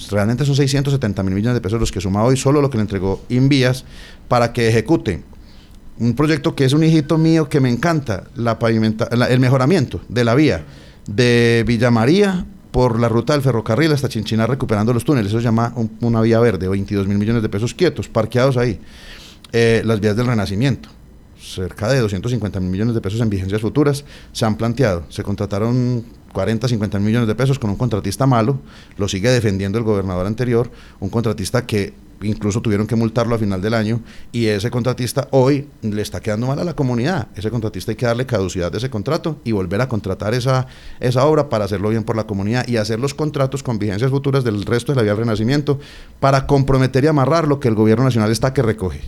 realmente 0.10 0.44
son 0.44 0.56
670 0.56 1.22
mil 1.22 1.36
millones 1.36 1.54
de 1.54 1.62
pesos 1.62 1.80
los 1.80 1.92
que 1.92 2.02
suma 2.02 2.24
hoy, 2.24 2.36
solo 2.36 2.62
lo 2.62 2.72
que 2.72 2.78
le 2.78 2.82
entregó 2.82 3.22
Invías 3.30 3.86
para 4.28 4.54
que 4.54 4.70
ejecute 4.70 5.24
un 6.00 6.16
proyecto 6.16 6.56
que 6.56 6.66
es 6.66 6.74
un 6.74 6.84
hijito 6.84 7.20
mío 7.20 7.48
que 7.48 7.60
me 7.60 7.70
encanta, 7.70 8.24
la 8.36 8.58
pavimenta, 8.58 9.08
el 9.12 9.40
mejoramiento 9.40 10.02
de 10.10 10.24
la 10.24 10.34
vía 10.34 10.66
de 11.06 11.64
Villa 11.68 11.92
María 11.92 12.44
por 12.72 13.00
la 13.00 13.08
ruta 13.08 13.34
del 13.34 13.44
ferrocarril 13.44 13.92
hasta 13.92 14.10
Chinchina 14.10 14.48
recuperando 14.48 14.94
los 14.94 15.06
túneles, 15.06 15.30
eso 15.30 15.38
se 15.38 15.44
llama 15.44 15.76
una 16.02 16.22
vía 16.22 16.40
verde, 16.40 16.68
22 16.68 17.08
mil 17.08 17.20
millones 17.20 17.44
de 17.44 17.50
pesos 17.50 17.76
quietos, 17.76 18.10
parqueados 18.10 18.58
ahí. 18.58 18.80
Eh, 19.54 19.82
las 19.86 20.00
vías 20.00 20.16
del 20.16 20.28
Renacimiento, 20.28 20.90
cerca 21.40 21.88
de 21.90 22.00
250 22.00 22.60
mil 22.60 22.70
millones 22.70 22.96
de 22.96 23.02
pesos 23.02 23.22
en 23.22 23.30
vigencias 23.30 23.62
futuras, 23.62 24.04
se 24.34 24.46
han 24.46 24.58
planteado, 24.58 25.06
se 25.10 25.24
contrataron 25.24 26.04
40, 26.34 26.68
50 26.68 27.00
millones 27.00 27.28
de 27.28 27.36
pesos 27.36 27.58
con 27.58 27.70
un 27.70 27.78
contratista 27.78 28.26
malo, 28.26 28.60
lo 28.98 29.08
sigue 29.08 29.30
defendiendo 29.30 29.78
el 29.78 29.84
gobernador 29.84 30.28
anterior, 30.28 30.70
un 31.00 31.10
contratista 31.10 31.66
que 31.66 31.94
incluso 32.22 32.62
tuvieron 32.62 32.88
que 32.88 32.96
multarlo 32.96 33.36
a 33.36 33.38
final 33.38 33.62
del 33.62 33.74
año 33.74 34.02
y 34.32 34.48
ese 34.48 34.72
contratista 34.72 35.28
hoy 35.32 35.68
le 35.82 36.02
está 36.02 36.20
quedando 36.20 36.48
mal 36.48 36.60
a 36.60 36.64
la 36.64 36.76
comunidad. 36.76 37.28
Ese 37.36 37.52
contratista 37.52 37.92
hay 37.92 37.96
que 37.96 38.06
darle 38.06 38.26
caducidad 38.26 38.72
de 38.72 38.80
ese 38.80 38.90
contrato 38.90 39.40
y 39.44 39.52
volver 39.52 39.82
a 39.82 39.88
contratar 39.88 40.34
esa, 40.34 40.68
esa 41.00 41.26
obra 41.26 41.50
para 41.50 41.66
hacerlo 41.66 41.90
bien 41.90 42.04
por 42.04 42.16
la 42.16 42.26
comunidad 42.26 42.68
y 42.68 42.78
hacer 42.78 43.00
los 43.00 43.14
contratos 43.14 43.64
con 43.64 43.80
vigencias 43.80 44.12
futuras 44.12 44.44
del 44.44 44.66
resto 44.66 44.92
de 44.92 44.98
la 44.98 45.04
vía 45.04 45.12
del 45.12 45.20
Renacimiento 45.20 45.80
para 46.20 46.48
comprometer 46.48 47.04
y 47.04 47.08
amarrar 47.08 47.48
lo 47.48 47.60
que 47.60 47.68
el 47.68 47.76
gobierno 47.76 48.06
nacional 48.06 48.32
está 48.32 48.54
que 48.54 48.62
recoge. 48.62 49.02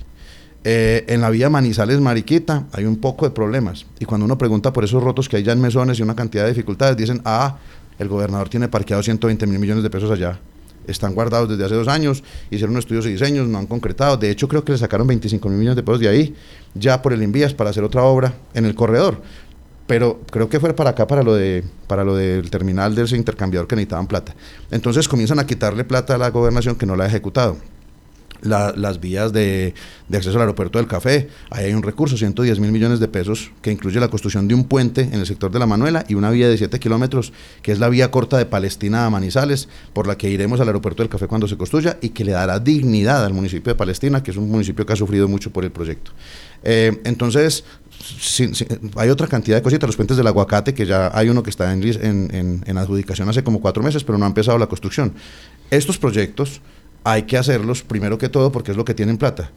Eh, 0.66 1.06
en 1.08 1.22
la 1.22 1.30
vía 1.30 1.50
Manizales 1.50 2.02
Mariquita 2.02 2.66
hay 2.74 2.86
un 2.86 2.98
poco 2.98 3.26
de 3.26 3.32
problemas. 3.32 3.86
Y 4.00 4.06
cuando 4.06 4.26
uno 4.26 4.38
pregunta 4.38 4.74
por 4.74 4.84
esos 4.84 5.02
rotos 5.02 5.30
que 5.30 5.38
hay 5.38 5.44
ya 5.44 5.54
en 5.54 5.62
mesones 5.62 6.00
y 6.00 6.02
una 6.02 6.16
cantidad 6.16 6.44
de 6.44 6.50
dificultades, 6.50 6.98
dicen, 6.98 7.22
ah, 7.26 7.58
el 7.98 8.08
gobernador 8.08 8.50
tiene 8.50 8.68
parqueado 8.68 9.02
120 9.02 9.48
mil 9.48 9.60
millones 9.60 9.84
de 9.84 9.90
pesos 9.90 10.12
allá. 10.12 10.40
Están 10.88 11.14
guardados 11.14 11.50
desde 11.50 11.66
hace 11.66 11.76
dos 11.76 11.88
años, 11.88 12.24
hicieron 12.50 12.76
estudios 12.78 13.06
y 13.06 13.12
diseños, 13.12 13.48
no 13.48 13.60
han 13.60 13.68
concretado. 13.68 14.18
De 14.18 14.32
hecho, 14.32 14.48
creo 14.48 14.64
que 14.64 14.72
le 14.72 14.78
sacaron 14.78 15.06
25 15.08 15.48
mil 15.50 15.60
millones 15.60 15.76
de 15.76 15.84
pesos 15.84 16.00
de 16.00 16.10
ahí, 16.10 16.36
ya 16.74 17.02
por 17.02 17.14
el 17.14 17.22
Invías, 17.22 17.54
para 17.54 17.70
hacer 17.70 17.84
otra 17.84 18.04
obra 18.04 18.34
en 18.54 18.66
el 18.66 18.76
corredor. 18.76 19.22
Pero 19.86 20.22
creo 20.32 20.50
que 20.50 20.60
fue 20.60 20.74
para 20.74 20.92
acá, 20.92 21.08
para 21.08 21.24
lo, 21.24 21.36
de, 21.36 21.64
para 21.88 22.04
lo 22.04 22.16
del 22.16 22.50
terminal 22.50 22.96
de 22.96 23.04
ese 23.04 23.18
intercambiador 23.18 23.68
que 23.68 23.76
necesitaban 23.76 24.08
plata. 24.08 24.36
Entonces 24.72 25.08
comienzan 25.08 25.40
a 25.40 25.46
quitarle 25.46 25.84
plata 25.84 26.16
a 26.16 26.18
la 26.18 26.30
gobernación 26.30 26.76
que 26.76 26.86
no 26.86 26.96
la 26.96 27.06
ha 27.06 27.08
ejecutado 27.08 27.58
las 28.42 29.00
vías 29.00 29.34
de, 29.34 29.74
acceso 30.12 30.36
al 30.36 30.42
aeropuerto 30.42 30.80
del 30.80 30.88
Café. 30.88 31.30
Ahí 31.50 31.66
hay 31.66 31.74
un 31.74 31.84
recurso, 31.84 32.18
110 32.18 32.60
mil 32.60 32.72
millones 32.72 33.00
de 33.00 33.08
pesos, 33.08 33.52
que 33.62 33.72
incluye 33.72 34.00
la 34.00 34.08
construcción 34.08 34.48
de 34.48 34.56
un 34.56 34.66
puente 34.66 35.02
en 35.02 35.16
el 35.16 35.26
sector 35.26 35.52
de 35.52 35.60
la 35.60 35.66
Manuela 35.66 36.06
y 36.08 36.16
una 36.16 36.32
vía 36.32 36.48
de 36.48 36.58
7 36.58 36.80
kilómetros, 36.80 37.34
que 37.62 37.72
es 37.72 37.80
la 37.80 37.90
vía 37.90 38.12
corta 38.12 38.38
de 38.38 38.46
Palestina 38.46 39.06
a 39.06 39.10
Manizales, 39.10 39.70
por 39.94 40.08
la 40.08 40.18
que 40.18 40.30
iremos 40.30 40.60
al 40.60 40.68
aeropuerto 40.68 41.04
del 41.04 41.10
Café 41.10 41.28
cuando 41.28 41.48
se 41.48 41.58
construya 41.58 41.98
y 42.02 42.10
que 42.10 42.24
le 42.24 42.32
dará 42.32 42.60
dignidad 42.60 43.26
al 43.26 43.34
municipio 43.34 43.74
de 43.74 43.76
Palestina, 43.76 44.24
que 44.24 44.32
es 44.32 44.38
un 44.38 44.50
municipio 44.50 44.86
que 44.86 44.94
ha 44.94 44.98
sufrido 44.98 45.28
mucho 45.28 45.52
por 45.52 45.64
el 45.64 45.72
proyecto. 45.72 46.12
Eh, 46.64 47.02
entonces, 47.06 47.64
hay 48.96 49.10
otra 49.10 49.28
cantidad 49.28 49.58
de 49.58 49.62
cositas, 49.62 49.88
los 49.88 49.96
puentes 49.96 50.18
del 50.18 50.28
aguacate, 50.28 50.74
que 50.74 50.86
ya 50.86 51.12
hay 51.14 51.30
uno 51.30 51.44
que 51.44 51.50
está 51.50 51.74
en, 51.74 52.78
adjudicación 52.78 53.30
hace 53.30 53.44
como 53.44 53.62
cuatro 53.62 53.84
meses, 53.84 54.04
pero 54.04 54.18
no 54.18 54.26
ha 54.26 54.28
empezado 54.28 54.58
la 54.58 54.68
construcción. 54.68 55.14
Estos 55.70 55.98
proyectos 55.98 56.62
hay 57.04 57.24
que 57.24 57.38
hacerlos 57.38 57.84
primero 57.84 58.18
que 58.18 58.30
todo 58.30 58.52
porque 58.52 58.72
es 58.72 58.78
lo 58.78 58.86
que 58.86 58.94
tienen 58.94 59.18
plata. 59.18 59.52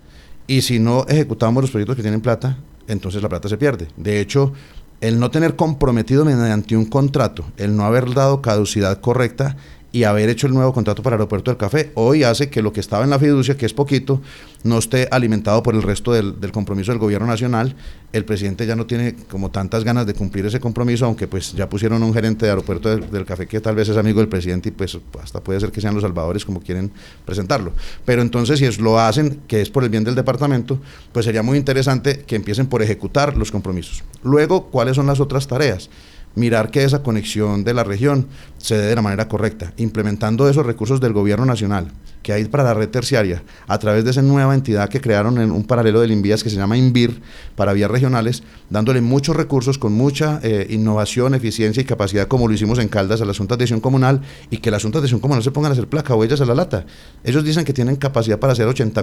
Y 0.46 0.62
si 0.62 0.78
no 0.78 1.06
ejecutamos 1.08 1.62
los 1.62 1.70
proyectos 1.70 1.96
que 1.96 2.02
tienen 2.02 2.20
plata, 2.20 2.58
entonces 2.88 3.22
la 3.22 3.28
plata 3.28 3.48
se 3.48 3.56
pierde. 3.56 3.88
De 3.96 4.20
hecho, 4.20 4.52
el 5.00 5.18
no 5.18 5.30
tener 5.30 5.56
comprometido 5.56 6.24
mediante 6.24 6.76
un 6.76 6.86
contrato, 6.86 7.44
el 7.56 7.76
no 7.76 7.84
haber 7.84 8.14
dado 8.14 8.42
caducidad 8.42 9.00
correcta, 9.00 9.56
y 9.92 10.04
haber 10.04 10.30
hecho 10.30 10.46
el 10.46 10.54
nuevo 10.54 10.72
contrato 10.72 11.02
para 11.02 11.16
el 11.16 11.20
Aeropuerto 11.20 11.50
del 11.50 11.58
Café, 11.58 11.92
hoy 11.94 12.24
hace 12.24 12.48
que 12.48 12.62
lo 12.62 12.72
que 12.72 12.80
estaba 12.80 13.04
en 13.04 13.10
la 13.10 13.18
fiducia, 13.18 13.58
que 13.58 13.66
es 13.66 13.74
poquito, 13.74 14.22
no 14.64 14.78
esté 14.78 15.06
alimentado 15.10 15.62
por 15.62 15.74
el 15.74 15.82
resto 15.82 16.12
del, 16.12 16.50
compromiso 16.50 16.92
del 16.92 16.98
gobierno 16.98 17.26
nacional. 17.26 17.76
El 18.10 18.24
presidente 18.24 18.66
ya 18.66 18.74
no 18.74 18.86
tiene 18.86 19.14
como 19.30 19.50
tantas 19.50 19.84
ganas 19.84 20.06
de 20.06 20.14
cumplir 20.14 20.46
ese 20.46 20.60
compromiso, 20.60 21.04
aunque 21.04 21.28
pues 21.28 21.52
ya 21.52 21.68
pusieron 21.68 22.02
un 22.02 22.14
gerente 22.14 22.46
de 22.46 22.52
Aeropuerto 22.52 22.96
del, 22.96 23.26
Café 23.26 23.46
que 23.46 23.60
tal 23.60 23.74
vez 23.74 23.90
es 23.90 23.96
amigo 23.98 24.20
del 24.20 24.28
presidente 24.28 24.70
y 24.70 24.72
pues 24.72 24.98
hasta 25.22 25.40
puede 25.40 25.60
ser 25.60 25.70
que 25.70 25.82
sean 25.82 25.94
los 25.94 26.02
salvadores 26.02 26.46
como 26.46 26.60
quieren 26.60 26.90
presentarlo. 27.26 27.72
Pero 28.06 28.22
entonces 28.22 28.58
si 28.58 28.64
es, 28.64 28.78
lo 28.78 28.98
hacen, 28.98 29.42
que 29.46 29.60
es 29.60 29.68
por 29.68 29.84
el 29.84 29.90
bien 29.90 30.04
del 30.04 30.14
departamento, 30.14 30.80
pues 31.12 31.26
sería 31.26 31.42
muy 31.42 31.58
interesante 31.58 32.20
que 32.20 32.36
empiecen 32.36 32.66
por 32.66 32.82
ejecutar 32.82 33.36
los 33.36 33.52
compromisos. 33.52 34.02
Luego, 34.22 34.70
¿cuáles 34.70 34.96
son 34.96 35.06
las 35.06 35.20
otras 35.20 35.46
tareas? 35.46 35.90
mirar 36.34 36.70
que 36.70 36.84
esa 36.84 37.02
conexión 37.02 37.64
de 37.64 37.74
la 37.74 37.84
región 37.84 38.26
se 38.62 38.76
dé 38.76 38.86
de 38.86 38.94
la 38.94 39.02
manera 39.02 39.28
correcta, 39.28 39.74
implementando 39.76 40.48
esos 40.48 40.64
recursos 40.64 41.00
del 41.00 41.12
gobierno 41.12 41.44
nacional 41.44 41.92
que 42.22 42.32
hay 42.32 42.44
para 42.44 42.62
la 42.62 42.74
red 42.74 42.88
terciaria 42.88 43.42
a 43.66 43.78
través 43.78 44.04
de 44.04 44.10
esa 44.12 44.22
nueva 44.22 44.54
entidad 44.54 44.88
que 44.88 45.00
crearon 45.00 45.40
en 45.40 45.50
un 45.50 45.64
paralelo 45.64 46.00
del 46.00 46.12
Invías 46.12 46.42
que 46.42 46.50
se 46.50 46.56
llama 46.56 46.76
INVIR 46.76 47.20
para 47.56 47.72
vías 47.72 47.90
regionales, 47.90 48.42
dándole 48.70 49.00
muchos 49.00 49.36
recursos 49.36 49.78
con 49.78 49.92
mucha 49.92 50.40
eh, 50.42 50.66
innovación, 50.70 51.34
eficiencia 51.34 51.80
y 51.80 51.84
capacidad 51.84 52.28
como 52.28 52.48
lo 52.48 52.54
hicimos 52.54 52.78
en 52.78 52.88
Caldas 52.88 53.20
a 53.20 53.24
la 53.24 53.34
Junta 53.34 53.56
de 53.56 53.64
Acción 53.64 53.80
Comunal 53.80 54.22
y 54.50 54.58
que 54.58 54.70
las 54.70 54.82
Juntas 54.82 55.02
de 55.02 55.06
Acción 55.06 55.20
Comunal 55.20 55.42
se 55.42 55.50
pongan 55.50 55.72
a 55.72 55.72
hacer 55.72 55.88
placa 55.88 56.14
huellas 56.14 56.40
a 56.40 56.46
la 56.46 56.54
lata. 56.54 56.86
Ellos 57.24 57.44
dicen 57.44 57.64
que 57.64 57.72
tienen 57.72 57.96
capacidad 57.96 58.38
para 58.38 58.52
hacer 58.52 58.66
80 58.66 59.02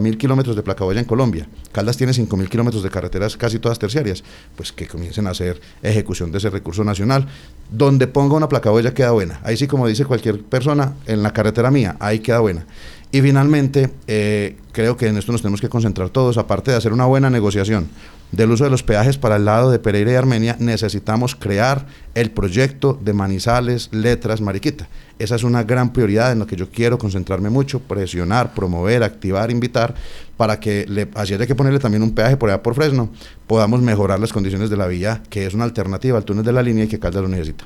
mil 0.00 0.18
kilómetros 0.18 0.56
de 0.56 0.62
placa 0.62 0.84
huella 0.84 1.00
en 1.00 1.06
Colombia. 1.06 1.48
Caldas 1.72 1.96
tiene 1.96 2.14
5 2.14 2.34
mil 2.36 2.48
kilómetros 2.48 2.82
de 2.82 2.90
carreteras 2.90 3.36
casi 3.36 3.58
todas 3.58 3.78
terciarias. 3.78 4.24
Pues 4.56 4.72
que 4.72 4.86
comiencen 4.86 5.26
a 5.26 5.30
hacer 5.30 5.60
ejecución 5.82 6.32
de 6.32 6.38
ese 6.38 6.50
recurso 6.50 6.84
nacional. 6.84 7.26
Donde 7.70 8.06
ponga 8.06 8.36
una 8.36 8.48
placa 8.48 8.70
huella 8.78 8.94
queda 8.94 9.10
buena. 9.10 9.40
Ahí 9.44 9.56
sí, 9.56 9.66
como 9.66 9.86
dice 9.86 10.04
cualquier 10.04 10.42
persona, 10.42 10.94
en 11.06 11.22
la 11.22 11.32
carretera 11.32 11.70
mía, 11.70 11.96
ahí 12.00 12.20
queda 12.20 12.40
buena. 12.40 12.64
Y 13.10 13.22
finalmente, 13.22 13.90
eh, 14.06 14.56
creo 14.72 14.96
que 14.96 15.08
en 15.08 15.16
esto 15.16 15.32
nos 15.32 15.40
tenemos 15.40 15.60
que 15.60 15.68
concentrar 15.68 16.10
todos, 16.10 16.36
aparte 16.36 16.70
de 16.70 16.76
hacer 16.76 16.92
una 16.92 17.06
buena 17.06 17.30
negociación 17.30 17.88
del 18.32 18.50
uso 18.50 18.64
de 18.64 18.70
los 18.70 18.82
peajes 18.82 19.16
para 19.16 19.36
el 19.36 19.46
lado 19.46 19.70
de 19.70 19.78
Pereira 19.78 20.12
y 20.12 20.14
Armenia, 20.14 20.56
necesitamos 20.58 21.34
crear 21.34 21.86
el 22.14 22.30
proyecto 22.30 22.98
de 23.02 23.14
Manizales, 23.14 23.88
Letras, 23.92 24.42
Mariquita. 24.42 24.88
Esa 25.18 25.36
es 25.36 25.42
una 25.42 25.62
gran 25.62 25.94
prioridad 25.94 26.32
en 26.32 26.40
la 26.40 26.46
que 26.46 26.54
yo 26.54 26.70
quiero 26.70 26.98
concentrarme 26.98 27.48
mucho, 27.48 27.80
presionar, 27.80 28.52
promover, 28.52 29.02
activar, 29.02 29.50
invitar, 29.50 29.94
para 30.36 30.60
que, 30.60 30.84
le, 30.86 31.08
así 31.14 31.32
haya 31.32 31.46
que 31.46 31.54
ponerle 31.54 31.78
también 31.78 32.02
un 32.02 32.14
peaje 32.14 32.36
por 32.36 32.50
allá 32.50 32.62
por 32.62 32.74
Fresno, 32.74 33.10
podamos 33.46 33.80
mejorar 33.80 34.20
las 34.20 34.32
condiciones 34.34 34.68
de 34.68 34.76
la 34.76 34.86
vía, 34.86 35.22
que 35.30 35.46
es 35.46 35.54
una 35.54 35.64
alternativa 35.64 36.18
al 36.18 36.24
túnel 36.26 36.44
de 36.44 36.52
la 36.52 36.62
línea 36.62 36.84
y 36.84 36.88
que 36.88 36.98
Caldas 36.98 37.22
lo 37.22 37.28
necesita. 37.28 37.64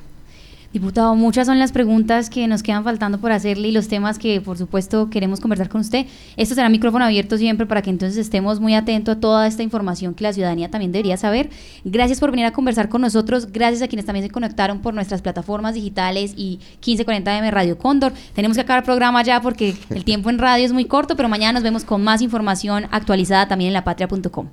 Diputado, 0.73 1.15
muchas 1.15 1.47
son 1.47 1.59
las 1.59 1.71
preguntas 1.71 2.31
que 2.31 2.49
nos 2.49 2.63
quedan 2.63 2.83
faltando 2.83 3.19
por 3.19 3.31
hacerle 3.31 3.69
y 3.69 3.73
los 3.73 3.89
temas 3.89 4.19
que 4.19 4.41
por 4.41 4.57
supuesto 4.57 5.11
queremos 5.11 5.39
conversar 5.39 5.69
con 5.69 5.83
usted. 5.83 6.07
Esto 6.39 6.55
será 6.55 6.71
micrófono 6.71 7.05
abierto 7.05 7.37
siempre 7.37 7.67
para 7.67 7.83
que 7.83 7.91
entonces 7.91 8.17
estemos 8.17 8.59
muy 8.59 8.75
atentos 8.75 9.17
a 9.17 9.21
toda 9.21 9.47
esta 9.47 9.63
información 9.63 10.15
que 10.15 10.25
la 10.25 10.33
ciudadanía 10.33 10.71
también 10.71 10.91
debería 10.91 11.19
saber. 11.19 11.51
Gracias 11.85 12.21
por 12.21 12.31
venir 12.31 12.47
a 12.47 12.53
conversar 12.53 12.89
con 12.89 13.03
nosotros, 13.03 13.53
gracias 13.53 13.83
a 13.83 13.89
quienes 13.89 14.07
también 14.07 14.25
se 14.25 14.31
conectaron 14.31 14.81
por 14.81 14.95
nuestras 14.95 15.21
plataformas 15.21 15.75
digitales 15.75 16.33
y 16.39 16.59
1540M 16.81 17.51
Radio 17.51 17.77
Cóndor. 17.77 18.15
Tenemos 18.35 18.57
que 18.57 18.63
acabar 18.63 18.83
el 18.83 18.87
programa 18.87 19.23
ya 19.23 19.43
porque 19.43 19.77
el 19.91 20.05
tiempo 20.05 20.31
en 20.31 20.39
radio 20.39 20.65
es 20.65 20.73
muy 20.73 20.87
corto, 20.87 21.17
pero 21.17 21.29
mañana 21.29 21.53
nos 21.53 21.65
vemos 21.65 21.85
con 21.85 22.03
más 22.03 22.23
información 22.23 22.87
actualizada 22.91 23.47
también 23.47 23.69
en 23.69 23.75
lapatria.com. 23.75 24.49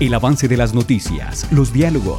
El 0.00 0.12
avance 0.12 0.48
de 0.48 0.56
las 0.56 0.74
noticias, 0.74 1.46
los 1.52 1.72
diálogos 1.72 2.04